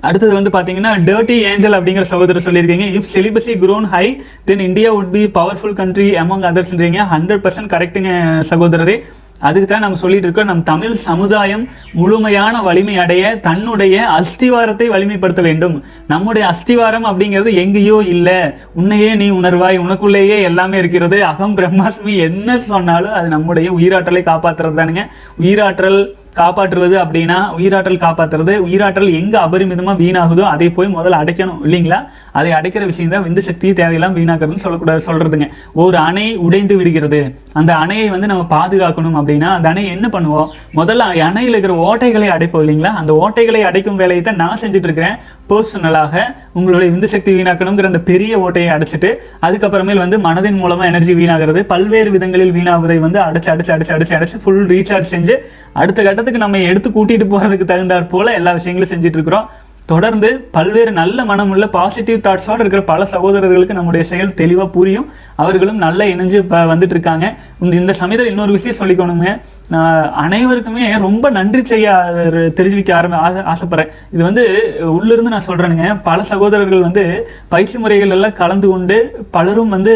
அடுத்தது 0.00 0.34
வந்து 0.34 0.50
பார்த்தீங்கன்னா 0.56 0.90
டர்ட்டி 1.08 1.36
ஏஞ்சல் 1.50 1.72
அப்படிங்கிற 1.72 2.02
சகோதரர் 2.02 2.46
சொல்லியிருக்கீங்க. 2.46 2.86
If 2.96 3.12
celibacy 3.12 3.54
grown 3.62 3.86
high 3.94 4.22
then 4.44 4.60
India 4.60 4.94
would 4.94 5.10
be 5.10 5.26
powerful 5.26 5.78
country 5.82 6.10
among 6.10 6.48
அதர்ஸ்ன்றீங்க 6.50 7.02
hundred 7.12 7.44
percent 7.44 7.72
கரெக்டுங்க 7.74 8.10
சகோதரரே. 8.50 9.02
அதுக்கு 9.40 9.68
தான் 9.68 9.80
நம்ம 9.80 9.96
சொல்லிட்டு 9.96 10.26
இருக்கோம். 10.26 10.46
நம் 10.46 10.62
தமிழ் 10.62 10.94
சமுதாயம் 10.94 11.68
முழுமையான 11.92 12.62
வலிமை 12.62 12.98
அடைய 12.98 13.36
தன்னுடைய 13.36 14.04
அஸ்திவாரத்தை 14.18 14.86
வலிமைப்படுத்த 14.94 15.42
வேண்டும். 15.42 15.84
நம்முடைய 16.08 16.48
அஸ்திவாரம் 16.48 17.04
அப்படிங்கிறது 17.04 17.54
எங்கேயோ 17.54 18.02
இல்லை. 18.06 18.38
உன்னையே 18.74 19.14
நீ 19.14 19.30
உணர்வாய். 19.30 19.78
உனக்குள்ளேயே 19.78 20.42
எல்லாமே 20.42 20.78
இருக்கிறது. 20.78 21.24
அகம் 21.24 21.56
பிரம்மாஸ்மி 21.56 22.16
என்ன 22.16 22.58
சொன்னாலும் 22.58 23.12
அது 23.12 23.28
நம்முடைய 23.28 23.72
உயிராற்றலை 23.72 24.22
காப்பாற்றுறது 24.30 24.80
தானுங்க 24.80 25.04
உயிராற்றல் 25.40 26.00
காப்பாற்றுவது 26.36 26.96
அப்படின்னா 26.98 27.38
உயிராற்றல் 27.56 28.02
காப்பாற்றுறது 28.02 28.54
உயிராற்றல் 28.60 29.10
எங்க 29.12 29.36
அபரிமிதமா 29.40 29.92
வீணாகுதோ 29.96 30.44
அதை 30.46 30.68
போய் 30.70 30.88
முதல்ல 30.88 31.20
அடைக்கணும் 31.22 31.60
இல்லைங்களா? 31.64 31.98
அதை 32.38 32.50
அடைக்கிற 32.58 32.84
விஷயம் 32.90 33.12
தான் 33.14 33.24
விந்து 33.26 33.42
சக்தி 33.48 33.68
தேவையெல்லாம் 33.80 34.16
வீணாக்குறதுன்னு 34.18 34.64
சொல்லக்கூடாது 34.64 35.02
சொல்றதுங்க. 35.08 35.48
ஒரு 35.84 35.96
அணை 36.08 36.26
உடைந்து 36.46 36.76
விடுகிறது. 36.80 37.20
அந்த 37.60 37.72
அணையை 37.82 38.06
வந்து 38.14 38.30
நம்ம 38.32 38.42
பாதுகாக்கணும் 38.56 39.18
அப்படின்னா 39.20 39.50
அந்த 39.58 39.66
அணையை 39.72 39.90
என்ன 39.96 40.06
பண்ணுவோம்? 40.16 40.48
முதல்ல 40.80 41.04
அணையில் 41.28 41.54
இருக்கிற 41.54 41.74
ஓட்டைகளை 41.86 42.28
அடைப்போம் 42.36 42.62
இல்லைங்களா? 42.64 42.92
அந்த 43.00 43.12
ஓட்டைகளை 43.22 43.62
அடைக்கும் 43.70 44.00
வேலையை 44.02 44.22
தான் 44.22 44.40
நான் 44.42 44.62
செஞ்சுட்டு 44.62 44.88
இருக்கிறேன் 44.88 45.16
பர்சனலாக 45.50 46.14
உங்களுடைய 46.58 46.88
விந்து 46.92 47.08
சக்தி 47.12 47.32
வீணாக்கணுங்கிற 47.36 47.90
அந்த 47.90 48.00
பெரிய 48.08 48.32
ஓட்டையை 48.44 48.70
அடைச்சிட்டு 48.76 49.10
அதுக்கப்புறமேல் 49.46 50.02
வந்து 50.04 50.16
மனதின் 50.26 50.58
மூலமாக 50.62 50.88
எனர்ஜி 50.92 51.14
வீணாகிறது 51.20 51.60
பல்வேறு 51.72 52.10
விதங்களில் 52.14 52.54
வீணாவதை 52.56 52.96
வந்து 53.04 53.20
அடைச்சு 53.26 53.50
அடைச்சு 53.52 53.72
அடைச்சு 53.74 53.94
அடைச்சு 53.96 54.16
அடைச்சு 54.18 54.40
ஃபுல் 54.44 54.64
ரீசார்ஜ் 54.72 55.12
செஞ்சு 55.14 55.36
அடுத்த 55.82 56.00
கட்டத்துக்கு 56.02 56.44
நம்ம 56.44 56.62
எடுத்து 56.70 56.90
கூட்டிகிட்டு 56.96 57.28
போகிறதுக்கு 57.34 57.70
தகுந்தாற் 57.72 58.12
போல் 58.14 58.36
எல்லா 58.40 58.52
விஷயங்களும் 58.58 58.92
செஞ்சுட்டு 58.92 59.18
இருக்கிறோம் 59.18 59.46
தொடர்ந்து 59.86 60.48
பல்வேறு 60.56 60.92
நல்ல 60.92 61.24
மனமுள்ள 61.24 61.66
பாசிட்டிவ் 61.66 62.24
தாட்ஸோடு 62.24 62.62
இருக்கிற 62.62 62.82
பல 62.82 63.04
சகோதரர்களுக்கு 63.04 63.74
நம்முடைய 63.74 64.06
செயல் 64.06 64.34
தெளிவாக 64.34 64.68
புரியும். 64.68 65.06
அவர்களும் 65.34 65.76
நல்லா 65.76 66.04
இணைஞ்சு 66.04 66.38
இப்போ 66.44 66.64
வந்துட்டு 66.64 66.94
இருக்காங்க 66.96 67.26
இந்த- 67.60 67.76
இந்த 67.76 67.92
சமயத்தில் 67.92 68.30
இன்னொரு 68.30 68.52
விஷயம் 68.52 68.80
சொல்லிக்கணுங்க. 68.80 69.28
அனைவருக்குமே 70.24 70.96
ரொம்ப 70.96 71.30
நன்றி 71.30 71.64
செய்ய 71.64 71.86
தெரிவிக்க 72.54 72.90
ஆரம்பி 72.98 73.16
ஆசை 73.26 73.40
ஆசைப்படுறேன். 73.52 73.90
இது 74.12 74.22
வந்து 74.22 74.44
உள்ளிருந்து 74.96 75.30
நான் 75.30 75.46
சொல்கிறேனுங்க 75.46 76.00
பல 76.02 76.22
சகோதரர்கள் 76.22 76.80
வந்து 76.80 77.04
பயிற்சி 77.48 77.78
முறைகள் 77.78 78.10
எல்லாம் 78.10 78.32
கலந்து 78.32 78.68
கொண்டு 78.68 78.98
பலரும் 79.30 79.68
வந்து 79.68 79.94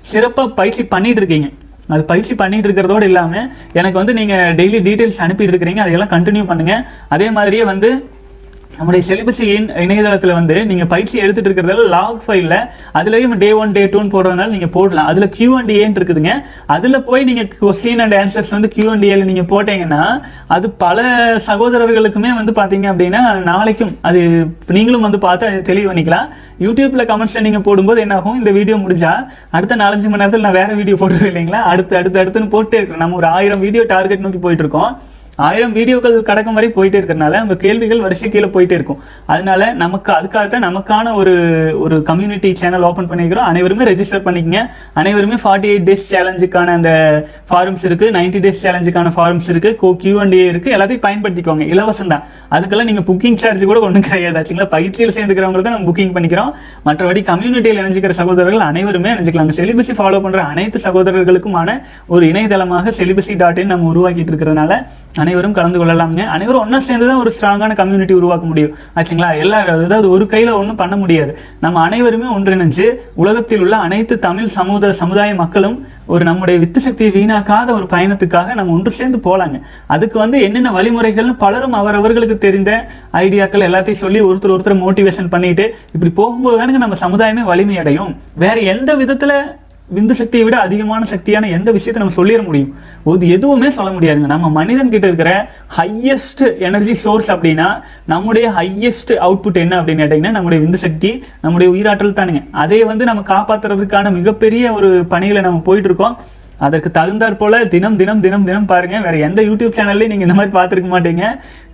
சிறப்பாக 0.00 0.48
பயிற்சி 0.48 0.84
பண்ணிட்டு 0.84 1.20
இருக்கீங்க 1.20 1.48
அது 1.88 2.04
பயிற்சி 2.04 2.34
பண்ணிட்டு 2.34 2.68
இருக்கிறதோடு 2.68 3.04
இல்லாமல் 3.04 3.48
எனக்கு 3.72 3.98
வந்து 3.98 4.14
நீங்கள் 4.14 4.54
டெய்லி 4.54 4.80
டீட்டெயில்ஸ் 4.88 5.24
அனுப்பிட்டு 5.26 5.54
இருக்கிறீங்க 5.54 5.82
அதையெல்லாம் 5.84 6.12
கண்டினியூ 6.14 6.44
பண்ணுங்கள் 6.50 6.84
அதே 7.08 7.30
மாதிரியே 7.30 7.64
வந்து 7.64 7.88
நம்முடைய 8.82 9.02
சிலிபஸி 9.08 9.44
இணையதளத்தில் 9.82 10.32
வந்து 10.38 10.54
நீங்கள் 10.68 10.88
பயிற்சி 10.92 11.16
எடுத்துட்டு 11.24 11.48
இருக்கிறதால 11.48 11.82
லாக் 11.92 12.22
ஃபைலில் 12.24 12.54
அதுலேயும் 12.98 13.34
டே 13.42 13.50
ஒன் 13.58 13.74
டே 13.76 13.82
டூன்னு 13.92 14.10
போடுறதுனால 14.14 14.48
நீங்கள் 14.54 14.72
போடலாம். 14.76 15.08
அதில் 15.10 15.26
கியூ 15.36 15.50
அண்ட் 15.58 15.70
ஏன்னு 15.76 15.98
இருக்குதுங்க. 15.98 16.32
அதில் 16.76 16.98
போய் 17.08 17.26
நீங்கள் 17.28 17.48
கொஸ்டின் 17.60 18.02
அண்ட் 18.04 18.16
ஆன்சர்ஸ் 18.20 18.50
வந்து 18.56 18.70
கியூ 18.74 18.86
அண்ட் 18.94 19.06
ஏல 19.10 19.28
நீங்கள் 19.28 19.46
போட்டீங்கன்னா 19.52 20.00
அது 20.56 20.70
பல 20.82 21.04
சகோதரர்களுக்குமே 21.46 22.32
வந்து 22.40 22.54
பார்த்தீங்க 22.58 22.88
அப்படின்னா 22.94 23.22
நாளைக்கும் 23.50 23.92
அது 24.10 24.22
நீங்களும் 24.78 25.06
வந்து 25.06 25.20
பார்த்து 25.26 25.48
அதை 25.50 25.60
தெளிவு 25.70 25.88
பண்ணிக்கலாம். 25.90 26.26
யூடியூப்ல 26.66 27.06
கமெண்ட்ஸ்ல 27.12 27.44
நீங்க 27.46 27.62
போடும்போது 27.68 28.04
என்ன 28.06 28.18
ஆகும்? 28.18 28.40
இந்த 28.42 28.50
வீடியோ 28.58 28.78
முடிஞ்சா 28.86 29.14
அடுத்த 29.58 29.80
நாலஞ்சு 29.84 30.10
மணி 30.10 30.22
நேரத்தில் 30.24 30.46
நான் 30.48 30.58
வேற 30.60 30.70
வீடியோ 30.80 30.98
போட்டுருவேன் 31.04 31.32
இல்லைங்களா? 31.34 31.62
அடுத்து 31.74 32.00
அடுத்து 32.02 32.22
அடுத்துன்னு 32.24 32.54
போட்டே 32.56 32.78
இருக்கிறேன் 32.80 33.04
நம்ம 33.06 33.22
ஒரு 33.22 33.30
ஆயிரம் 33.38 33.64
வீடியோ 33.68 33.84
டார்கெட் 33.94 34.26
நோக்கி 34.26 34.42
போயிட்டு 34.44 34.66
இருக்கோம். 34.66 34.92
ஆயிரம் 35.38 35.74
வீடியோக்கள் 35.76 36.16
கடக்கும் 36.28 36.56
வரை 36.56 36.68
போயிட்டே 36.74 36.98
இருக்கிறனால 37.00 37.38
உங்க 37.42 37.54
கேள்விகள் 37.62 38.02
வரிசை 38.04 38.28
கீழே 38.30 38.48
போயிட்டே 38.54 38.74
இருக்கும். 38.78 38.98
அதனால 39.32 39.72
நமக்கு 39.82 40.12
அதுக்காகத்தான் 40.16 40.64
நமக்கான 40.66 41.14
ஒரு 41.20 41.32
ஒரு 41.84 42.02
கம்யூனிட்டி 42.08 42.50
சேனல் 42.60 42.84
ஓப்பன் 42.88 43.08
பண்ணிக்கிறோம். 43.10 43.46
அனைவருமே 43.50 43.84
ரெஜிஸ்டர் 43.90 44.24
பண்ணிக்கங்க. 44.26 44.60
அனைவருமே 45.02 45.36
ஃபார்ட்டி 45.44 45.68
எயிட் 45.72 45.86
டேஸ் 45.88 46.04
சேலஞ்சுக்கான 46.10 46.74
அந்த 46.78 46.90
ஃபார்ம்ஸ் 47.50 47.84
இருக்கு. 47.88 48.10
90 48.18 48.42
டேஸ் 48.46 48.60
சேலஞ்சுக்கான 48.64 49.12
ஃபார்ம்ஸ் 49.16 49.48
இருக்கு. 49.52 49.76
கோ 49.82 49.90
கியூஎன்ஏ 50.02 50.42
இருக்கு. 50.52 50.70
எல்லாத்தையும் 50.76 51.04
பயன்படுத்திக்கோங்க. 51.06 51.66
இலவசம் 51.74 52.12
தான் 52.14 52.24
அதுக்கெல்லாம் 52.56 52.90
நீங்க 52.90 53.04
புக்கிங் 53.10 53.40
சார்ஜ் 53.44 53.64
கூட 53.72 53.80
ஒன்றும் 53.88 54.06
கிடையாது. 54.10 54.38
ஆச்சுங்களா? 54.42 54.68
பயிற்சியில் 54.76 55.14
சேர்ந்துக்கிறவங்களுக்கு 55.16 55.68
தான் 55.70 55.76
நம்ம 55.78 55.88
புக்கிங் 55.90 56.14
பண்ணிக்கிறோம். 56.18 56.52
மற்றபடி 56.86 57.22
கம்யூனிட்டியில் 57.32 57.82
இணைஞ்சிக்கிற 57.84 58.14
சகோதரர்கள் 58.20 58.66
அனைவருமே 58.70 59.12
இணைஞ்சிக்கலாம். 59.14 59.56
செலிபஸை 59.60 59.96
ஃபாலோ 60.02 60.20
பண்ற 60.26 60.42
அனைத்து 60.52 60.78
சகோதரர்களுக்குமான 60.86 61.80
ஒரு 62.14 62.24
இணையதளமாக 62.32 62.94
செலிபசி 63.00 63.36
டாட் 63.44 63.62
இன் 63.64 63.74
நம்ம 63.74 63.90
உருவாக்கிட்டு 63.94 64.32
இருக்கிறதுனால 64.34 64.72
அனைவரும் 65.16 65.52
கலந்து 65.52 65.84
கொள்ளலாம்ங்க. 65.84 66.24
அனைவரும் 66.24 66.60
ஒன்றா 66.60 66.80
சேர்ந்து 66.80 67.06
தான் 67.08 67.18
ஒரு 67.18 67.32
ஸ்ட்ராங்கான 67.40 67.74
கம்யூனிட்டி 67.74 68.14
உருவாக்க 68.14 68.46
முடியும். 68.46 68.74
ஆச்சுங்களா? 68.96 69.38
எல்லாரும் 69.38 69.84
அதாவது 69.84 70.10
ஒரு 70.10 70.26
கையில் 70.26 70.52
ஒன்றும் 70.52 70.76
பண்ண 70.76 70.96
முடியாது. 70.96 71.38
நம்ம 71.60 71.80
அனைவருமே 71.80 72.26
ஒன்றிணைஞ்சு 72.36 72.86
உலகத்தில் 73.14 73.60
உள்ள 73.60 73.76
அனைத்து 73.76 74.18
தமிழ் 74.18 74.46
சமூக 74.46 74.92
சமுதாய 74.92 75.34
மக்களும் 75.34 75.86
ஒரு 76.06 76.24
நம்முடைய 76.24 76.58
வித்து 76.60 76.80
சக்தியை 76.80 77.12
வீணாக்காத 77.12 77.72
ஒரு 77.72 77.86
பயணத்துக்காக 77.90 78.54
நம்ம 78.54 78.72
ஒன்று 78.72 78.90
சேர்ந்து 78.90 79.18
போகலாங்க 79.18 79.62
அதுக்கு 79.86 80.18
வந்து 80.18 80.42
என்னென்ன 80.42 80.70
வழிமுறைகள்னு 80.70 81.34
பலரும் 81.38 81.72
அவரவர்களுக்கு 81.72 82.38
தெரிந்த 82.38 82.88
ஐடியாக்கள் 83.12 83.66
எல்லாத்தையும் 83.68 84.02
சொல்லி 84.04 84.20
ஒருத்தர் 84.20 84.54
ஒருத்தர் 84.54 84.82
மோட்டிவேஷன் 84.82 85.28
பண்ணிட்டு 85.28 85.74
இப்படி 85.92 86.12
போகும்போது 86.12 86.58
தானுங்க 86.58 86.82
நம்ம 86.86 86.98
சமுதாயமே 87.00 87.44
வலிமை 87.44 87.78
அடையும் 87.78 88.16
வேற 88.34 88.60
எந்த 88.60 88.96
விதத்துல 88.96 89.60
விந்து 89.94 90.10
சக்தியை 90.10 90.44
விட 90.44 90.56
அதிகமான 90.58 91.06
சக்தியான 91.10 91.50
எந்த 91.50 91.70
விஷயத்தை 91.76 91.98
நம்ம 92.02 92.16
சொல்லிட 92.20 92.44
முடியும்? 92.44 92.74
ஒரு 93.04 93.28
எதுவுமே 93.28 93.70
சொல்ல 93.70 93.90
முடியாதுங்க. 93.90 94.30
நம்ம 94.34 94.50
மனிதன் 94.50 94.92
கிட்ட 94.94 95.06
இருக்கிற 95.06 95.48
ஹையஸ்ட் 95.76 96.58
எனர்ஜி 96.58 96.94
சோர்ஸ் 96.94 97.32
அப்படின்னா 97.32 97.68
நம்முடைய 98.06 98.48
ஹையஸ்ட் 98.58 99.12
அவுட்புட் 99.26 99.62
என்ன 99.64 99.82
அப்படின்னு 99.82 100.04
கேட்டீங்கன்னா 100.04 100.36
நம்முடைய 100.38 100.64
விந்து 100.64 100.74
சக்தி 100.74 101.24
நம்முடைய 101.40 101.72
உயிராற்றல் 101.74 102.18
தானுங்க. 102.18 102.42
அதை 102.50 102.84
வந்து 102.84 103.04
நம்ம 103.04 103.24
காப்பாற்றுறதுக்கான 103.34 104.12
மிகப்பெரிய 104.12 104.72
ஒரு 104.72 105.04
பணியில் 105.08 105.40
நம்ம 105.40 105.58
போயிட்டு 105.58 105.88
இருக்கோம் 105.88 106.16
அதற்கு 106.58 106.90
தகுந்தாற் 106.98 107.36
போல 107.36 107.64
தினம் 107.64 107.96
தினம் 107.96 108.20
தினம் 108.20 108.44
தினம் 108.44 108.66
பாருங்க. 108.66 109.00
வேற 109.00 109.16
எந்த 109.28 109.42
யூடியூப் 109.42 109.76
சேனல்லையும் 109.78 110.12
நீங்க 110.12 110.26
இந்த 110.26 110.34
மாதிரி 110.34 110.52
பார்த்துருக்க 110.58 110.90
மாட்டீங்க. 110.92 111.24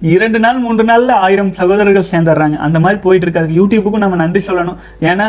இரண்டு 0.01 0.39
நாள் 0.39 0.59
மூன்று 0.59 0.85
நாள்ல 0.85 1.11
ஆயிரம் 1.11 1.53
சகோதரர்கள் 1.53 2.11
சேர்ந்துடுறாங்க. 2.13 2.57
அந்த 2.57 2.81
மாதிரி 2.81 3.01
போயிட்டு 3.01 3.27
இருக்காது 3.27 3.51
யூடியூபுக்கும் 3.61 4.05
நம்ம 4.05 4.17
நன்றி 4.17 4.43
சொல்லணும். 4.47 4.79
ஏன்னா 5.01 5.29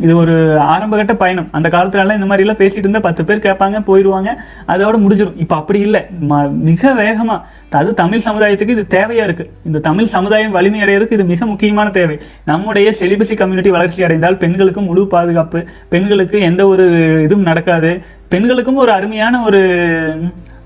இது 0.00 0.16
ஒரு 0.16 0.58
ஆரம்பகட்ட 0.58 1.14
பயணம். 1.14 1.48
அந்த 1.50 1.68
காலத்துலலாம் 1.68 2.12
இந்த 2.12 2.26
மாதிரி 2.26 2.48
எல்லாம் 2.48 2.68
பேசிட்டு 2.68 2.76
இருந்தா 2.76 2.98
பத்து 2.98 3.24
பேர் 3.24 3.38
கேட்பாங்க 3.38 3.82
போயிடுவாங்க 3.86 4.28
அதோட 4.68 4.98
முடிஞ்சிடும் 4.98 5.32
இப்போ 5.36 5.56
அப்படி 5.56 5.78
இல்லை. 5.78 6.06
ம- 6.28 6.50
மிக 6.50 6.94
வேகமா. 6.94 7.40
அது 7.70 7.94
தமிழ் 7.94 8.20
சமுதாயத்துக்கு 8.24 8.68
இது 8.68 8.86
தேவையா 8.90 9.22
இருக்கு. 9.22 9.50
இந்த 9.64 9.78
தமிழ் 9.78 10.04
சமுதாயம் 10.04 10.50
வலிமை 10.50 10.82
அடையிறதுக்கு 10.82 11.12
இது 11.12 11.24
மிக 11.24 11.46
முக்கியமான 11.46 11.90
தேவை. 11.90 12.18
நம்முடைய 12.44 12.94
செலிபசி 12.98 13.36
கம்யூனிட்டி 13.36 13.70
வளர்ச்சி 13.70 14.02
அடைந்தால் 14.02 14.36
பெண்களுக்கு 14.36 14.80
முழு 14.80 15.06
பாதுகாப்பு. 15.06 15.64
பெண்களுக்கு 15.88 16.40
எந்த 16.40 16.66
ஒரு 16.66 16.84
இதுவும் 17.22 17.44
நடக்காது. 17.44 18.02
பெண்களுக்கும் 18.28 18.76
ஒரு 18.76 18.92
அருமையான 18.92 19.42
ஒரு 19.42 19.60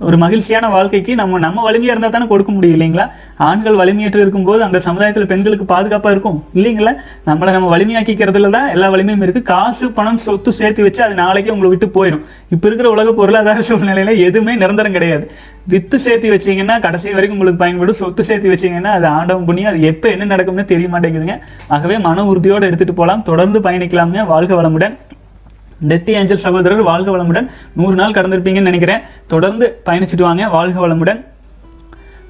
ஒரு 0.07 0.17
மகிழ்ச்சியான 0.23 0.69
வாழ்க்கைக்கு 0.69 1.13
நம்ம 1.21 1.39
நம்ம 1.39 1.63
வலிமையா 1.67 1.93
இருந்தா 1.95 2.09
தானே 2.09 2.27
கொடுக்க 2.27 2.53
முடியும் 2.53 2.75
இல்லைங்களா? 2.77 3.05
ஆண்கள் 3.49 3.79
வலிமையற்று 3.81 4.21
இருக்கும்போது 4.25 4.63
அந்த 4.67 4.79
சமுதாயத்துல 4.85 5.27
பெண்களுக்கு 5.33 5.67
பாதுகாப்பா 5.75 6.11
இருக்கும் 6.15 6.39
இல்லைங்களா? 6.55 6.93
நம்மளை 7.27 7.53
நம்ம 7.57 7.69
வலிமையாக்கிக்கிறதுல 7.75 8.51
தான் 8.51 8.69
எல்லா 8.69 8.89
வலிமையும் 8.95 9.23
இருக்கு. 9.23 9.43
காசு 9.43 9.87
பணம் 9.99 10.19
சொத்து 10.19 10.53
சேர்த்து 10.53 10.83
வச்சு 10.83 11.03
அது 11.03 11.15
நாளைக்கு 11.15 11.53
உங்களை 11.53 11.71
விட்டு 11.71 11.89
போயிடும் 11.97 12.25
இப்ப 12.51 12.67
இருக்கிற 12.67 12.91
உலக 12.91 13.13
பொருளாதார 13.13 13.61
சூழ்நிலையில 13.61 14.17
எதுவுமே 14.29 14.55
நிரந்தரம் 14.55 14.93
கிடையாது. 14.93 15.31
வித்து 15.73 15.99
சேர்த்து 15.99 16.35
வச்சீங்கன்னா 16.35 16.81
கடைசி 16.81 17.13
வரைக்கும் 17.13 17.39
உங்களுக்கு 17.39 17.63
பயன்படும். 17.65 18.01
சொத்து 18.03 18.25
சேர்த்து 18.25 18.53
வச்சீங்கன்னா 18.53 18.93
அது 18.99 19.07
ஆண்டவம் 19.07 19.45
பண்ணி 19.45 19.65
அது 19.65 19.81
எப்போ 19.93 20.09
என்ன 20.09 20.25
நடக்கும்னு 20.25 20.65
தெரிய 20.65 20.89
மாட்டேங்குதுங்க. 20.89 21.39
ஆகவே 21.69 21.99
மன 21.99 22.27
உறுதியோடு 22.27 22.67
எடுத்துட்டு 22.67 22.95
போகலாம் 22.95 23.23
தொடர்ந்து 23.23 23.61
பயணிக்கலாம்ங்க. 23.61 24.27
வாழ்க 24.27 24.63
வளமுடன். 24.63 24.97
டெட்டி 25.81 26.11
ஏஞ்சல் 26.11 26.37
சகோதரர் 26.37 26.83
வாழ்க 26.83 27.17
வளமுடன். 27.17 27.51
நூறு 27.75 27.95
நாள் 27.95 28.11
கடந்திருப்பீங்கன்னு 28.11 28.61
நினைக்கிறேன். 28.61 29.01
தொடர்ந்து 29.27 29.83
பயணிச்சுட்டு 29.87 30.21
வாங்க. 30.21 30.49
வாழ்க 30.49 30.89
வளமுடன். 30.89 31.25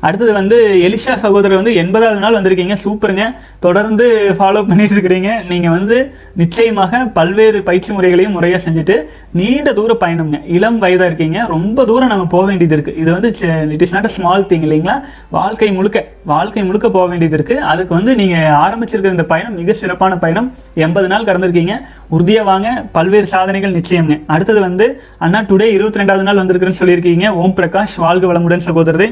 அடுத்தது 0.06 0.32
வந்து 0.38 0.56
எலிஷா 0.86 1.14
சகோதரர் 1.24 1.58
வந்து 1.60 1.72
எண்பதாவது 1.82 2.22
நாள் 2.24 2.36
வந்திருக்கீங்க. 2.38 2.74
சூப்பருங்க. 2.84 3.24
தொடர்ந்து 3.66 4.06
ஃபாலோ 4.38 4.60
பண்ணிட்டு 4.68 4.94
இருக்கிறீங்க. 4.96 5.30
நீங்க 5.52 5.68
வந்து 5.76 5.98
நிச்சயமாக 6.40 7.00
பல்வேறு 7.18 7.58
பயிற்சி 7.68 7.90
முறைகளையும் 7.96 8.34
முறையா 8.36 8.58
செஞ்சுட்டு 8.64 8.96
நீண்ட 9.40 9.72
தூர 9.78 9.96
பயணம்ங்க. 10.00 10.38
இளம் 10.56 10.78
வயதா 10.82 11.06
இருக்கீங்க. 11.10 11.38
ரொம்ப 11.54 11.84
தூரம் 11.90 12.12
நம்ம 12.12 12.26
போக 12.34 12.44
வேண்டியது 12.50 12.76
இருக்கு. 12.78 12.94
இது 13.02 13.10
வந்து 13.16 13.30
it 13.76 13.84
is 13.86 13.94
not 13.96 14.08
a 14.10 14.12
small 14.16 14.46
thing 14.50 14.64
இல்லைங்களா? 14.68 14.96
வாழ்க்கை 15.38 15.70
முழுக்க 15.78 16.06
வாழ்க்கை 16.32 16.64
முழுக்க 16.68 16.86
போக 16.96 17.06
வேண்டியது 17.12 17.36
இருக்கு. 17.40 17.56
அதுக்கு 17.72 17.92
வந்து 17.98 18.14
நீங்க 18.20 18.36
ஆரம்பிச்சிருக்கிற 18.64 19.14
இந்த 19.16 19.26
பயணம் 19.34 19.58
மிக 19.60 19.72
சிறப்பான 19.82 20.18
பயணம். 20.24 20.48
எண்பது 20.86 21.08
நாள் 21.12 21.28
கடந்திருக்கீங்க. 21.28 21.74
உறுதியா 22.16 22.42
வாங்க. 22.52 22.68
பல்வேறு 22.98 23.28
சாதனைகள் 23.34 23.76
நிச்சயம்ங்க. 23.78 24.16
அடுத்தது 24.36 24.60
வந்து 24.68 24.88
அண்ணா 25.26 25.40
டுடே 25.50 25.68
இருபத்தி 25.76 26.00
ரெண்டாவது 26.00 26.28
நாள் 26.28 26.42
வந்திருக்குன்னு 26.42 26.80
சொல்லியிருக்கீங்க. 26.82 27.28
ஓம் 27.42 27.56
பிரகாஷ் 27.60 27.96
வாழ்க 28.06 28.32
வளமுடன் 28.32 28.66
சகோதரரே. 28.70 29.08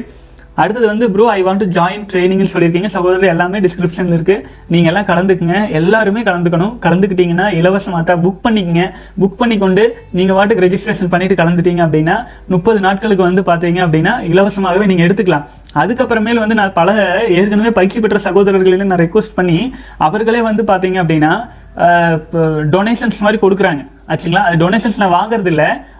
அடுத்தது 0.61 0.85
வந்து 0.91 1.05
bro 1.13 1.25
I 1.35 1.39
want 1.45 1.61
to 1.63 1.67
join 1.77 2.03
ட்ரைனிங்னு 2.11 2.49
சொல்லியிருக்கீங்க. 2.51 2.89
சகோதரர் 2.95 3.31
எல்லாமே 3.33 3.59
டிஸ்கிரிப்ஷனில் 3.65 4.15
இருக்கு. 4.17 4.35
நீங்க 4.73 4.87
எல்லாம் 4.91 5.07
கலந்துக்குங்க. 5.11 5.55
எல்லாருமே 5.79 6.21
கலந்துக்கணும். 6.29 6.73
கலந்துக்கிட்டீங்கன்னா 6.85 7.47
இலவசமாக 7.59 8.03
தான் 8.09 8.21
புக் 8.25 8.43
பண்ணிக்கங்க. 8.45 8.83
புக் 9.21 9.39
பண்ணிக்கொண்டு 9.41 9.85
நீங்க 10.19 10.33
வாட்டுக்கு 10.37 10.65
ரெஜிஸ்ட்ரேஷன் 10.65 11.11
பண்ணிட்டு 11.13 11.39
கலந்துட்டீங்க 11.41 11.83
அப்படின்னா 11.87 12.17
முப்பது 12.55 12.79
நாட்களுக்கு 12.87 13.27
வந்து 13.29 13.43
பார்த்தீங்க 13.49 13.81
அப்படின்னா 13.87 14.13
இலவசமாகவே 14.33 14.87
நீங்க 14.91 15.05
எடுத்துக்கலாம். 15.07 15.47
அதுக்கப்புறமேல் 15.81 16.43
வந்து 16.43 16.55
நான் 16.59 16.77
பல 16.79 16.91
ஏற்கனவே 17.37 17.71
பயிற்சி 17.79 17.99
பெற்ற 17.99 18.19
சகோதரர்களையும் 18.27 18.91
நான் 18.91 19.03
ரெக்வஸ்ட் 19.05 19.37
பண்ணி 19.39 19.59
அவர்களே 20.07 20.43
வந்து 20.49 20.63
பார்த்தீங்க 20.71 20.99
அப்படின்னா 21.03 21.33
டொனேஷன்ஸ் 22.73 23.23
மாதிரி 23.25 23.37
கொடுக்குறாங்க. 23.43 23.81
ஆச்சுங்களா? 24.11 24.41
அது 24.47 24.57
டொனேஷன்ஸ் 24.63 24.99
நான் 25.01 25.15
வாங்குறது 25.19 25.51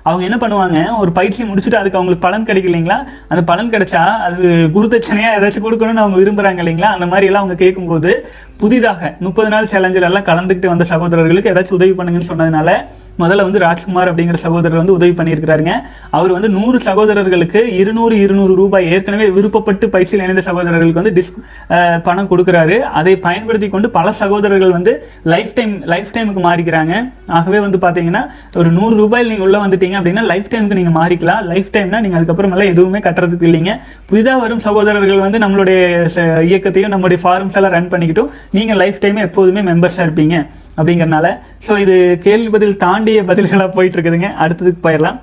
அவங்க 0.06 0.24
என்ன 0.26 0.38
பண்ணுவாங்க 0.40 0.80
ஒரு 0.98 1.12
பயிற்சி 1.12 1.42
முடிச்சுட்டு 1.44 1.80
அதுக்கு 1.80 2.00
அவங்களுக்கு 2.00 2.26
பலன் 2.26 2.48
கிடைக்கும் 2.48 2.72
இல்லைங்களா? 2.72 2.98
அந்த 3.32 3.42
பலன் 3.44 3.72
கிடைச்சா 3.72 4.02
அது 4.26 4.42
குருதட்சணையாக 4.74 5.38
ஏதாச்சும் 5.38 5.66
கொடுக்கணும்னு 5.66 6.04
அவங்க 6.04 6.18
விரும்புகிறாங்க 6.22 6.62
இல்லைங்களா? 6.64 6.90
அந்த 6.96 7.06
மாதிரி 7.06 7.30
எல்லாம் 7.30 7.44
அவங்க 7.44 7.58
கேட்கும்போது 7.62 8.12
புதிதாக 8.58 9.14
முப்பது 9.20 9.50
நாள் 9.50 9.72
சேலஞ்சில் 9.72 10.10
எல்லாம் 10.10 10.28
கலந்துக்கிட்டு 10.30 10.74
வந்த 10.74 10.88
சகோதரர்களுக்கு 10.92 11.52
ஏதாச்சும் 11.54 11.80
உதவி 11.80 11.96
பண்ணுங்கன்னு 11.96 12.32
சொன்னதுனால 12.32 12.70
முதல்ல 13.20 13.36
வந்து 13.36 13.60
ராஜ்குமார் 13.60 14.16
அப்படிங்கிற 14.16 14.34
சகோதரர் 14.34 14.78
வந்து 14.78 14.94
உதவி 14.94 15.12
பண்ணியிருக்கிறாருங்க. 15.12 15.72
அவர் 16.10 16.32
வந்து 16.32 16.50
நூறு 16.50 16.80
சகோதரர்களுக்கு 16.80 17.76
இருநூறு 17.76 18.20
இருநூறு 18.20 18.56
ரூபாய் 18.56 18.92
ஏற்கனவே 18.92 19.28
விருப்பப்பட்டு 19.28 19.86
பயிற்சியில் 19.86 20.24
இணைந்த 20.24 20.42
சகோதரர்களுக்கு 20.42 21.02
வந்து 21.02 21.24
டிஸ் 21.70 22.02
பணம் 22.04 22.28
கொடுக்குறாரு. 22.30 22.78
அதை 22.80 23.16
பயன்படுத்தி 23.16 23.70
கொண்டு 23.70 23.90
பல 23.90 24.12
சகோதரர்கள் 24.12 24.72
வந்து 24.72 25.08
லைஃப் 25.24 25.54
டைம் 25.54 25.82
லைஃப் 25.82 26.08
டைமுக்கு 26.14 26.42
மாறிக்கிறாங்க. 26.42 27.12
ஆகவே 27.28 27.60
வந்து 27.60 27.78
பார்த்தீங்கன்னா 27.78 28.26
ஒரு 28.56 28.72
நூறு 28.72 28.96
ரூபாயில் 28.96 29.28
நீங்கள் 29.28 29.40
உள்ளே 29.40 29.58
வந்துட்டீங்க 29.58 29.98
அப்படின்னா 30.00 30.22
லைஃப் 30.22 30.46
டைமுக்கு 30.50 30.74
நீங்கள் 30.74 31.04
மாறிக்கலாம். 31.04 31.44
லைஃப் 31.44 31.68
டைம்னா 31.72 32.00
நீங்கள் 32.00 32.24
அதுக்கப்புறமெல்லாம் 32.24 32.66
எதுவுமே 32.66 33.00
கட்டுறதுக்கு 33.00 33.48
இல்லைங்க. 33.48 33.80
புதிதாக 34.06 34.40
வரும் 34.40 34.60
சகோதரர்கள் 34.60 35.20
வந்து 35.20 35.40
நம்மளுடைய 35.40 36.08
ச- 36.16 36.42
இயக்கத்தையும் 36.42 36.92
நம்மளுடைய 36.92 37.18
ஃபார்ம்ஸ் 37.24 37.56
எல்லாம் 37.56 37.72
ரன் 37.72 37.90
பண்ணிக்கிட்டும் 37.90 38.30
நீங்கள் 38.52 38.76
லைஃப் 38.76 38.98
டைமே 39.02 39.20
எப்போதுமே 39.20 39.72
மெம்பர்ஸாக 39.72 40.04
இருப்பீங்க. 40.04 40.48
அப்படிங்கிறனால. 40.78 41.28
ஸோ 41.68 41.76
இது 41.84 41.96
கேள்வி 42.26 42.50
பதில் 42.56 42.82
தாண்டிய 42.86 43.22
பதில்களாக 43.30 43.72
போயிட்டு 43.78 43.98
இருக்குதுங்க 43.98 44.32
அடுத்ததுக்கு 44.46 44.82
போயிடலாம். 44.88 45.20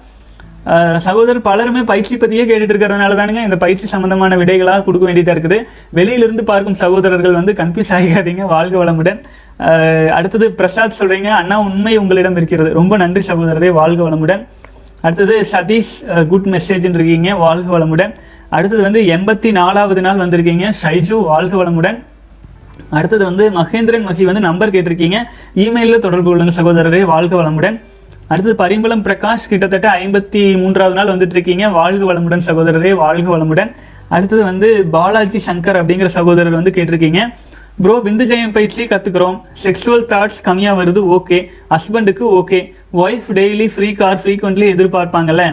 சகோதரர் 1.04 1.44
பலருமே 1.46 1.82
பயிற்சி 1.90 2.14
பற்றியே 2.22 2.42
கேட்டுட்டு 2.48 2.72
இருக்கிறதுனால 2.72 3.14
தானுங்க 3.20 3.42
இந்த 3.48 3.56
பயிற்சி 3.62 3.86
சம்பந்தமான 3.92 4.36
விடைகளாக 4.40 4.82
கொடுக்க 4.86 5.04
வேண்டியதாக 5.08 5.34
இருக்குது. 5.36 5.58
வெளியிலிருந்து 5.98 6.42
பார்க்கும் 6.50 6.76
சகோதரர்கள் 6.82 7.38
வந்து 7.38 7.52
கன்ஃபியூஸ் 7.60 7.92
ஆகிக்காதீங்க 7.96 8.46
வாழ்க 8.54 8.76
வளமுடன். 8.82 9.20
அடுத்தது 10.16 10.46
பிரசாத் 10.58 10.98
சொல்றீங்க 10.98 11.30
அண்ணா 11.38 11.56
உண்மை 11.68 11.94
உங்களிடம் 12.02 12.36
இருக்கிறது. 12.40 12.70
ரொம்ப 12.80 12.96
நன்றி 13.02 13.22
சகோதரரே 13.30 13.70
வாழ்க 13.80 14.00
வளமுடன். 14.08 14.42
அடுத்தது 15.06 15.34
சதீஷ் 15.54 15.94
குட் 16.32 16.48
மெசேஜ்னு 16.54 16.98
இருக்கீங்க 16.98 17.30
வாழ்க 17.46 17.68
வளமுடன். 17.76 18.12
அடுத்தது 18.56 18.82
வந்து 18.88 19.00
எண்பத்தி 19.16 19.50
நாலாவது 19.60 20.00
நாள் 20.06 20.22
வந்திருக்கீங்க 20.24 20.68
ஷைஜு 20.82 21.18
வாழ்க 21.32 21.54
வளமுடன். 21.62 21.98
அடுத்தது 22.88 23.24
வந்து 23.24 23.44
மகேந்திரன் 23.58 24.06
மகி 24.08 24.24
வந்து 24.30 24.42
நம்பர் 24.48 24.74
கேட்டிருக்கீங்க. 24.76 25.18
இமெயிலில் 25.64 26.04
தொடர்பு 26.06 26.28
கொள்ளுங்க 26.30 26.54
சகோதரரே 26.58 27.02
வாழ்க 27.12 27.34
வளமுடன். 27.42 27.76
அடுத்தது 28.32 28.54
பரிம்பளம் 28.62 29.04
பிரகாஷ் 29.06 29.46
கிட்டத்தட்ட 29.50 29.88
ஐம்பத்தி 30.04 30.42
மூன்றாவது 30.62 30.96
நாள் 30.98 31.12
வந்துட்டு 31.12 31.36
இருக்கீங்க 31.38 31.68
வாழ்க 31.78 32.02
வளமுடன் 32.12 32.44
சகோதரரே 32.48 32.92
வாழ்க 33.04 33.28
வளமுடன். 33.36 33.70
அடுத்தது 34.08 34.42
வந்து 34.44 34.68
பாலாஜி 34.96 35.40
சங்கர் 35.46 35.78
அப்படிங்கிற 35.80 36.08
சகோதரர் 36.18 36.58
வந்து 36.58 36.74
கேட்டிருக்கீங்க. 36.76 37.22
ப்ரோ 37.82 37.94
விந்து 38.04 38.24
ஜெயம் 38.30 38.54
பயிற்சி 38.56 38.82
கற்றுக்குறோம் 38.84 39.36
செக்ஷுவல் 39.64 40.06
தாட்ஸ் 40.12 40.40
கம்மியாக 40.46 40.78
வருது 40.80 41.02
ஓகே 41.16 41.38
ஹஸ்பண்டுக்கு 41.74 42.24
okay 42.38 42.60
wife 43.02 43.28
daily 43.38 43.66
free 43.74 43.88
car 44.00 44.20
frequently 44.22 44.66
எதிர்பார்ப்பாங்கல்ல. 44.74 45.44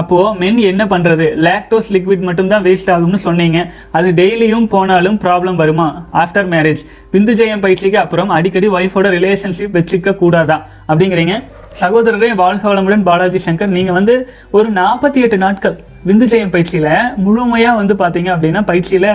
அப்போ 0.00 0.34
மென் 0.34 0.60
என்ன 0.70 0.84
பண்றது? 0.84 1.26
லாக்டோஸ் 1.46 1.90
லிக்விட் 1.96 2.26
மட்டும்தான் 2.28 2.62
வேஸ்ட் 2.62 2.92
ஆகும்னு 2.94 3.20
சொன்னீங்க. 3.26 3.58
அது 3.90 4.08
டெய்லியும் 4.20 4.68
போனாலும் 4.74 5.18
ப்ராப்ளம் 5.24 5.60
வருமா? 5.62 5.88
ஆஃப்டர் 6.12 6.50
மேரேஜ் 6.54 6.82
விந்து 7.12 7.34
ஜெயம் 7.40 7.64
பயிற்சிக்கு 7.66 7.98
அப்புறம் 7.98 8.28
அடிக்கடி 8.28 8.68
ஒய்ஃபோட 8.68 9.08
ரிலேஷன்ஷிப் 9.16 9.76
வச்சுக்க 9.78 10.14
கூடாதா? 10.14 10.66
அப்படிங்கிறீங்க. 10.88 11.34
சகோதரரே 11.80 12.34
வாழ்க 12.34 12.74
வளமுடன் 12.74 13.02
பாலாஜி 13.02 13.40
சங்கர். 13.46 13.74
நீங்க 13.78 13.92
வந்து 13.92 14.14
ஒரு 14.50 14.68
நாற்பத்தி 14.72 15.20
எட்டு 15.26 15.38
நாட்கள் 15.46 15.76
விந்து 16.08 16.26
செய்யும் 16.30 16.52
பயிற்சியில் 16.54 16.88
முழுமையாக 17.24 17.78
வந்து 17.80 17.94
பார்த்தீங்க 18.00 18.30
அப்படின்னா 18.34 18.60
பயிற்சியில் 18.70 19.08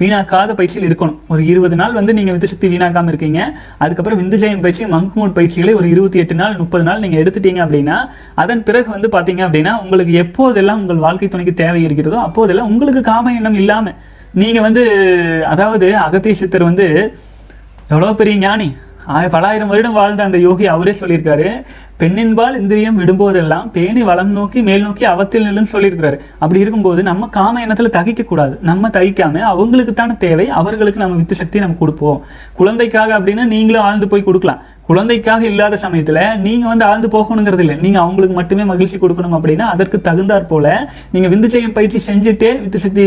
வீணாக்காத 0.00 0.54
பயிற்சியில் 0.58 0.86
இருக்கணும். 0.88 1.18
ஒரு 1.32 1.42
இருபது 1.50 1.76
நாள் 1.80 1.96
வந்து 1.98 2.12
நீங்கள் 2.18 2.34
விந்து 2.36 2.50
சக்தி 2.52 2.68
வீணாக்காமல் 2.72 3.12
இருக்கீங்க. 3.12 3.40
அதுக்கப்புறம் 3.84 4.20
விந்து 4.22 4.40
செய்யும் 4.42 4.64
பயிற்சி 4.64 4.86
மங்க் 4.94 5.36
பயிற்சிகளை 5.38 5.74
ஒரு 5.80 5.88
இருபத்தி 5.94 6.20
எட்டு 6.22 6.36
நாள் 6.40 6.56
முப்பது 6.62 6.86
நாள் 6.88 7.02
நீங்கள் 7.04 7.22
எடுத்துட்டீங்க 7.22 7.60
அப்படின்னா 7.66 7.98
அதன் 8.44 8.64
பிறகு 8.68 8.90
வந்து 8.96 9.10
பார்த்தீங்க 9.16 9.44
அப்படின்னா 9.46 9.74
உங்களுக்கு 9.84 10.14
எப்போதெல்லாம் 10.24 10.80
உங்கள் 10.82 11.04
வாழ்க்கை 11.06 11.28
துணைக்கு 11.28 11.54
தேவை 11.62 11.82
இருக்கிறதோ 11.88 12.18
அப்போதெல்லாம் 12.28 12.70
உங்களுக்கு 12.72 13.02
காம 13.12 13.34
எண்ணம் 13.38 13.60
இல்லாமல் 13.62 13.96
நீங்கள் 14.42 14.66
வந்து 14.66 14.82
அதாவது 15.52 15.86
அகத்திய 16.06 16.36
சித்தர் 16.40 16.68
வந்து 16.70 16.88
எவ்வளோ 17.92 18.12
பெரிய 18.20 18.36
ஞானி? 18.46 18.68
பலாயிரம் 19.08 19.66
வருடம் 19.66 19.92
வாழ்ந்த 19.92 20.22
அந்த 20.22 20.38
யோகி 20.38 20.66
அவரே 20.66 20.90
சொல்லியிருக்காரு. 20.90 21.62
பெண்ணின்பால் 21.98 22.58
இந்திரியம் 22.58 22.98
விடும்போதெல்லாம் 22.98 23.70
பேணி 23.70 24.02
வளம் 24.02 24.30
நோக்கி 24.30 24.62
மேல் 24.62 24.82
நோக்கி 24.82 25.04
அவத்தில் 25.04 25.42
நில்லுன்னு 25.42 25.66
சொல்லியிருக்கிறாரு. 25.72 26.18
அப்படி 26.32 26.60
இருக்கும்போது 26.60 27.02
நம்ம 27.02 27.28
காம 27.28 27.66
எண்ணத்துல 27.66 27.90
தகிக்க 27.90 28.24
கூடாது 28.24 28.58
நம்ம 28.62 28.88
தகிக்காம 28.88 29.40
அவங்களுக்குத்தான 29.54 30.16
தேவை 30.16 30.48
அவர்களுக்கு 30.48 31.00
நம்ம 31.00 31.16
வித்து 31.16 31.34
சக்தி 31.34 31.58
நம்ம 31.58 31.74
கொடுப்போம். 31.78 32.22
குழந்தைக்காக 32.52 33.18
அப்படின்னா 33.18 33.44
நீங்களும் 33.44 33.82
ஆழ்ந்து 33.82 34.08
போய் 34.08 34.22
கொடுக்கலாம். 34.22 34.62
குழந்தைக்காக 34.86 35.44
இல்லாத 35.44 35.78
சமயத்துல 35.82 36.36
நீங்க 36.36 36.66
வந்து 36.66 36.84
ஆழ்ந்து 36.84 37.08
போகணுங்கிறது 37.08 37.58
இல்லை. 37.58 37.74
நீங்க 37.74 38.00
அவங்களுக்கு 38.00 38.34
மட்டுமே 38.34 38.64
மகிழ்ச்சி 38.64 38.96
கொடுக்கணும் 38.96 39.40
அப்படின்னா 39.42 39.58
அதற்கு 39.58 40.00
தகுந்தாற் 40.04 40.46
போல 40.46 40.92
நீங்க 41.12 41.28
விந்து 41.28 41.46
செய்யும் 41.46 41.72
பயிற்சி 41.72 42.12
செஞ்சுட்டே 42.12 42.60
வித்து 42.60 42.78
சக்தி 42.78 43.04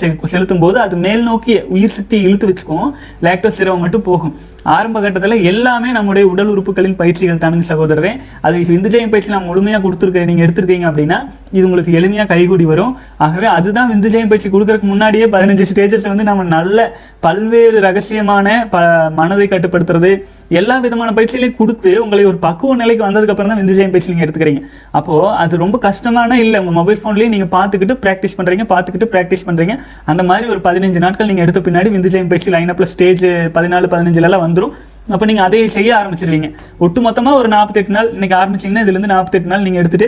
செ- 0.00 0.24
செலுத்தும் 0.24 0.58
போது 0.58 0.80
அது 0.80 0.96
மேல் 0.96 1.22
நோக்கி 1.22 1.60
உயிர் 1.60 1.90
சக்தி 1.90 2.20
இழுத்து 2.20 2.48
வச்சுக்கும். 2.48 2.90
லாக்டோஸ் 3.22 3.58
சிரவம் 3.58 3.80
மட்டும் 3.80 4.02
போகும். 4.02 4.36
ஆரம்ப 4.74 5.00
கட்டத்தில் 5.00 5.44
எல்லாமே 5.50 5.90
நம்முடைய 5.96 6.24
உடல் 6.32 6.50
உறுப்புகளின் 6.52 6.96
பயிற்சிகள் 7.00 7.42
தானுங்க 7.42 7.66
சகோதரரே. 7.72 8.12
அது 8.46 8.56
விந்து 8.72 9.08
பயிற்சி 9.12 9.32
நான் 9.34 9.48
முழுமையாக 9.50 9.82
கொடுத்துருக்கேன் 9.86 10.28
நீங்கள் 10.30 10.46
எடுத்திருக்கீங்க 10.46 10.86
அப்படின்னா 10.90 11.18
இது 11.56 11.64
உங்களுக்கு 11.68 11.96
எளிமையாக 11.98 12.28
கைகூடி 12.34 12.64
வரும். 12.72 12.94
ஆகவே 13.26 13.48
அதுதான் 13.56 13.90
விந்து 13.92 14.24
பயிற்சி 14.32 14.48
கொடுக்கறதுக்கு 14.48 14.92
முன்னாடியே 14.94 15.26
பதினஞ்சு 15.36 15.66
ஸ்டேஜஸ் 15.72 16.08
வந்து 16.12 16.28
நம்ம 16.30 16.48
நல்ல 16.56 16.88
பல்வேறு 17.26 17.78
ரகசியமான 17.88 18.48
ப 18.72 18.80
மனதை 19.20 19.46
கட்டுப்படுத்துறது 19.52 20.10
எல்லா 20.58 20.74
விதமான 20.82 21.12
பயிற்சிகளையும் 21.14 21.56
கொடுத்து 21.60 21.90
உங்களை 22.02 22.24
ஒரு 22.30 22.38
பக்குவ 22.44 22.74
நிலைக்கு 22.80 23.02
வந்ததுக்கு 23.06 23.32
அப்புறம் 23.34 23.52
தான் 23.52 23.60
விந்து 23.60 23.88
பயிற்சி 23.94 24.12
நீங்கள் 24.12 24.26
எடுத்துக்கிறீங்க. 24.26 24.60
அப்போ 24.98 25.14
அது 25.42 25.62
ரொம்ப 25.64 25.76
கஷ்டமான 25.86 26.38
இல்லை 26.44 26.58
உங்கள் 26.60 26.78
மொபைல் 26.80 27.00
ஃபோன்லேயே 27.02 27.30
நீங்கள் 27.34 27.52
பார்த்துக்கிட்டு 27.56 27.96
ப்ராக்டிஸ் 28.04 28.36
பண்ணுறீங்க 28.38 28.66
பார்த்துக்கிட்டு 28.72 29.08
ப்ராக்டிஸ் 29.14 29.46
பண்ணுறீங்க 29.48 29.76
அந்த 30.12 30.22
மாதிரி 30.30 30.48
ஒரு 30.54 30.60
பதினஞ்சு 30.68 31.02
நாட்கள் 31.06 31.30
நீங்கள் 31.30 31.46
எடுத்த 31.46 31.62
பின்னாடி 31.70 31.90
விந்து 31.96 32.12
செய்யும் 32.14 32.30
பயிற்சி 32.32 32.52
லைனப்ல 32.56 32.88
ஸ்டேஜ் 32.94 33.24
பதினாலு 33.58 33.88
பதினஞ்சுலலாம் 33.94 34.44
வந்து 34.44 34.54
வந்துடும் 34.56 34.76
அப்போ 35.14 35.24
நீங்கள் 35.28 35.46
அதை 35.46 35.58
செய்ய 35.74 35.90
ஆரம்பிச்சிருவீங்க. 35.98 36.48
ஒட்டு 36.84 37.00
மொத்தமாக 37.06 37.40
ஒரு 37.40 37.48
நாற்பத்தெட்டு 37.52 37.92
நாள் 37.96 38.08
இன்னைக்கு 38.16 38.36
ஆரம்பிச்சீங்கன்னா 38.38 38.82
இதுலேருந்து 38.84 39.12
நாற்பத்தெட்டு 39.12 39.50
நாள் 39.52 39.64
நீங்கள் 39.66 39.82
எடுத்துட்டு 39.82 40.06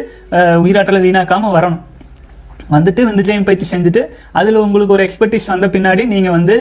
உயிராற்றலை 0.65 1.01
வீணாக்காமல் 1.05 1.55
வரணும். 1.57 1.83
வந்துட்டு 2.75 3.03
விந்துஜயம் 3.09 3.47
பயிற்சி 3.49 3.67
செஞ்சுட்டு 3.75 4.01
அதில் 4.39 4.59
உங்களுக்கு 4.65 4.95
ஒரு 4.97 5.05
எக்ஸ்பர்டிஸ் 5.07 5.47
வந்த 5.53 5.67
பின்னாடி 5.75 6.03
நீங்கள் 6.15 6.35
வந்து 6.37 6.55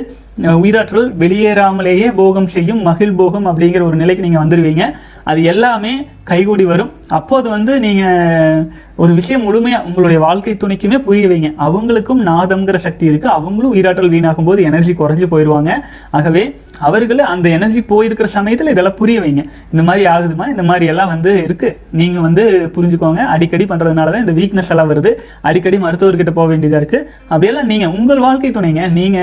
உயிராற்றல் 0.62 1.08
வெளியேறாமலேயே 1.22 2.08
போகம் 2.20 2.50
செய்யும் 2.56 2.82
மகிழ் 2.90 3.18
போகம் 3.22 3.48
அப்படிங்கிற 3.52 3.82
ஒரு 3.90 3.98
நிலைக்கு 4.02 4.26
நீங்கள் 4.28 4.44
வந்துடுவீங்க 4.44 4.86
அது 5.30 5.40
எல்லாமே 5.52 5.94
கைகூடி 6.30 6.66
வரும். 6.72 6.92
அப்போது 7.18 7.48
வந்து 7.56 7.74
நீங்கள் 7.86 8.64
ஒரு 9.02 9.12
விஷயம் 9.20 9.44
முழுமையாக 9.48 9.86
உங்களுடைய 9.88 10.20
வாழ்க்கை 10.26 10.54
துணைக்குமே 10.62 10.98
புரிய 11.08 11.26
வைங்க. 11.32 11.50
அவங்களுக்கும் 11.66 12.22
நாதம்ங்கிற 12.30 12.78
சக்தி 12.86 13.06
இருக்குது 13.10 13.36
அவங்களும் 13.38 13.74
உயிராற்றல் 13.76 14.14
வீணாகும் 14.14 14.48
போது 14.50 14.62
எனர்ஜி 14.70 14.94
குறைஞ்சு 15.02 15.28
போயிடுவாங்க. 15.34 15.72
ஆகவே 16.20 16.44
அவர்கள் 16.88 17.22
அந்த 17.34 17.48
எனர்ஜி 17.58 17.82
போயிருக்கிற 17.92 18.28
சமயத்தில் 18.36 18.72
இதெல்லாம் 18.74 18.98
புரிய 19.02 19.18
வைங்க. 19.22 19.44
இந்த 19.74 19.84
மாதிரி 19.88 20.04
ஆகுதுமா? 20.14 20.46
இந்த 20.54 20.64
மாதிரி 20.70 20.86
எல்லாம் 20.94 21.12
வந்து 21.14 21.32
இருக்கு. 21.48 21.70
நீங்க 22.02 22.20
வந்து 22.28 22.44
புரிஞ்சுக்கோங்க. 22.76 23.22
அடிக்கடி 23.36 23.68
பண்றதுனால 23.72 24.12
தான் 24.16 24.26
இந்த 24.26 24.36
வீக்னஸ் 24.40 24.72
எல்லாம் 24.76 24.92
வருது. 24.92 25.14
அடிக்கடி 25.50 25.80
மருத்துவர்கிட்ட 25.86 26.34
போக 26.40 26.48
வேண்டியதா 26.54 26.82
இருக்கு. 26.82 27.02
அப்படியெல்லாம் 27.32 27.70
நீங்க 27.74 27.88
உங்கள் 27.98 28.24
வாழ்க்கை 28.28 28.52
துணைங்க. 28.52 28.84
நீங்க 29.00 29.20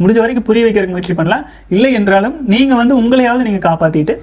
முடிஞ்ச 0.00 0.18
வரைக்கும் 0.24 0.48
புரிய 0.50 0.64
வைக்கிறதுக்கு 0.66 0.96
முயற்சி 0.98 1.16
பண்ணலாம். 1.20 1.46
இல்லை 1.76 1.92
என்றாலும் 2.00 2.36
நீங்க 2.54 2.74
வந்து 2.82 2.96
உங்களையாவது 3.02 3.48
நீங்க 3.50 3.62
காப்பாத்திட்டு 3.68 4.16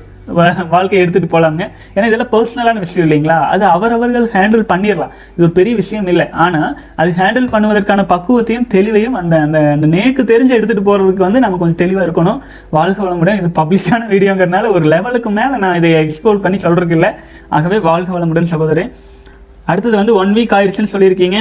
வாழ்க்கையை 0.73 0.99
எடுத்துகிட்டு 1.03 1.32
போகலாங்க 1.34 1.63
ஏன்னா 1.95 2.05
இதெல்லாம் 2.09 2.32
பர்சனலான 2.34 2.80
விஷயம் 2.84 3.05
இல்லைங்களா? 3.07 3.38
அது 3.53 3.63
அவரவர்கள் 3.76 4.26
ஹேண்டில் 4.36 4.63
பண்ணிடலாம். 4.71 5.11
இது 5.34 5.43
ஒரு 5.47 5.53
பெரிய 5.59 5.73
விஷயம் 5.82 6.07
இல்லை. 6.11 6.26
ஆனால் 6.45 6.71
அது 7.01 7.11
ஹேண்டில் 7.19 7.49
பண்ணுவதற்கான 7.53 8.05
பக்குவத்தையும் 8.13 8.67
தெளிவையும் 8.76 9.17
அந்த 9.21 9.36
அந்த 9.45 9.59
அந்த 9.76 9.88
நேக்கு 9.95 10.23
தெரிஞ்சு 10.32 10.55
எடுத்துகிட்டு 10.57 10.88
போகிறதுக்கு 10.89 11.26
வந்து 11.28 11.43
நம்ம 11.45 11.59
கொஞ்சம் 11.63 11.82
தெளிவாக 11.84 12.05
இருக்கணும். 12.07 12.39
வாழ்க 12.78 12.99
வளமுடன் 13.07 13.39
இது 13.41 13.51
பப்ளிக்கான 13.61 14.09
வீடியோங்கிறனால 14.13 14.71
ஒரு 14.78 14.88
லெவலுக்கு 14.95 15.32
மேலே 15.39 15.57
நான் 15.65 15.78
இதை 15.82 15.91
எக்ஸ்ப்ளோர் 16.03 16.43
பண்ணி 16.45 16.59
சொல்கிறதுக்கு 16.65 16.97
இல்லை. 16.99 17.11
ஆகவே 17.57 17.80
வாழ்க 17.89 18.11
வளமுடன் 18.19 18.51
சகோதரன் 18.53 18.91
அடுத்தது 19.71 19.95
வந்து 20.01 20.15
ஒன் 20.21 20.34
வீக் 20.38 20.55
ஆயிடுச்சுன்னு 20.57 20.93
சொல்லியிருக்கீங்க. 20.95 21.39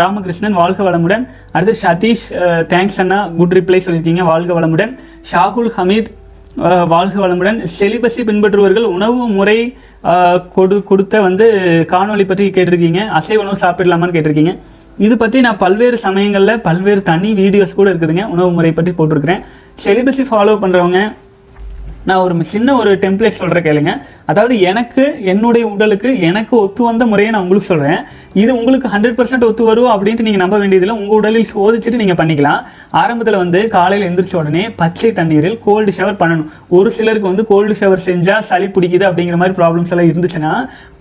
ராமகிருஷ்ணன் 0.00 0.56
வாழ்க 0.60 0.80
வளமுடன் 0.86 1.24
அடுத்து 1.56 1.74
சதீஷ் 1.82 2.24
தேங்க்ஸ் 2.72 3.00
அண்ணா. 3.02 3.18
குட் 3.40 3.54
ரிப்ளை 3.58 3.80
சொல்லியிருக்கீங்க. 3.84 4.22
வாழ்க 4.30 4.52
வளமுடன் 4.58 4.92
ஷாகுல் 5.32 5.70
ஹமீத் 5.76 6.10
வாழ்க 6.92 7.16
வளமுடன். 7.22 7.58
செலிபஸை 7.78 8.22
பின்பற்றுபவர்கள் 8.28 8.86
உணவு 8.94 9.24
முறை 9.38 9.56
கொடு 10.54 10.76
கொடுத்த 10.90 11.20
வந்து 11.26 11.46
காணொளி 11.90 12.24
பற்றி 12.30 12.44
கேட்டிருக்கீங்க. 12.56 13.00
அசைவ 13.18 13.42
உணவு 13.44 13.62
சாப்பிடலாமான்னு 13.64 14.16
கேட்டிருக்கீங்க. 14.16 14.54
இது 15.06 15.14
பற்றி 15.22 15.38
நான் 15.46 15.60
பல்வேறு 15.64 15.96
சமயங்களில் 16.04 16.62
பல்வேறு 16.68 17.00
தனி 17.10 17.30
வீடியோஸ் 17.40 17.78
கூட 17.78 17.88
இருக்குதுங்க. 17.92 18.24
உணவு 18.34 18.50
முறை 18.58 18.72
பற்றி 18.78 18.94
போட்டிருக்கிறேன். 18.98 19.42
செலிபஸை 19.84 20.24
ஃபாலோ 20.30 20.54
பண்ணுறவங்க 20.62 21.00
நான் 22.08 22.20
ஒரு 22.24 22.34
சின்ன 22.50 22.74
ஒரு 22.80 22.90
டெம்ப்ளேட் 23.04 23.38
சொல்கிறேன் 23.38 23.64
கேளுங்க. 23.66 23.92
அதாவது 24.30 24.54
எனக்கு 24.70 25.04
என்னுடைய 25.32 25.64
உடலுக்கு 25.74 26.10
எனக்கு 26.28 26.54
ஒத்து 26.64 26.82
வந்த 26.88 27.04
முறையை 27.10 27.30
நான் 27.32 27.44
உங்களுக்கு 27.44 27.70
சொல்கிறேன் 27.70 28.00
இது 28.42 28.50
உங்களுக்கு 28.58 28.88
ஹண்ட்ரட் 28.92 29.16
பர்சன்ட் 29.18 29.46
ஒத்து 29.48 29.62
வரும் 29.68 29.90
அப்படின்ட்டு 29.94 30.26
நீங்கள் 30.26 30.42
நம்ப 30.44 30.56
வேண்டியதில்லை. 30.62 30.96
உங்கள் 31.00 31.18
உடலில் 31.18 31.50
சோதிச்சுட்டு 31.54 32.00
நீங்கள் 32.02 32.18
பண்ணிக்கலாம். 32.20 32.60
ஆரம்பத்தில் 33.02 33.40
வந்து 33.42 33.60
காலையில் 33.76 34.06
எந்திரிச்ச 34.08 34.36
உடனே 34.42 34.64
பச்சை 34.80 35.10
தண்ணீரில் 35.18 35.58
கோல்டு 35.66 35.92
ஷவர் 35.98 36.20
பண்ணணும். 36.22 36.48
ஒரு 36.78 36.90
சிலருக்கு 36.96 37.32
வந்து 37.32 37.46
கோல்டு 37.52 37.76
ஷவர் 37.80 38.06
செஞ்சால் 38.08 38.46
சளி 38.50 38.68
பிடிக்குது 38.76 39.06
அப்படிங்கிற 39.10 39.38
மாதிரி 39.42 39.58
ப்ராப்ளம்ஸ் 39.60 39.94
எல்லாம் 39.94 40.10
இருந்துச்சுன்னா 40.12 40.52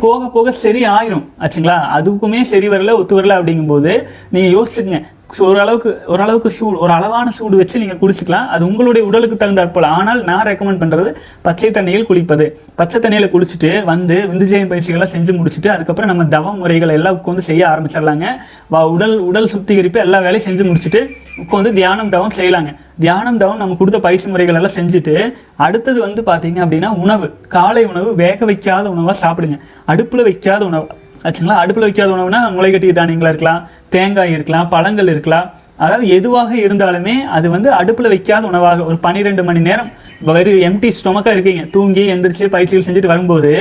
போக 0.04 0.22
போக 0.38 0.52
சரி 0.66 0.84
ஆயிரும். 0.98 1.26
ஆச்சுங்களா? 1.44 1.78
அதுக்குமே 1.98 2.42
சரி 2.54 2.70
வரல 2.76 2.96
ஒத்து 3.02 3.20
வரல 3.20 3.38
அப்படிங்கும்போது 3.42 3.94
நீங்கள் 4.36 4.56
யோசிச்சுங்க 4.58 5.00
ஓரளவுக்கு 5.40 6.02
ஓரளவுக்கு 6.08 6.50
சூடு 6.50 6.80
ஒரு 6.80 6.92
அளவான 6.92 7.32
சூடு 7.32 7.58
வச்சு 7.58 7.80
நீங்கள் 7.80 7.98
குடிச்சிக்கலாம். 7.98 8.48
அது 8.48 8.66
உங்களுடைய 8.66 9.08
உடலுக்கு 9.08 9.46
தகுந்தாற் 9.46 9.72
போல். 9.72 9.84
ஆனால் 9.84 10.24
நான் 10.24 10.46
ரெக்கமெண்ட் 10.46 10.82
பண்ணுறது 10.82 11.14
பச்சை 11.42 11.70
தண்ணியில் 11.70 12.06
குளிப்பது. 12.10 12.52
பச்சை 12.76 13.00
தண்ணியில் 13.00 13.30
குளிச்சுட்டு 13.30 13.84
வந்து 13.84 14.30
விந்துஜயம் 14.34 14.72
பயிற்சிகள்லாம் 14.72 15.08
செஞ்சு 15.18 15.34
முடிச்சுட்டு 15.34 15.68
அதுக்கப்புறம் 15.68 16.10
நம்ம 16.10 16.26
தவ 16.26 16.56
முறைகள் 16.56 16.90
எல்லாம் 16.90 17.16
உட்காந்து 17.16 17.38
செய்ய 17.38 17.68
ஆரம்பிச்சிடலாங்க. 17.68 18.26
வா- 18.72 18.88
உடல் 18.88 19.18
உடல் 19.18 19.48
சுத்திகரிப்பு 19.48 20.00
எல்லா 20.00 20.20
வேலையும் 20.20 20.56
செஞ்சு 20.56 20.70
முடிச்சுட்டு 20.70 21.10
உட்காந்து 21.38 21.74
தியானம் 21.74 22.10
தவம் 22.10 22.32
செய்யலாங்க. 22.36 22.76
தியானம் 23.00 23.38
தவம் 23.38 23.58
நம்ம 23.58 23.76
கொடுத்த 23.76 24.00
பயிற்சி 24.00 24.28
முறைகள் 24.28 24.56
எல்லாம் 24.56 24.72
செஞ்சுட்டு 24.72 25.34
அடுத்தது 25.56 26.00
வந்து 26.00 26.22
பார்த்தீங்க 26.22 26.52
அப்படின்னா 26.52 26.88
உணவு. 26.88 27.34
காலை 27.48 27.86
உணவு 27.86 28.16
வேக 28.16 28.46
வைக்காத 28.46 28.90
உணவாக 28.90 29.28
சாப்பிடுங்க. 29.28 29.60
அடுப்பில் 29.86 30.24
வைக்காத 30.24 30.66
உணவு. 30.66 30.88
ஆச்சுங்களா? 31.26 31.58
அடுப்பில் 31.64 31.88
வைக்காத 31.88 32.12
உணவுனா 32.16 32.40
முளைக்கட்டி 32.58 32.90
தானியங்களாக 33.00 33.34
இருக்கலாம் 33.34 33.62
தேங்காய் 33.96 34.34
இருக்கலாம் 34.38 34.68
பழங்கள் 34.74 35.12
இருக்கலாம். 35.14 35.48
அதாவது 35.84 36.08
எதுவாக 36.18 36.52
இருந்தாலுமே 36.66 37.16
அது 37.38 37.48
வந்து 37.56 37.70
அடுப்பில் 37.80 38.12
வைக்காத 38.14 38.44
உணவாக 38.52 38.86
ஒரு 38.90 38.98
பன்னிரெண்டு 39.06 39.44
மணி 39.44 39.62
நேரம் 39.70 39.90
வெறும் 40.30 40.62
எம்டி 40.68 40.90
ஸ்டொமக்காக 41.00 41.36
இருக்கீங்க. 41.38 41.64
தூங்கி 41.76 42.04
எந்திரிச்சு 42.14 42.46
பயிற்சிகள் 42.56 42.88
செஞ்சுட்டு 42.88 43.14
வரும்போது 43.14 43.52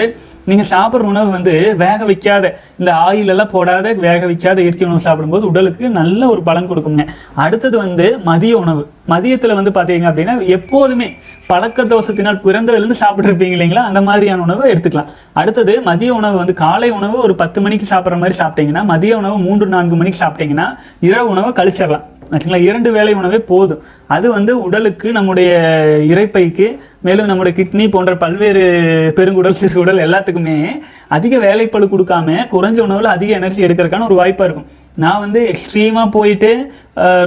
நீங்கள் 0.50 0.68
சாப்பிட்ற 0.72 1.10
உணவு 1.12 1.28
வந்து 1.30 1.52
வேக 1.82 2.00
வைக்காத 2.04 2.44
இந்த 2.80 2.90
ஆயில் 3.06 3.32
எல்லாம் 3.34 3.52
போடாத 3.52 3.92
வேக 4.06 4.20
வைக்காத 4.30 4.58
இயற்கை 4.62 4.86
உணவு 4.86 5.06
சாப்பிடும்போது 5.06 5.44
உடலுக்கு 5.50 5.88
நல்ல 6.00 6.28
ஒரு 6.28 6.42
பலன் 6.48 6.68
கொடுக்குங்க. 6.70 7.04
அடுத்தது 7.44 7.76
வந்து 7.78 8.06
மதிய 8.30 8.58
உணவு. 8.64 8.82
மதியத்தில் 9.12 9.56
வந்து 9.58 9.70
பார்த்தீங்க 9.70 10.06
அப்படின்னா 10.10 10.34
எப்போதுமே 10.56 11.08
பழக்க 11.46 11.84
தோஷத்தினால் 11.84 12.42
பிறந்ததுலேருந்து 12.44 12.96
சாப்பிட்ருப்பீங்க 13.00 13.56
இல்லைங்களா? 13.56 13.82
அந்த 13.90 14.00
மாதிரியான 14.00 14.42
உணவை 14.42 14.72
எடுத்துக்கலாம். 14.72 15.10
அடுத்தது 15.32 15.72
மதிய 15.88 16.14
உணவு 16.14 16.36
வந்து 16.36 16.54
காலை 16.64 16.90
உணவு 16.90 17.16
ஒரு 17.26 17.34
பத்து 17.34 17.60
மணிக்கு 17.60 17.86
சாப்பிட்ற 17.94 18.18
மாதிரி 18.22 18.38
சாப்பிட்டீங்கன்னா 18.42 18.84
மதிய 18.92 19.16
உணவு 19.16 19.38
மூன்று 19.38 19.66
நான்கு 19.66 19.96
மணிக்கு 20.02 20.22
சாப்பிட்டீங்கன்னா 20.24 20.68
இரவு 21.00 21.28
உணவை 21.28 21.50
கழிச்சிடலாம். 21.60 22.06
ஆக்சுவலாக 22.32 22.66
இரண்டு 22.68 22.90
வேலை 22.92 23.12
உணவே 23.20 23.38
போதும். 23.50 23.82
அது 24.16 24.26
வந்து 24.36 24.52
உடலுக்கு 24.66 25.08
நம்முடைய 25.16 25.50
இறைப்பைக்கு 26.12 26.66
மேலும் 27.06 27.28
நம்முடைய 27.30 27.54
கிட்னி 27.58 27.86
போன்ற 27.94 28.12
பல்வேறு 28.22 28.62
பெருங்குடல் 29.16 29.58
சிறுகுடல் 29.60 30.04
எல்லாத்துக்குமே 30.06 30.56
அதிக 31.16 31.36
வேலைப்பளு 31.46 31.86
கொடுக்காம 31.94 32.38
குறைஞ்ச 32.54 32.78
உணவில் 32.86 33.14
அதிக 33.16 33.32
எனர்ஜி 33.40 33.64
எடுக்கிறதுக்கான 33.66 34.08
ஒரு 34.10 34.18
வாய்ப்பாக 34.20 34.48
இருக்கும். 34.48 34.70
நான் 35.02 35.22
வந்து 35.24 35.40
எக்ஸ்ட்ரீமாக 35.52 36.14
போயிட்டு 36.16 36.50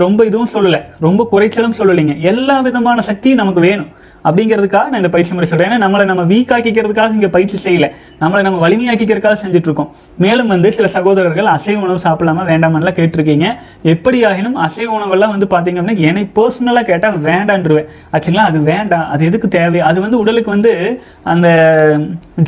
ரொம்ப 0.05 0.19
இதுவும் 0.25 0.53
சொல்லலை. 0.53 0.81
ரொம்ப 0.99 1.27
குறைச்சலும் 1.31 1.77
சொல்லலைங்க. 1.79 2.15
எல்லா 2.31 2.57
விதமான 2.67 3.01
சக்தியும் 3.01 3.41
நமக்கு 3.43 3.61
வேணும். 3.69 3.89
அப்படிங்கிறதுக்காக 4.27 4.85
நான் 4.91 5.01
இந்த 5.01 5.11
பயிற்சி 5.15 5.33
முறை 5.33 5.49
சொல்றேன். 5.49 5.69
ஏன்னா 5.69 5.83
நம்மளை 5.85 6.05
நம்ம 6.11 6.23
வீக் 6.33 6.53
ஆக்கிக்கிறதுக்காக 6.57 7.17
இங்க 7.17 7.27
பயிற்சி 7.27 7.57
செய்யல. 7.65 7.87
நம்மளை 8.21 8.41
நம்ம 8.47 8.59
வலிமையாக்கிக்கிறதுக்காக 8.67 9.37
செஞ்சுட்டு 9.43 9.67
இருக்கோம் 9.69 9.91
மேலும் 10.17 10.47
வந்து 10.47 10.71
சில 10.71 10.87
சகோதரர்கள் 10.87 11.45
அசைவ 11.45 11.81
உணவு 11.85 11.99
சாப்பிடலாமா 12.03 12.43
வேண்டாமெல்லாம் 12.45 12.97
கேட்டிருக்கீங்க. 12.99 13.47
எப்படி 13.83 14.19
ஆகினும் 14.25 14.57
அசைவ 14.67 14.89
உணவெல்லாம் 14.97 15.33
வந்து 15.35 15.47
பாத்தீங்க 15.55 15.79
அப்படின்னா 15.81 15.97
என்னை 15.97 16.23
பர்சனலா 16.35 16.81
கேட்டா 16.81 17.09
வேண்டான்றுவேன். 17.27 17.87
ஆச்சுங்களா 18.13 18.45
அது 18.51 18.59
வேண்டாம். 18.61 19.05
அது 19.09 19.25
எதுக்கு 19.25 19.47
தேவை? 19.47 19.79
அது 19.79 20.01
வந்து 20.01 20.17
உடலுக்கு 20.17 20.49
வந்து 20.49 21.01
அந்த 21.23 21.47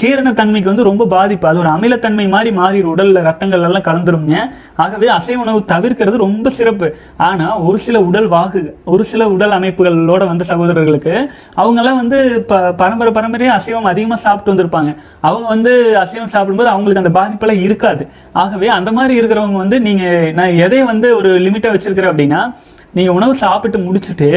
ஜீரணத்தன்மைக்கு 0.02 0.72
வந்து 0.74 0.88
ரொம்ப 0.90 1.06
பாதிப்பு. 1.06 1.48
அது 1.48 1.60
ஒரு 1.60 1.70
அமிலத்தன்மை 1.70 2.28
மாதிரி 2.30 2.52
மாறிடும் 2.58 2.92
உடல்ல 2.94 3.24
ரத்தங்கள் 3.30 3.68
எல்லாம் 3.70 3.88
கலந்துருங்க 3.90 4.36
ஆகவே 4.76 5.08
அசைவ 5.08 5.42
உணவு 5.42 5.60
தவிர்க்கிறது 5.68 6.18
ரொம்ப 6.26 6.50
சிறப்பு. 6.50 6.88
ஆனா 7.18 7.60
ஒரு 7.60 7.80
சில 7.80 8.02
உடல் 8.02 8.30
வாகு 8.30 8.62
ஒரு 8.86 9.04
சில 9.04 9.28
உடல் 9.30 9.56
அமைப்புகளோட 9.60 10.24
வந்த 10.28 10.44
சகோதரர்களுக்கு 10.44 11.14
அவங்கெல்லாம் 11.70 12.00
வந்து 12.02 12.20
ப 12.50 12.54
பரம்பரை 12.82 13.12
பரம்பரையாக 13.16 13.58
அசைவம் 13.60 13.90
அதிகமாக 13.92 14.20
சாப்பிட்டு 14.26 14.52
வந்திருப்பாங்க. 14.52 14.92
அவங்க 15.28 15.48
வந்து 15.56 15.72
அசைவம் 16.04 16.32
சாப்பிடும்போது 16.34 16.70
அவங்களுக்கு 16.74 17.02
அந்த 17.02 17.12
பாதிப்பெல்லாம் 17.18 17.64
இருக்காது. 17.66 18.04
ஆகவே 18.44 18.68
அந்த 18.78 18.92
மாதிரி 18.98 19.14
இருக்கிறவங்க 19.20 19.60
வந்து 19.64 19.80
நீங்கள் 19.88 20.32
நான் 20.38 20.60
எதை 20.66 20.80
வந்து 20.92 21.10
ஒரு 21.18 21.32
லிமிட்டாக 21.46 21.74
வச்சுருக்கிறேன் 21.76 22.12
அப்படின்னா 22.14 22.42
நீங்கள் 22.98 23.16
உணவு 23.18 23.34
சாப்பிட்டு 23.44 23.80
முடிச்சுட்டு 23.88 24.30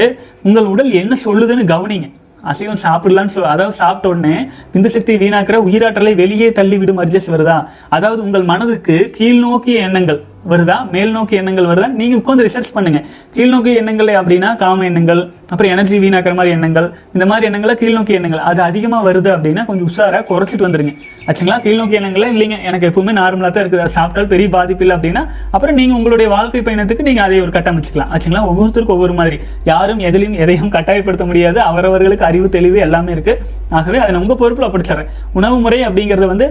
உங்கள் 0.49 0.69
உடல் 0.73 0.91
என்ன 1.03 1.17
சொல்லுதுன்னு 1.27 1.65
கவனிங்க. 1.73 2.09
அசைவம் 2.51 2.83
சாப்பிடலான்னு 2.85 3.35
சொல் 3.35 3.53
அதாவது 3.55 3.81
சாப்பிட்ட 3.81 4.07
உடனே 4.13 4.37
இந்த 4.79 4.89
சக்தி 4.95 5.17
வீணாக்கிற 5.23 5.59
உயிராற்றலை 5.67 6.13
வெளியே 6.23 6.49
தள்ளி 6.59 6.79
விடும் 6.83 7.01
அர்ஜஸ் 7.05 7.33
வருதா? 7.35 7.59
அதாவது 7.97 8.21
உங்கள் 8.27 8.49
மனதுக்கு 8.53 8.97
கீழ் 9.17 9.41
நோக்கிய 9.47 9.87
எண்ணங்கள் 9.89 10.21
வருதா? 10.51 10.77
மேல் 10.91 11.13
நோக்கி 11.13 11.35
எண்ணங்கள் 11.37 11.69
வருதா? 11.71 11.89
நீங்க 11.99 12.15
உட்காந்து 12.21 12.45
ரிசர்ச் 12.47 12.71
பண்ணுங்க. 12.77 13.01
கீழ் 13.35 13.49
நோக்கி 13.49 13.75
எண்ணங்கள் 13.81 14.09
அப்படின்னா 14.21 14.57
காம 14.57 14.85
எண்ணங்கள் 14.85 15.31
அப்புறம் 15.53 15.73
எனர்ஜி 15.73 15.97
வீணாக்கிற 15.99 16.35
மாதிரி 16.35 16.55
எண்ணங்கள் 16.55 16.93
இந்த 17.15 17.27
மாதிரி 17.27 17.47
எண்ணங்களை 17.49 17.75
கீழ் 17.81 17.93
நோக்கி 17.93 18.13
எண்ணங்கள். 18.13 18.43
அது 18.51 18.63
அதிகமாக 18.63 19.03
வருது 19.09 19.31
அப்படின்னா 19.35 19.65
கொஞ்சம் 19.67 19.89
உஷாராக 19.91 20.23
குறைச்சிட்டு 20.31 20.67
வந்துருங்க. 20.67 20.95
ஆச்சுங்களா? 21.27 21.59
கீழ் 21.65 21.79
நோக்கி 21.81 21.99
எண்ணங்களே 22.01 22.31
இல்லைங்க. 22.35 22.57
எனக்கு 22.63 22.89
எப்பவுமே 22.91 23.15
நார்மலாக 23.21 23.51
தான் 23.51 23.65
இருக்குது. 23.65 23.85
அது 23.85 23.95
சாப்பிட்டாலும் 23.99 24.33
பெரிய 24.35 24.49
பாதிப்பு 24.49 24.85
இல்லை 24.85 24.97
அப்படின்னா 24.97 25.23
அப்புறம் 25.51 25.75
நீங்கள் 25.75 25.97
உங்களுடைய 25.99 26.31
வாழ்க்கை 26.37 26.63
பயணத்துக்கு 26.69 27.07
நீங்கள் 27.11 27.25
அதை 27.25 27.41
ஒரு 27.41 27.55
கட்டமைச்சிக்கலாம். 27.59 28.13
ஆச்சுங்களா? 28.15 28.45
ஒவ்வொருத்தருக்கும் 28.51 28.97
ஒவ்வொரு 28.99 29.13
மாதிரி. 29.13 29.39
யாரும் 29.65 29.99
எதிலையும் 29.99 30.39
எதையும் 30.47 30.75
கட்டாயப்படுத்த 30.77 31.27
முடியாது. 31.27 31.61
அவரவர்களுக்கு 31.61 32.25
அறிவு 32.25 32.49
தெளிவு 32.49 32.79
எல்லாமே 32.79 33.13
இருக்குது 33.13 33.39
ஆகவே 33.69 33.99
அதை 33.99 34.11
நான் 34.15 34.27
பொறுப்பில் 34.27 34.41
பொறுப்புல 34.43 34.67
படிச்சிடுறேன் 34.75 35.11
உணவு 35.33 35.57
முறை 35.59 35.79
அப்படிங்கிறது 35.87 36.27
வந்து 36.27 36.47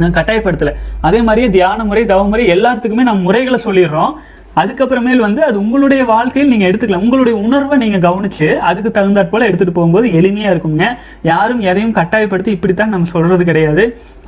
நான் 0.00 0.16
கட்டாயப்படுத்தலை. 0.18 0.74
அதே 1.08 1.20
மாதிரியே 1.28 1.48
தியான 1.56 1.84
முறை 1.88 2.04
தவ 2.12 2.22
முறை 2.32 2.44
எல்லாத்துக்குமே 2.56 3.04
நான் 3.08 3.26
முறைகளை 3.28 3.58
சொல்லிடுறோம். 3.66 4.12
அதுக்கப்புறமேல் 4.60 5.22
வந்து 5.24 5.40
அது 5.48 5.56
உங்களுடைய 5.60 6.02
வாழ்க்கையில் 6.10 6.50
நீங்கள் 6.52 6.70
எடுத்துக்கலாம். 6.70 7.04
உங்களுடைய 7.06 7.34
உணர்வை 7.46 7.76
நீங்கள் 7.82 8.02
கவனிச்சு 8.06 8.48
அதுக்கு 8.68 8.90
தகுந்தாற் 8.96 9.30
போல் 9.30 9.46
எடுத்துகிட்டு 9.48 9.76
போகும்போது 9.78 10.06
எளிமையாக 10.18 10.52
இருக்குங்க. 10.54 10.86
யாரும் 11.30 11.62
எதையும் 11.70 11.94
கட்டாயப்படுத்தி 11.98 12.50
இப்படித்தான் 12.56 12.92
நம்ம 12.94 13.10
சொல்கிறது 13.14 13.44
கிடையாது. 13.50 13.84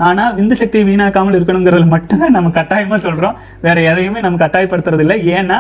ஆனால் 0.07 0.35
விந்து 0.39 0.57
சக்தியை 0.61 0.85
வீணாக்காமல் 0.91 1.37
இருக்கணுங்கிறது 1.39 1.87
மட்டும்தான் 1.95 2.37
நம்ம 2.37 2.53
கட்டாயமாக 2.61 3.01
சொல்கிறோம் 3.09 3.37
வேறு 3.67 3.83
எதையுமே 3.91 4.23
நம்ம 4.27 4.41
கட்டாயப்படுத்துறதில்லை. 4.45 5.19
ஏன்னா 5.39 5.59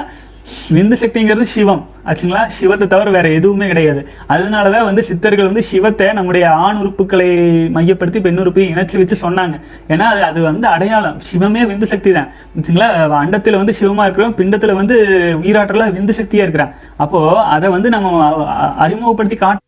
விந்து 0.71 0.97
சக்திங்கிறது 1.03 1.43
சிவம் 1.43 1.89
ஆச்சுங்களா? 2.07 2.47
சிவத்தை 2.47 2.87
தவிர 2.89 3.11
வேற 3.11 3.29
எதுவுமே 3.29 3.67
கிடையாது. 3.67 4.09
அதனாலதான் 4.29 4.85
வந்து 4.85 5.03
சித்தர்கள் 5.03 5.45
வந்து 5.45 5.63
சிவத்தை 5.63 6.13
நம்முடைய 6.13 6.51
ஆண் 6.51 6.77
உறுப்புகளை 6.77 7.29
மையப்படுத்தி 7.71 8.21
பெண் 8.21 8.39
உறுப்பையும் 8.39 8.77
இணைச்சு 8.77 8.99
வச்சு 8.99 9.17
சொன்னாங்க. 9.23 9.61
ஏன்னா 9.89 10.07
அது 10.13 10.23
அது 10.23 10.43
வந்து 10.43 10.67
அடையாளம். 10.69 11.21
சிவமே 11.31 11.63
விந்து 11.71 11.83
சக்தி 11.83 12.13
தான். 12.13 12.29
ஆச்சுங்களா? 12.57 12.89
அண்டத்தில் 13.23 13.61
வந்து 13.61 13.75
சிவமா 13.81 14.03
இருக்கிறோம் 14.03 14.37
பிண்டத்துல 14.37 14.75
வந்து 14.75 14.97
உயிராற்றலா 15.43 15.89
விந்து 15.99 16.15
சக்தியா 16.21 16.45
இருக்கிறான். 16.45 16.75
அப்போ 16.97 17.43
அதை 17.43 17.71
வந்து 17.71 17.89
நம்ம 17.89 18.33
அறிமுகப்படுத்தி 18.77 19.37
காட்ட 19.37 19.63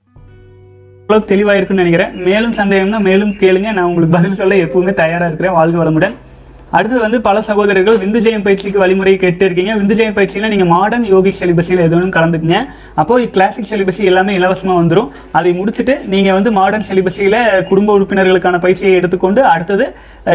அளவுக்கு 1.08 1.34
இருக்குன்னு 1.34 1.82
நினைக்கிறேன். 1.84 2.22
மேலும் 2.22 2.54
சந்தேகம்னா 2.54 2.98
மேலும் 2.98 3.30
கேளுங்க. 3.30 3.72
நான் 3.72 3.88
உங்களுக்கு 3.90 4.16
பதில் 4.16 4.34
சொல்ல 4.34 4.54
எப்பவுமே 4.54 4.94
தயாராக 4.94 5.26
இருக்கிறேன். 5.26 5.54
வாழ்க 5.54 5.84
வளமுடன். 5.84 6.14
அடுத்தது 6.74 7.00
வந்து 7.04 7.18
பல 7.26 7.38
சகோதரர்கள் 7.48 7.98
விந்து 8.02 8.20
ஜெயம் 8.24 8.44
பயிற்சிக்கு 8.46 8.78
வழிமுறை 8.82 9.12
கேட்டு 9.24 9.44
இருக்கீங்க 9.46 9.72
விந்துஜெயம் 9.80 10.16
பயிற்சியில 10.16 10.48
நீங்கள் 10.52 10.70
மாடர்ன் 10.72 11.06
யோகிக் 11.12 11.38
சிலிபஸில் 11.40 11.82
எதுவும் 11.84 12.14
கலந்துக்குங்க. 12.16 12.58
அப்போ 13.00 13.18
கிளாசிக் 13.36 13.68
செலிபஸி 13.70 14.02
எல்லாமே 14.10 14.32
இலவசமாக 14.38 14.78
வந்துடும் 14.80 15.10
அதை 15.38 15.52
முடிச்சுட்டு 15.58 15.94
நீங்கள் 16.14 16.36
வந்து 16.38 16.52
மாடர்ன் 16.58 16.86
செலிபஸியில் 16.88 17.38
குடும்ப 17.70 17.98
உறுப்பினர்களுக்கான 17.98 18.60
பயிற்சியை 18.66 18.94
எடுத்துக்கொண்டு 19.00 19.42
அடுத்தது 19.54 19.86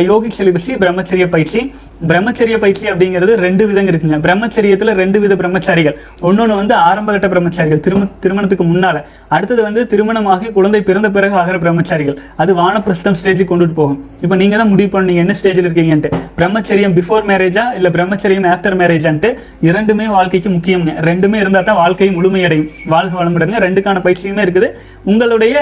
யோகிக் 0.10 0.38
செலிபஸி 0.40 0.74
பிரம்மச்சரிய 0.84 1.28
பயிற்சி. 1.36 1.62
பிரம்மச்சரிய 2.10 2.56
பயிற்சி 2.62 2.86
அப்படிங்கிறது 2.91 3.34
ரெண்டு 3.45 3.64
விதங்க 3.70 3.89
இருக்குங்க. 3.93 4.18
பிரம்மச்சரியத்துல 4.26 4.93
ரெண்டு 5.02 5.18
வித 5.24 5.34
பிரம்மச்சாரிகள். 5.41 5.95
ஒன்னொன்னு 6.28 6.56
வந்து 6.60 6.74
ஆரம்பகட்ட 6.89 7.28
பிரம்மச்சாரிகள். 7.34 7.82
திரும 7.88 8.08
திருமணத்துக்கு 8.24 8.66
முன்னால. 8.72 8.97
அடுத்தது 9.36 9.62
வந்து 9.68 9.82
திருமணமாகி 9.91 10.47
குழந்தை 10.58 10.82
பிறந்த 10.89 11.10
பிறகு 11.18 11.36
ஆகிற 11.41 11.58
பிரம்மச்சாரிகள். 11.66 12.18
அது 12.43 12.52
வானப்பிரஸ்தம் 12.62 13.18
ஸ்டேஜுக்கு 13.22 13.52
கொண்டுட்டு 13.52 13.78
போகும். 13.82 13.99
இப்போ 14.26 14.36
நீங்க 14.41 14.56
தான் 14.62 14.72
முடிவு 14.74 14.91
பண்ணீங்க 14.95 15.24
என்ன 15.26 15.36
ஸ்டேஜில் 15.41 15.68
இருக்கீங்கன்ட்டு. 15.70 16.12
பிரம்மச்சரியம் 16.39 16.95
பிஃபோர் 16.99 17.26
மேரேஜா 17.32 17.66
இல்ல 17.80 17.89
பிரம்மச்சரியம் 17.97 18.47
ஆஃப்டர் 18.54 18.78
மேரேஜான்ட்டு 18.84 19.32
இரண்டுமே 19.70 20.08
வாழ்க்கைக்கு 20.18 20.52
முக்கியம்ங்க. 20.58 20.93
ரெண்டுமே 21.10 21.39
இருந்தா 21.43 21.62
தான் 21.72 21.82
வாழ்க்கை 21.84 22.10
முழுமையடையும். 22.20 22.70
வாழ்க 22.95 23.14
வளமுடங்க 23.22 23.60
ரெண்டுக்கான 23.68 24.02
பயிற்சியுமே 24.08 24.43
இருக்குது. 24.47 24.70
உங்களுடைய 25.12 25.56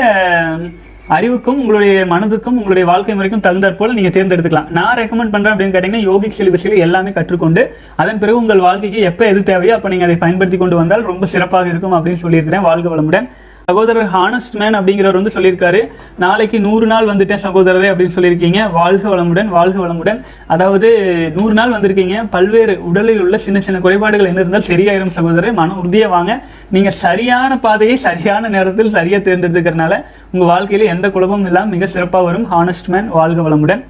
அறிவுக்கும் 1.15 1.59
உங்களுடைய 1.61 1.93
மனதுக்கும் 2.09 2.57
உங்களுடைய 2.59 2.85
வாழ்க்கை 2.89 3.13
முறைக்கும் 3.15 3.43
தகுந்தாற் 3.45 3.77
போல 3.79 3.93
நீங்க 3.97 4.11
தேர்ந்தெடுத்துக்கலாம். 4.17 4.69
நான் 4.77 4.97
ரெக்கமெண்ட் 4.97 5.33
பண்றேன் 5.35 5.53
அப்படின்னு 5.53 5.75
கேட்டீங்கன்னா 5.75 6.01
யோகிக் 6.09 6.37
சிலிபஸில் 6.37 6.83
எல்லாமே 6.85 7.11
கற்றுக்கொண்டு 7.11 7.61
அதன் 8.01 8.19
பிறகு 8.23 8.41
உங்கள் 8.41 8.65
வாழ்க்கைக்கு 8.67 8.99
எப்போ 9.11 9.25
எது 9.31 9.43
தேவையோ 9.43 9.75
அப்போ 9.75 9.89
நீங்க 9.89 10.07
அதை 10.09 10.17
பயன்படுத்தி 10.23 10.59
கொண்டு 10.63 10.75
வந்தால் 10.75 11.07
ரொம்ப 11.11 11.25
சிறப்பாக 11.35 11.71
இருக்கும் 11.73 11.95
அப்படின்னு 11.97 12.23
சொல்லியிருக்கிறேன். 12.23 12.65
வாழ்க 12.69 12.89
வளமுடன். 12.95 13.27
சகோதரர் 13.69 14.11
ஹானஸ்ட் 14.13 14.55
மேன் 14.59 14.75
அப்படிங்கிறவர் 14.77 15.17
வந்து 15.19 15.33
சொல்லியிருக்காரு. 15.33 15.79
நாளைக்கு 16.23 16.57
நூறு 16.67 16.85
நாள் 16.91 17.09
வந்துட்டேன் 17.09 17.41
சகோதரரே 17.45 17.89
அப்படின்னு 17.91 18.15
சொல்லியிருக்கீங்க. 18.15 18.59
வாழ்க 18.77 19.03
வளமுடன் 19.13 19.49
வாழ்க 19.57 19.77
வளமுடன். 19.83 20.19
அதாவது 20.53 20.89
நூறு 21.37 21.53
நாள் 21.59 21.73
வந்திருக்கீங்க. 21.75 22.15
பல்வேறு 22.35 22.73
உடலில் 22.89 23.21
உள்ள 23.25 23.37
சின்ன 23.45 23.59
சின்ன 23.67 23.77
குறைபாடுகள் 23.85 24.29
என்ன 24.31 24.43
இருந்தால் 24.43 24.67
சரியாயிரும் 24.71 25.13
சகோதரர். 25.17 25.57
மன 25.59 25.77
உறுதியாக 25.81 26.13
வாங்க. 26.15 26.31
நீங்கள் 26.75 26.97
சரியான 27.03 27.59
பாதையை 27.67 27.97
சரியான 28.07 28.49
நேரத்தில் 28.55 28.95
சரியாக 28.97 29.21
தேர்ந்தெடுத்துக்கிறனால 29.27 29.93
உங்கள் 30.33 30.51
வாழ்க்கையில் 30.53 30.91
எந்த 30.95 31.07
குழப்பமும் 31.15 31.47
இல்லாம 31.51 31.73
மிக 31.75 31.87
சிறப்பாக 31.95 32.25
வரும். 32.29 32.47
ஹானஸ்ட் 32.55 32.91
மேன் 32.95 33.09
வாழ்க 33.19 33.41
வளமுடன். 33.47 33.83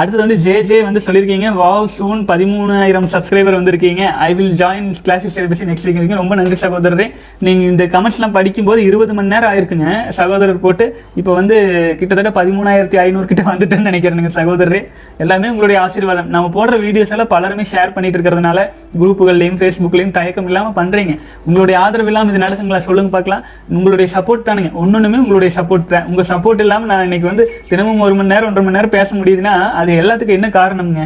அடுத்தது 0.00 0.22
வந்து 0.22 0.36
ஜே 0.44 0.54
ஜே 0.68 0.78
வந்து 0.86 1.00
சொல்லியிருக்கீங்க. 1.04 1.50
வாவ் 1.58 1.86
சூன் 1.96 2.22
பதிமூணாயிரம் 2.30 3.06
சப்ஸ்கிரைபர் 3.12 3.56
வந்திருக்கீங்க. 3.58 4.02
I 4.26 4.30
will 4.38 4.56
join 4.60 4.88
classic 5.04 5.32
syllabus 5.36 5.62
next 5.68 5.86
week 5.88 6.20
ரொம்ப 6.20 6.34
நன்றி 6.40 6.56
சகோதரரே. 6.62 7.06
நீங்கள் 7.46 7.68
இந்த 7.72 7.84
கமெண்ட்ஸ்லாம் 7.94 8.34
படிக்கும்போது 8.36 8.80
இருபது 8.88 9.12
மணி 9.18 9.32
நேரம் 9.34 9.50
ஆயிருக்குங்க. 9.50 9.86
சகோதரர் 10.18 10.60
போட்டு 10.64 10.86
இப்போ 11.20 11.34
வந்து 11.38 11.56
கிட்டத்தட்ட 12.00 12.32
பதிமூணாயிரத்தி 12.40 12.98
ஐநூறு 13.04 13.28
கிட்ட 13.30 13.44
வந்துட்டேன்னு 13.50 13.88
நினைக்கிறேனுங்க 13.90 14.32
சகோதரரே. 14.40 14.80
எல்லாமே 15.24 15.50
உங்களுடைய 15.54 15.78
ஆசீர்வாதம். 15.84 16.28
நம்ம 16.34 16.50
போடுற 16.58 16.80
வீடியோஸ் 16.84 17.14
எல்லாம் 17.16 17.32
பலருமே 17.34 17.66
ஷேர் 17.72 17.94
பண்ணிட்டு 17.96 18.18
இருக்கிறதுனால 18.18 18.58
குரூப்புகள்லையும் 19.00 19.58
ஃபேஸ்புக்லையும் 19.62 20.14
தயக்கம் 20.18 20.50
இல்லாமல் 20.50 20.76
பண்ணுறீங்க 20.80 21.16
உங்களுடைய 21.48 21.78
ஆதரவு 21.84 22.12
இல்லாமல் 22.12 22.32
இது 22.34 22.44
நடக்குங்களா 22.44 22.82
சொல்லுங்க 22.90 23.12
பார்க்கலாம். 23.16 23.42
உங்களுடைய 23.78 24.08
சப்போர்ட் 24.16 24.46
தானுங்க. 24.50 24.72
ஒன்றுமே 24.84 25.18
உங்களுடைய 25.24 25.52
சப்போர்ட் 25.58 25.90
தான். 25.96 26.06
உங்கள் 26.12 26.30
சப்போர்ட் 26.34 26.62
இல்லாமல் 26.66 26.92
நான் 26.92 27.04
இன்னைக்கு 27.08 27.30
வந்து 27.32 27.46
தினமும் 27.72 28.04
ஒரு 28.08 28.14
மணி 28.20 28.32
நேரம் 28.34 28.50
ஒன்றரை 28.50 28.66
மணி 28.68 28.78
நேரம் 28.80 28.96
பேச 28.98 29.08
முடியுதுன்னா 29.22 29.56
அது 29.86 30.00
எல்லாத்துக்கும் 30.02 30.38
என்ன 30.38 30.48
காரணம்ங்க? 30.48 31.02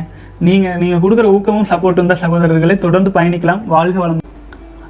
நீங்க 0.46 0.66
நீங்க 0.82 0.96
கொடுக்குற 0.96 1.26
ஊக்கமும் 1.36 1.70
சப்போர்ட்டும் 1.70 2.12
தான் 2.12 2.22
சகோதரர்களை. 2.24 2.78
தொடர்ந்து 2.78 3.10
பயணிக்கலாம். 3.16 3.62
வாழ்க 3.76 3.98
வளம் 3.98 4.19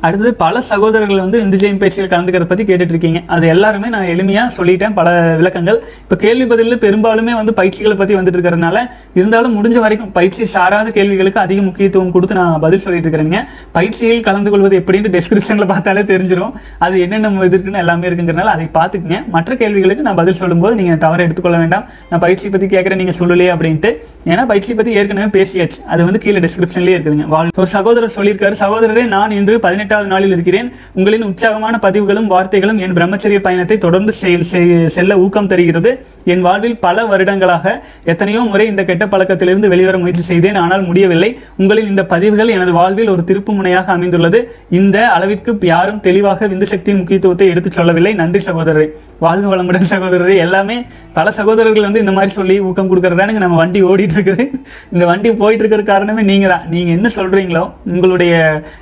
அடுத்தது 0.06 0.30
பல 0.42 0.60
சகோதரர்கள் 0.70 1.22
வந்து 1.22 1.38
இந்த 1.44 1.56
ஜெயம் 1.62 1.80
பயிற்சியில் 1.80 2.10
கலந்துக்கிறத 2.12 2.48
பற்றி 2.50 2.64
கேட்டுட்டு 2.68 2.94
இருக்கீங்க 2.94 3.20
அது 3.34 3.44
எல்லாருமே 3.54 3.88
நான் 3.94 4.08
எளிமையாக 4.12 4.54
சொல்லிட்டேன். 4.58 4.94
பல 4.98 5.08
விளக்கங்கள். 5.40 5.78
இப்போ 6.04 6.16
கேள்வி 6.24 6.46
பதிலில் 6.52 6.80
பெரும்பாலுமே 6.84 7.32
வந்து 7.40 7.52
பயிற்சிகளை 7.60 7.96
பற்றி 8.00 8.14
வந்துட்டு 8.18 8.38
இருக்கிறதுனால 8.38 8.78
இருந்தாலும் 9.18 9.54
முடிஞ்ச 9.58 9.78
வரைக்கும் 9.84 10.12
பயிற்சி 10.18 10.46
சாராத 10.54 10.90
கேள்விகளுக்கு 10.98 11.40
அதிக 11.44 11.60
முக்கியத்துவம் 11.68 12.14
கொடுத்து 12.16 12.38
நான் 12.40 12.62
பதில் 12.66 12.84
சொல்லிட்டு 12.84 13.08
இருக்கிறேங்க 13.08 13.40
பயிற்சியில் 13.76 14.24
கலந்து 14.28 14.52
கொள்வது 14.54 14.78
எப்படின்னு 14.82 15.12
டிஸ்கிரிப்ஷன்ல 15.16 15.66
பார்த்தாலே 15.72 16.04
தெரிஞ்சிடும் 16.12 16.54
அது 16.86 16.94
என்னென்ன 17.06 17.32
இது 17.48 17.54
இருக்குன்னு 17.56 17.82
எல்லாமே 17.84 18.08
இருக்குங்கிறனால 18.10 18.54
அதை 18.56 18.66
பார்த்துக்குங்க. 18.78 19.18
மற்ற 19.36 19.56
கேள்விகளுக்கு 19.62 20.06
நான் 20.08 20.20
பதில் 20.22 20.40
சொல்லும்போது 20.42 20.74
நீங்கள் 20.80 21.02
தவறை 21.04 21.24
எடுத்துக்கொள்ள 21.26 21.58
வேண்டாம். 21.64 21.84
நான் 22.12 22.24
பயிற்சி 22.26 22.54
பற்றி 22.56 22.68
கேட்குறேன் 22.76 23.02
நீங்கள் 23.02 23.18
சொல்லலையே 23.20 23.52
அப்படின்ட்டு 23.56 23.92
ஏன்னா 24.26 24.44
பைட்லி 24.48 24.76
பத்தி 24.76 24.92
ஏற்கனவே 24.92 25.42
பேசியாச்சு. 25.42 25.84
அது 25.86 26.04
வந்து 26.04 26.18
கீழே 26.18 26.38
டிஸ்கிரிப்ஷன்லயே 26.38 27.00
இருக்குதுங்க. 27.00 27.26
வாழ் 27.26 27.48
ஒரு 27.56 27.66
சகோதரர் 27.66 28.12
சொல்லியிருக்காரு 28.16 28.54
சகோதரரே 28.60 29.04
நான் 29.04 29.30
இன்று 29.30 29.60
பதினெட்டாவது 29.60 30.08
நாளில் 30.08 30.32
இருக்கிறேன். 30.32 30.72
உங்களின் 30.94 31.22
உற்சாகமான 31.22 31.78
பதிவுகளும் 31.78 32.30
வார்த்தைகளும் 32.30 32.78
என் 32.78 32.92
பிரம்மச்சரிய 32.92 33.38
பயணத்தை 33.38 33.78
தொடர்ந்து 33.78 34.14
செ- 34.20 34.86
செல்ல 34.86 35.18
ஊக்கம் 35.18 35.46
தருகிறது. 35.46 36.04
என் 36.24 36.44
வாழ்வில் 36.46 36.78
பல 36.86 37.04
வருடங்களாக 37.06 37.82
எத்தனையோ 38.04 38.40
முறை 38.40 38.66
இந்த 38.66 38.84
கெட்ட 38.84 39.04
பழக்கத்திலிருந்து 39.06 39.70
வெளிவர 39.72 39.98
முயற்சி 39.98 40.22
செய்தேன் 40.22 40.58
ஆனால் 40.62 40.82
முடியவில்லை. 40.88 41.30
உங்களின் 41.56 41.90
இந்த 41.92 42.02
பதிவுகள் 42.06 42.54
எனது 42.56 42.72
வாழ்வில் 42.72 43.12
ஒரு 43.14 43.22
திருப்பு 43.28 43.52
முனையாக 43.58 43.92
அமைந்துள்ளது. 43.96 44.40
இந்த 44.68 45.08
அளவிற்கு 45.16 45.58
யாரும் 45.74 46.00
தெளிவாக 46.00 46.46
விந்து 46.46 46.66
சக்தியின் 46.72 47.00
முக்கியத்துவத்தை 47.00 47.48
எடுத்துச் 47.52 47.78
சொல்லவில்லை. 47.78 48.14
நன்றி 48.14 48.42
சகோதரரே. 48.48 48.88
வாழ்க 49.24 49.46
வளமுடன் 49.52 49.90
சகோதரர். 49.94 50.34
எல்லாமே 50.44 50.76
பல 51.16 51.32
சகோதரர்கள் 51.38 51.86
வந்து 51.86 52.02
இந்த 52.04 52.12
மாதிரி 52.16 52.32
சொல்லி 52.38 52.60
ஊக்கம் 52.68 52.90
கொடுக்கறதானுங்க. 52.90 53.40
நம்ம 53.44 53.56
வண்டி 53.56 53.82
ஓடிட்டு 53.82 54.16
இருக்குது 54.18 54.44
இந்த 54.92 55.04
வண்டி 55.10 55.32
போயிட்டு 55.42 55.62
இருக்கிற 55.64 55.82
காரணமே 55.92 56.22
நீங்க 56.30 56.46
தான் 56.48 56.64
நீங்க 56.74 56.90
என்ன 56.98 57.08
சொல்றீங்களோ 57.16 57.64
உங்களுடைய 57.94 58.32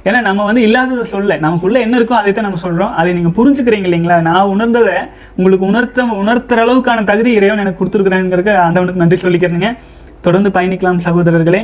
ஏன்னா 0.08 0.20
நம்ம 0.28 0.44
வந்து 0.50 0.62
இல்லாததை 0.66 1.04
சொல்ல 1.14 1.38
நமக்குள்ள 1.46 1.78
என்ன 1.86 1.96
இருக்கோ 1.98 2.16
அதை 2.20 2.32
தான் 2.32 2.46
நம்ம 2.48 2.60
சொல்றோம். 2.66 2.92
அதை 3.00 3.12
நீங்க 3.16 3.32
புரிஞ்சுக்கிறீங்க 3.38 3.88
இல்லைங்களா? 3.90 4.18
நான் 4.28 4.50
உணர்ந்ததை 4.54 4.96
உங்களுக்கு 5.36 5.66
உணர்த்த 5.72 6.06
உணர்த்துற 6.22 6.60
அளவுக்கான 6.66 7.04
தகுதி 7.10 7.27
இறைவன் 7.38 7.62
எனக்கு 7.64 7.80
கொடுத்துருக்குறேங்கிறக்க 7.80 8.52
ஆண்டவனுக்கு 8.66 9.02
நன்றி 9.02 9.18
சொல்லிக்கிறேங்க 9.24 9.70
தொடர்ந்து 10.26 10.50
பயணிக்கலாம் 10.56 11.04
சகோதரர்களே. 11.06 11.62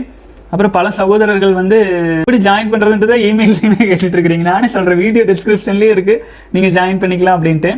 அப்புறம் 0.53 0.73
பல 0.77 0.87
சகோதரர்கள் 0.99 1.55
வந்து 1.61 1.79
எப்படி 2.25 2.39
ஜாயின் 2.47 2.71
பண்ணுறதுன்றதை 2.73 3.17
இமெயில்லையுமே 3.29 3.81
கேட்டுட்டு 3.91 4.17
இருக்கிறீங்க. 4.17 4.47
நானே 4.51 4.69
சொல்கிறேன் 4.75 5.01
வீடியோ 5.05 5.23
டிஸ்கிரிப்ஷன்லேயே 5.31 5.93
இருக்கு. 5.95 6.15
நீங்கள் 6.55 6.75
ஜாயின் 6.77 7.01
பண்ணிக்கலாம் 7.03 7.37
அப்படின்ட்டு. 7.39 7.73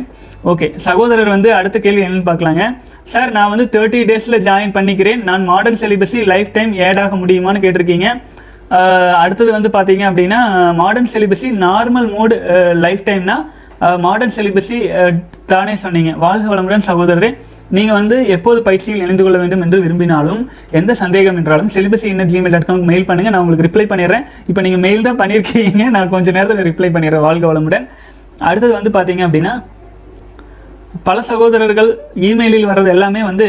ஓகே 0.51 0.67
சகோதரர் 0.87 1.33
வந்து 1.35 1.49
அடுத்த 1.59 1.77
கேள்வி 1.85 2.03
என்னென்னு 2.05 2.27
பார்க்கலாங்க. 2.29 2.65
சார் 3.13 3.31
நான் 3.37 3.51
வந்து 3.53 3.65
தேர்ட்டி 3.75 3.99
டேஸில் 4.11 4.43
ஜாயின் 4.49 4.75
பண்ணிக்கிறேன். 4.77 5.21
நான் 5.29 5.43
மாடர்ன் 5.51 5.79
செலிபஸி 5.83 6.21
லைஃப் 6.33 6.51
டைம் 6.57 6.73
ஏட் 6.87 7.01
ஆக 7.03 7.15
முடியுமான்னு 7.23 7.63
கேட்டிருக்கீங்க. 7.65 8.07
அடுத்தது 9.23 9.49
வந்து 9.57 9.69
பார்த்தீங்க 9.75 10.03
அப்படின்னா 10.11 10.39
modern 10.81 11.11
celibacy 11.13 11.49
normal 11.65 12.07
mode 12.15 12.35
life 12.85 13.03
டைம்னா 13.09 13.37
மாடர்ன் 14.05 14.33
செலிபஸி 14.37 14.77
தானே 15.51 15.75
சொன்னீங்க. 15.83 16.11
வாழ்க 16.25 16.45
வளமுடன் 16.53 16.87
சகோதரரே. 16.91 17.29
நீங்க 17.75 17.91
வந்து 17.99 18.15
எப்போது 18.35 18.59
பயிற்சியில் 18.67 19.03
இணைந்து 19.05 19.23
கொள்ள 19.23 19.37
வேண்டும் 19.41 19.63
என்று 19.65 19.77
விரும்பினாலும் 19.85 20.41
எந்த 20.79 20.91
சந்தேகம் 21.01 21.37
என்றாலும் 21.39 21.71
celibacy 21.75 22.07
inner 22.11 22.31
Gmail 22.33 22.55
dot 22.55 22.67
com 22.69 22.85
mail 22.91 23.07
பண்ணுங்க. 23.09 23.31
நான் 23.33 23.43
உங்களுக்கு 23.43 23.67
ரிப்ளை 23.67 23.85
பண்ணிடுறேன். 23.91 24.25
இப்போ 24.49 24.61
நீங்க 24.65 24.79
மெயில் 24.85 25.07
தான் 25.07 25.19
பண்ணியிருக்கீங்க. 25.21 25.85
நான் 25.95 26.13
கொஞ்ச 26.15 26.35
நேரத்தில் 26.37 26.67
ரிப்ளை 26.69 26.91
பண்ணிடுறேன். 26.97 27.25
வாழ்க 27.27 27.45
வளமுடன். 27.51 27.87
அடுத்தது 28.49 28.73
வந்து 28.79 28.91
பார்த்தீங்க 28.97 29.23
அப்படின்னா 29.27 29.55
பல 31.09 31.17
சகோதரர்கள் 31.31 31.89
இமெயிலில் 32.29 32.69
வர்றது 32.71 32.89
எல்லாமே 32.95 33.23
வந்து 33.31 33.47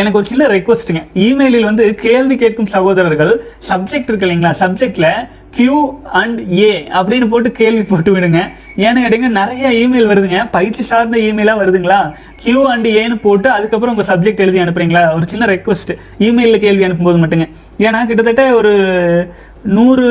எனக்கு 0.00 0.18
ஒரு 0.18 0.26
சின்ன 0.30 0.44
ரெக்வஸ்ட்டுங்க 0.52 1.00
இமெயிலில் 1.24 1.66
வந்து 1.68 1.84
கேள்வி 2.04 2.36
கேட்கும் 2.42 2.70
சகோதரர்கள் 2.74 3.32
சப்ஜெக்ட் 3.70 4.10
இருக்கு 4.10 4.26
இல்லைங்களா? 4.26 4.52
சப்ஜெக்டில் 4.62 5.08
கியூ 5.56 6.00
அண்ட் 6.20 6.40
ஏ 6.58 6.88
அப்படின்னு 6.98 7.28
போட்டு 7.28 7.52
கேள்வி 7.52 7.82
போட்டு 7.82 8.16
விடுங்க. 8.16 8.40
ஏன்னு 8.76 9.02
கேட்டிங்கன்னா 9.04 9.38
நிறைய 9.40 9.88
இமெயில் 9.88 10.10
வருதுங்க. 10.10 10.50
பயிற்சி 10.50 10.82
சார்ந்த 10.82 11.18
இமெயிலாக 11.18 11.60
வருதுங்களா? 11.62 12.12
கியூ 12.36 12.68
அண்ட் 12.72 12.86
ஏன்னு 12.86 13.14
போட்டு 13.14 13.50
அதுக்கப்புறம் 13.50 13.96
உங்கள் 13.96 14.10
சப்ஜெக்ட் 14.12 14.42
எழுதி 14.44 14.58
அனுப்புறீங்களா? 14.58 15.14
ஒரு 15.14 15.26
சின்ன 15.26 15.46
ரெக்வஸ்ட் 15.46 15.92
இமெயிலில் 16.18 16.58
கேள்வி 16.58 16.84
அனுப்பும்போது 16.84 17.22
மட்டுங்க. 17.24 17.48
ஏன்னா 17.78 18.06
கிட்டத்தட்ட 18.06 18.54
ஒரு 18.54 18.72
நூறு 19.62 20.04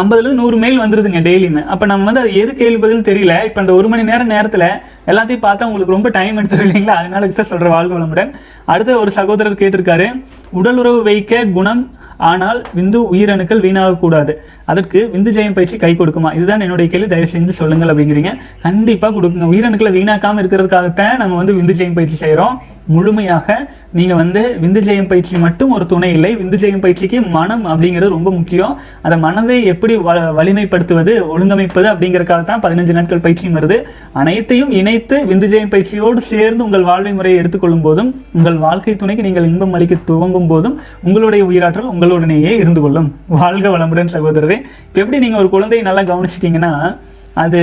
ஐம்பதுலேருந்து 0.00 0.40
நூறு 0.40 0.56
மெயில் 0.56 0.80
வந்துருதுங்க 0.80 1.20
டெய்லியுமே 1.28 1.64
அப்போ 1.64 1.86
நம்ம 1.86 2.04
வந்து 2.04 2.20
அது 2.20 2.34
எது 2.34 2.54
கேள்வி 2.54 2.78
பதில்னு 2.82 3.08
தெரியல. 3.08 3.44
இப்போ 3.44 3.60
இந்த 3.60 3.72
ஒரு 3.74 3.88
மணி 3.88 4.02
நேரம் 4.02 4.26
நேரத்தில் 4.26 4.66
எல்லாத்தையும் 5.06 5.44
பார்த்தா 5.46 5.66
உங்களுக்கு 5.68 5.94
ரொம்ப 5.96 6.08
டைம் 6.08 6.38
எடுத்துரு 6.38 6.64
இல்லைங்களா? 6.66 6.96
அதனால 7.00 7.26
தான் 7.26 7.50
சொல்கிற 7.50 7.68
வாழ்க 7.68 7.98
வளமுடன். 7.98 8.30
அடுத்த 8.64 8.98
ஒரு 8.98 9.10
சகோதரர் 9.10 9.60
கேட்டிருக்காரு. 9.62 10.24
உடல் 10.50 10.76
உறவு 10.76 11.02
வைக்க 11.02 11.44
குணம் 11.44 11.82
ஆனால் 12.16 12.62
விந்து 12.76 12.98
உயிரணுக்கள் 13.12 13.62
வீணாகக்கூடாது. 13.66 14.34
அதற்கு 14.64 15.10
விந்து 15.14 15.30
ஜெயம் 15.36 15.52
பயிற்சி 15.52 15.76
கை 15.76 15.96
கொடுக்குமா? 15.98 16.34
இதுதான் 16.34 16.60
என்னுடைய 16.60 16.90
கேள்வி. 16.90 17.06
தயவு 17.06 17.28
செஞ்சு 17.32 17.48
சொல்லுங்கள் 17.48 17.88
அப்படிங்கிறீங்க. 17.88 18.32
கண்டிப்பாக 18.62 19.20
கொடுக்குங்க. 19.20 19.48
உயிரணுக்களை 19.54 19.92
வீணாக்காமல் 19.98 20.44
இருக்கிறதுக்காகத்தான் 20.44 21.16
நம்ம 21.16 21.36
வந்து 21.36 21.54
விந்து 21.54 21.76
ஜெயம் 21.80 21.94
பயிற்சி 21.94 22.16
செய்கிறோம் 22.16 22.62
முழுமையாக 22.86 23.70
நீங்கள் 23.92 24.16
வந்து 24.16 24.58
விந்து 24.62 24.80
ஜெயம் 24.80 25.08
பயிற்சி 25.08 25.38
மட்டும் 25.38 25.70
ஒரு 25.70 25.86
துணை 25.86 26.12
இல்லை. 26.12 26.36
விந்து 26.36 26.54
ஜெயம் 26.54 26.80
பயிற்சிக்கு 26.80 27.20
மனம் 27.20 27.66
அப்படிங்கிறது 27.66 28.08
ரொம்ப 28.08 28.30
முக்கியம். 28.30 28.78
அந்த 29.02 29.16
மனதை 29.16 29.64
எப்படி 29.64 29.96
வ- 29.96 30.34
வலிமைப்படுத்துவது 30.38 31.20
ஒழுங்கமைப்பது 31.36 31.86
அப்படிங்கிறக்காக 31.92 32.42
தான் 32.42 32.60
பதினஞ்சு 32.60 32.92
நாட்கள் 32.92 33.18
பயிற்சியும் 33.18 33.56
வருது. 33.56 33.82
அனைத்தையும் 34.12 34.70
இணைத்து 34.70 35.24
விந்து 35.24 35.44
ஜெயம் 35.44 35.68
பயிற்சியோடு 35.68 36.20
சேர்ந்து 36.20 36.64
உங்கள் 36.64 36.82
வாழ்வை 36.82 37.12
முறையை 37.12 37.40
எடுத்துக்கொள்ளும் 37.40 37.80
போதும் 37.80 38.22
உங்கள் 38.32 38.56
வாழ்க்கை 38.56 38.96
துணைக்கு 38.96 39.22
நீங்கள் 39.22 39.44
இன்பம் 39.44 39.72
அளிக்க 39.72 39.96
துவங்கும் 40.04 40.46
போதும் 40.46 40.80
உங்களுடைய 41.02 41.44
உயிராற்றல் 41.44 41.90
உங்களுடனேயே 41.92 42.56
இருந்து 42.56 42.80
கொள்ளும். 42.80 43.14
வாழ்க 43.28 43.68
வளமுடன் 43.68 44.08
சகோதரரே. 44.12 44.58
இப்போ 44.86 45.00
எப்படி 45.00 45.18
நீங்கள் 45.18 45.40
ஒரு 45.40 45.48
குழந்தையை 45.48 45.92
நல்லா 45.92 46.16
கவனிச்சிட்டிங்கன்னா 46.16 46.96
அது 47.42 47.58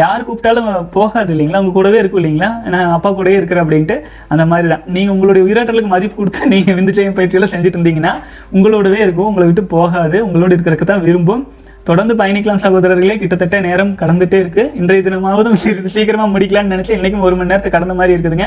யார் 0.00 0.24
கூப்பிட்டாலும் 0.26 0.66
போகாது 0.96 1.30
இல்லைங்களா? 1.34 1.60
உங்கள் 1.62 1.76
கூடவே 1.76 1.98
இருக்கும் 2.00 2.20
இல்லைங்களா? 2.22 2.50
நான் 2.74 2.92
அப்பா 2.96 3.10
கூடவே 3.10 3.36
இருக்கிறேன் 3.38 3.64
அப்படின்ட்டு 3.64 3.96
அந்த 4.32 4.44
மாதிரி 4.50 4.68
தான் 4.72 4.84
நீங்கள் 4.96 5.14
உங்களுடைய 5.14 5.42
உயிராட்டலுக்கு 5.46 5.94
மதிப்பு 5.94 6.16
கொடுத்து 6.16 6.50
நீங்கள் 6.54 6.76
விந்து 6.78 6.96
செய்யும் 6.98 7.16
பயிற்சியெல்லாம் 7.16 7.54
செஞ்சுட்டு 7.54 7.78
இருந்தீங்கன்னா 7.78 8.12
உங்களோடவே 8.56 9.00
இருக்கும் 9.06 9.30
உங்களை 9.30 9.46
விட்டு 9.48 9.64
போகாது 9.76 10.18
உங்களோட 10.26 10.50
இருக்கிறதுக்கு 10.56 10.90
தான் 10.92 11.04
விரும்பும். 11.08 11.42
தொடர்ந்து 11.88 12.14
பயணிக்கலாம் 12.20 12.62
சகோதரர்களே. 12.64 13.14
கிட்டத்தட்ட 13.18 13.60
நேரம் 13.66 13.92
கடந்துட்டே 14.00 14.38
இருக்கு. 14.42 14.62
இன்றைய 14.80 15.02
தினமாவதும் 15.06 15.58
சிறிது 15.62 15.90
சீக்கிரமா 15.94 16.26
முடிக்கலாம்னு 16.34 16.72
நினைச்சு 16.72 16.92
இன்னைக்கும் 16.98 17.26
ஒரு 17.26 17.36
மணி 17.38 17.48
நேரத்தை 17.48 17.70
கடந்த 17.76 17.94
மாதிரி 17.94 18.12
இருக்குதுங்க. 18.16 18.46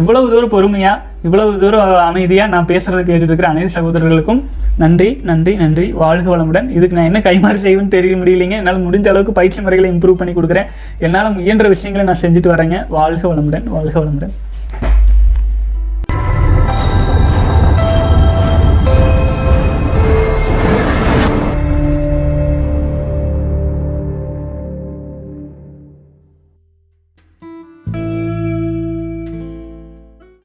இவ்வளவு 0.00 0.26
தூரம் 0.32 0.52
பொறுமையா 0.54 0.92
இவ்வளவு 1.22 1.58
தூரம் 1.58 1.94
அமைதியா 2.08 2.46
நான் 2.54 2.68
பேசுறதை 2.72 3.02
கேட்டுட்டு 3.08 3.28
இருக்கிற 3.30 3.48
அனைத்து 3.48 3.72
சகோதரர்களுக்கும் 3.80 4.42
நன்றி 4.82 5.08
நன்றி 5.30 5.54
நன்றி. 5.62 5.86
வாழ்க 6.02 6.36
வளமுடன். 6.36 6.68
இதுக்கு 6.78 6.96
நான் 6.98 7.10
என்ன 7.10 7.22
கைமாறு 7.28 7.58
செய்வேன்னு 7.64 7.94
தெரிய 7.96 8.16
முடியலைங்க. 8.16 8.56
என்னால் 8.60 8.84
முடிஞ்ச 8.86 9.08
அளவுக்கு 9.08 9.32
பயிற்சி 9.40 9.60
முறைகளை 9.60 9.90
இம்ப்ரூவ் 9.96 10.20
பண்ணி 10.22 10.34
கொடுக்குறேன். 10.34 10.70
என்னால் 10.98 11.34
முயன்ற 11.34 11.68
விஷயங்களை 11.74 12.06
நான் 12.10 12.22
செஞ்சுட்டு 12.24 12.50
வரேங்க. 12.54 12.78
வாழ்க 12.88 13.34
வளமுடன் 13.34 13.68
வாழ்க 13.76 13.96
வளமுடன். 14.00 14.34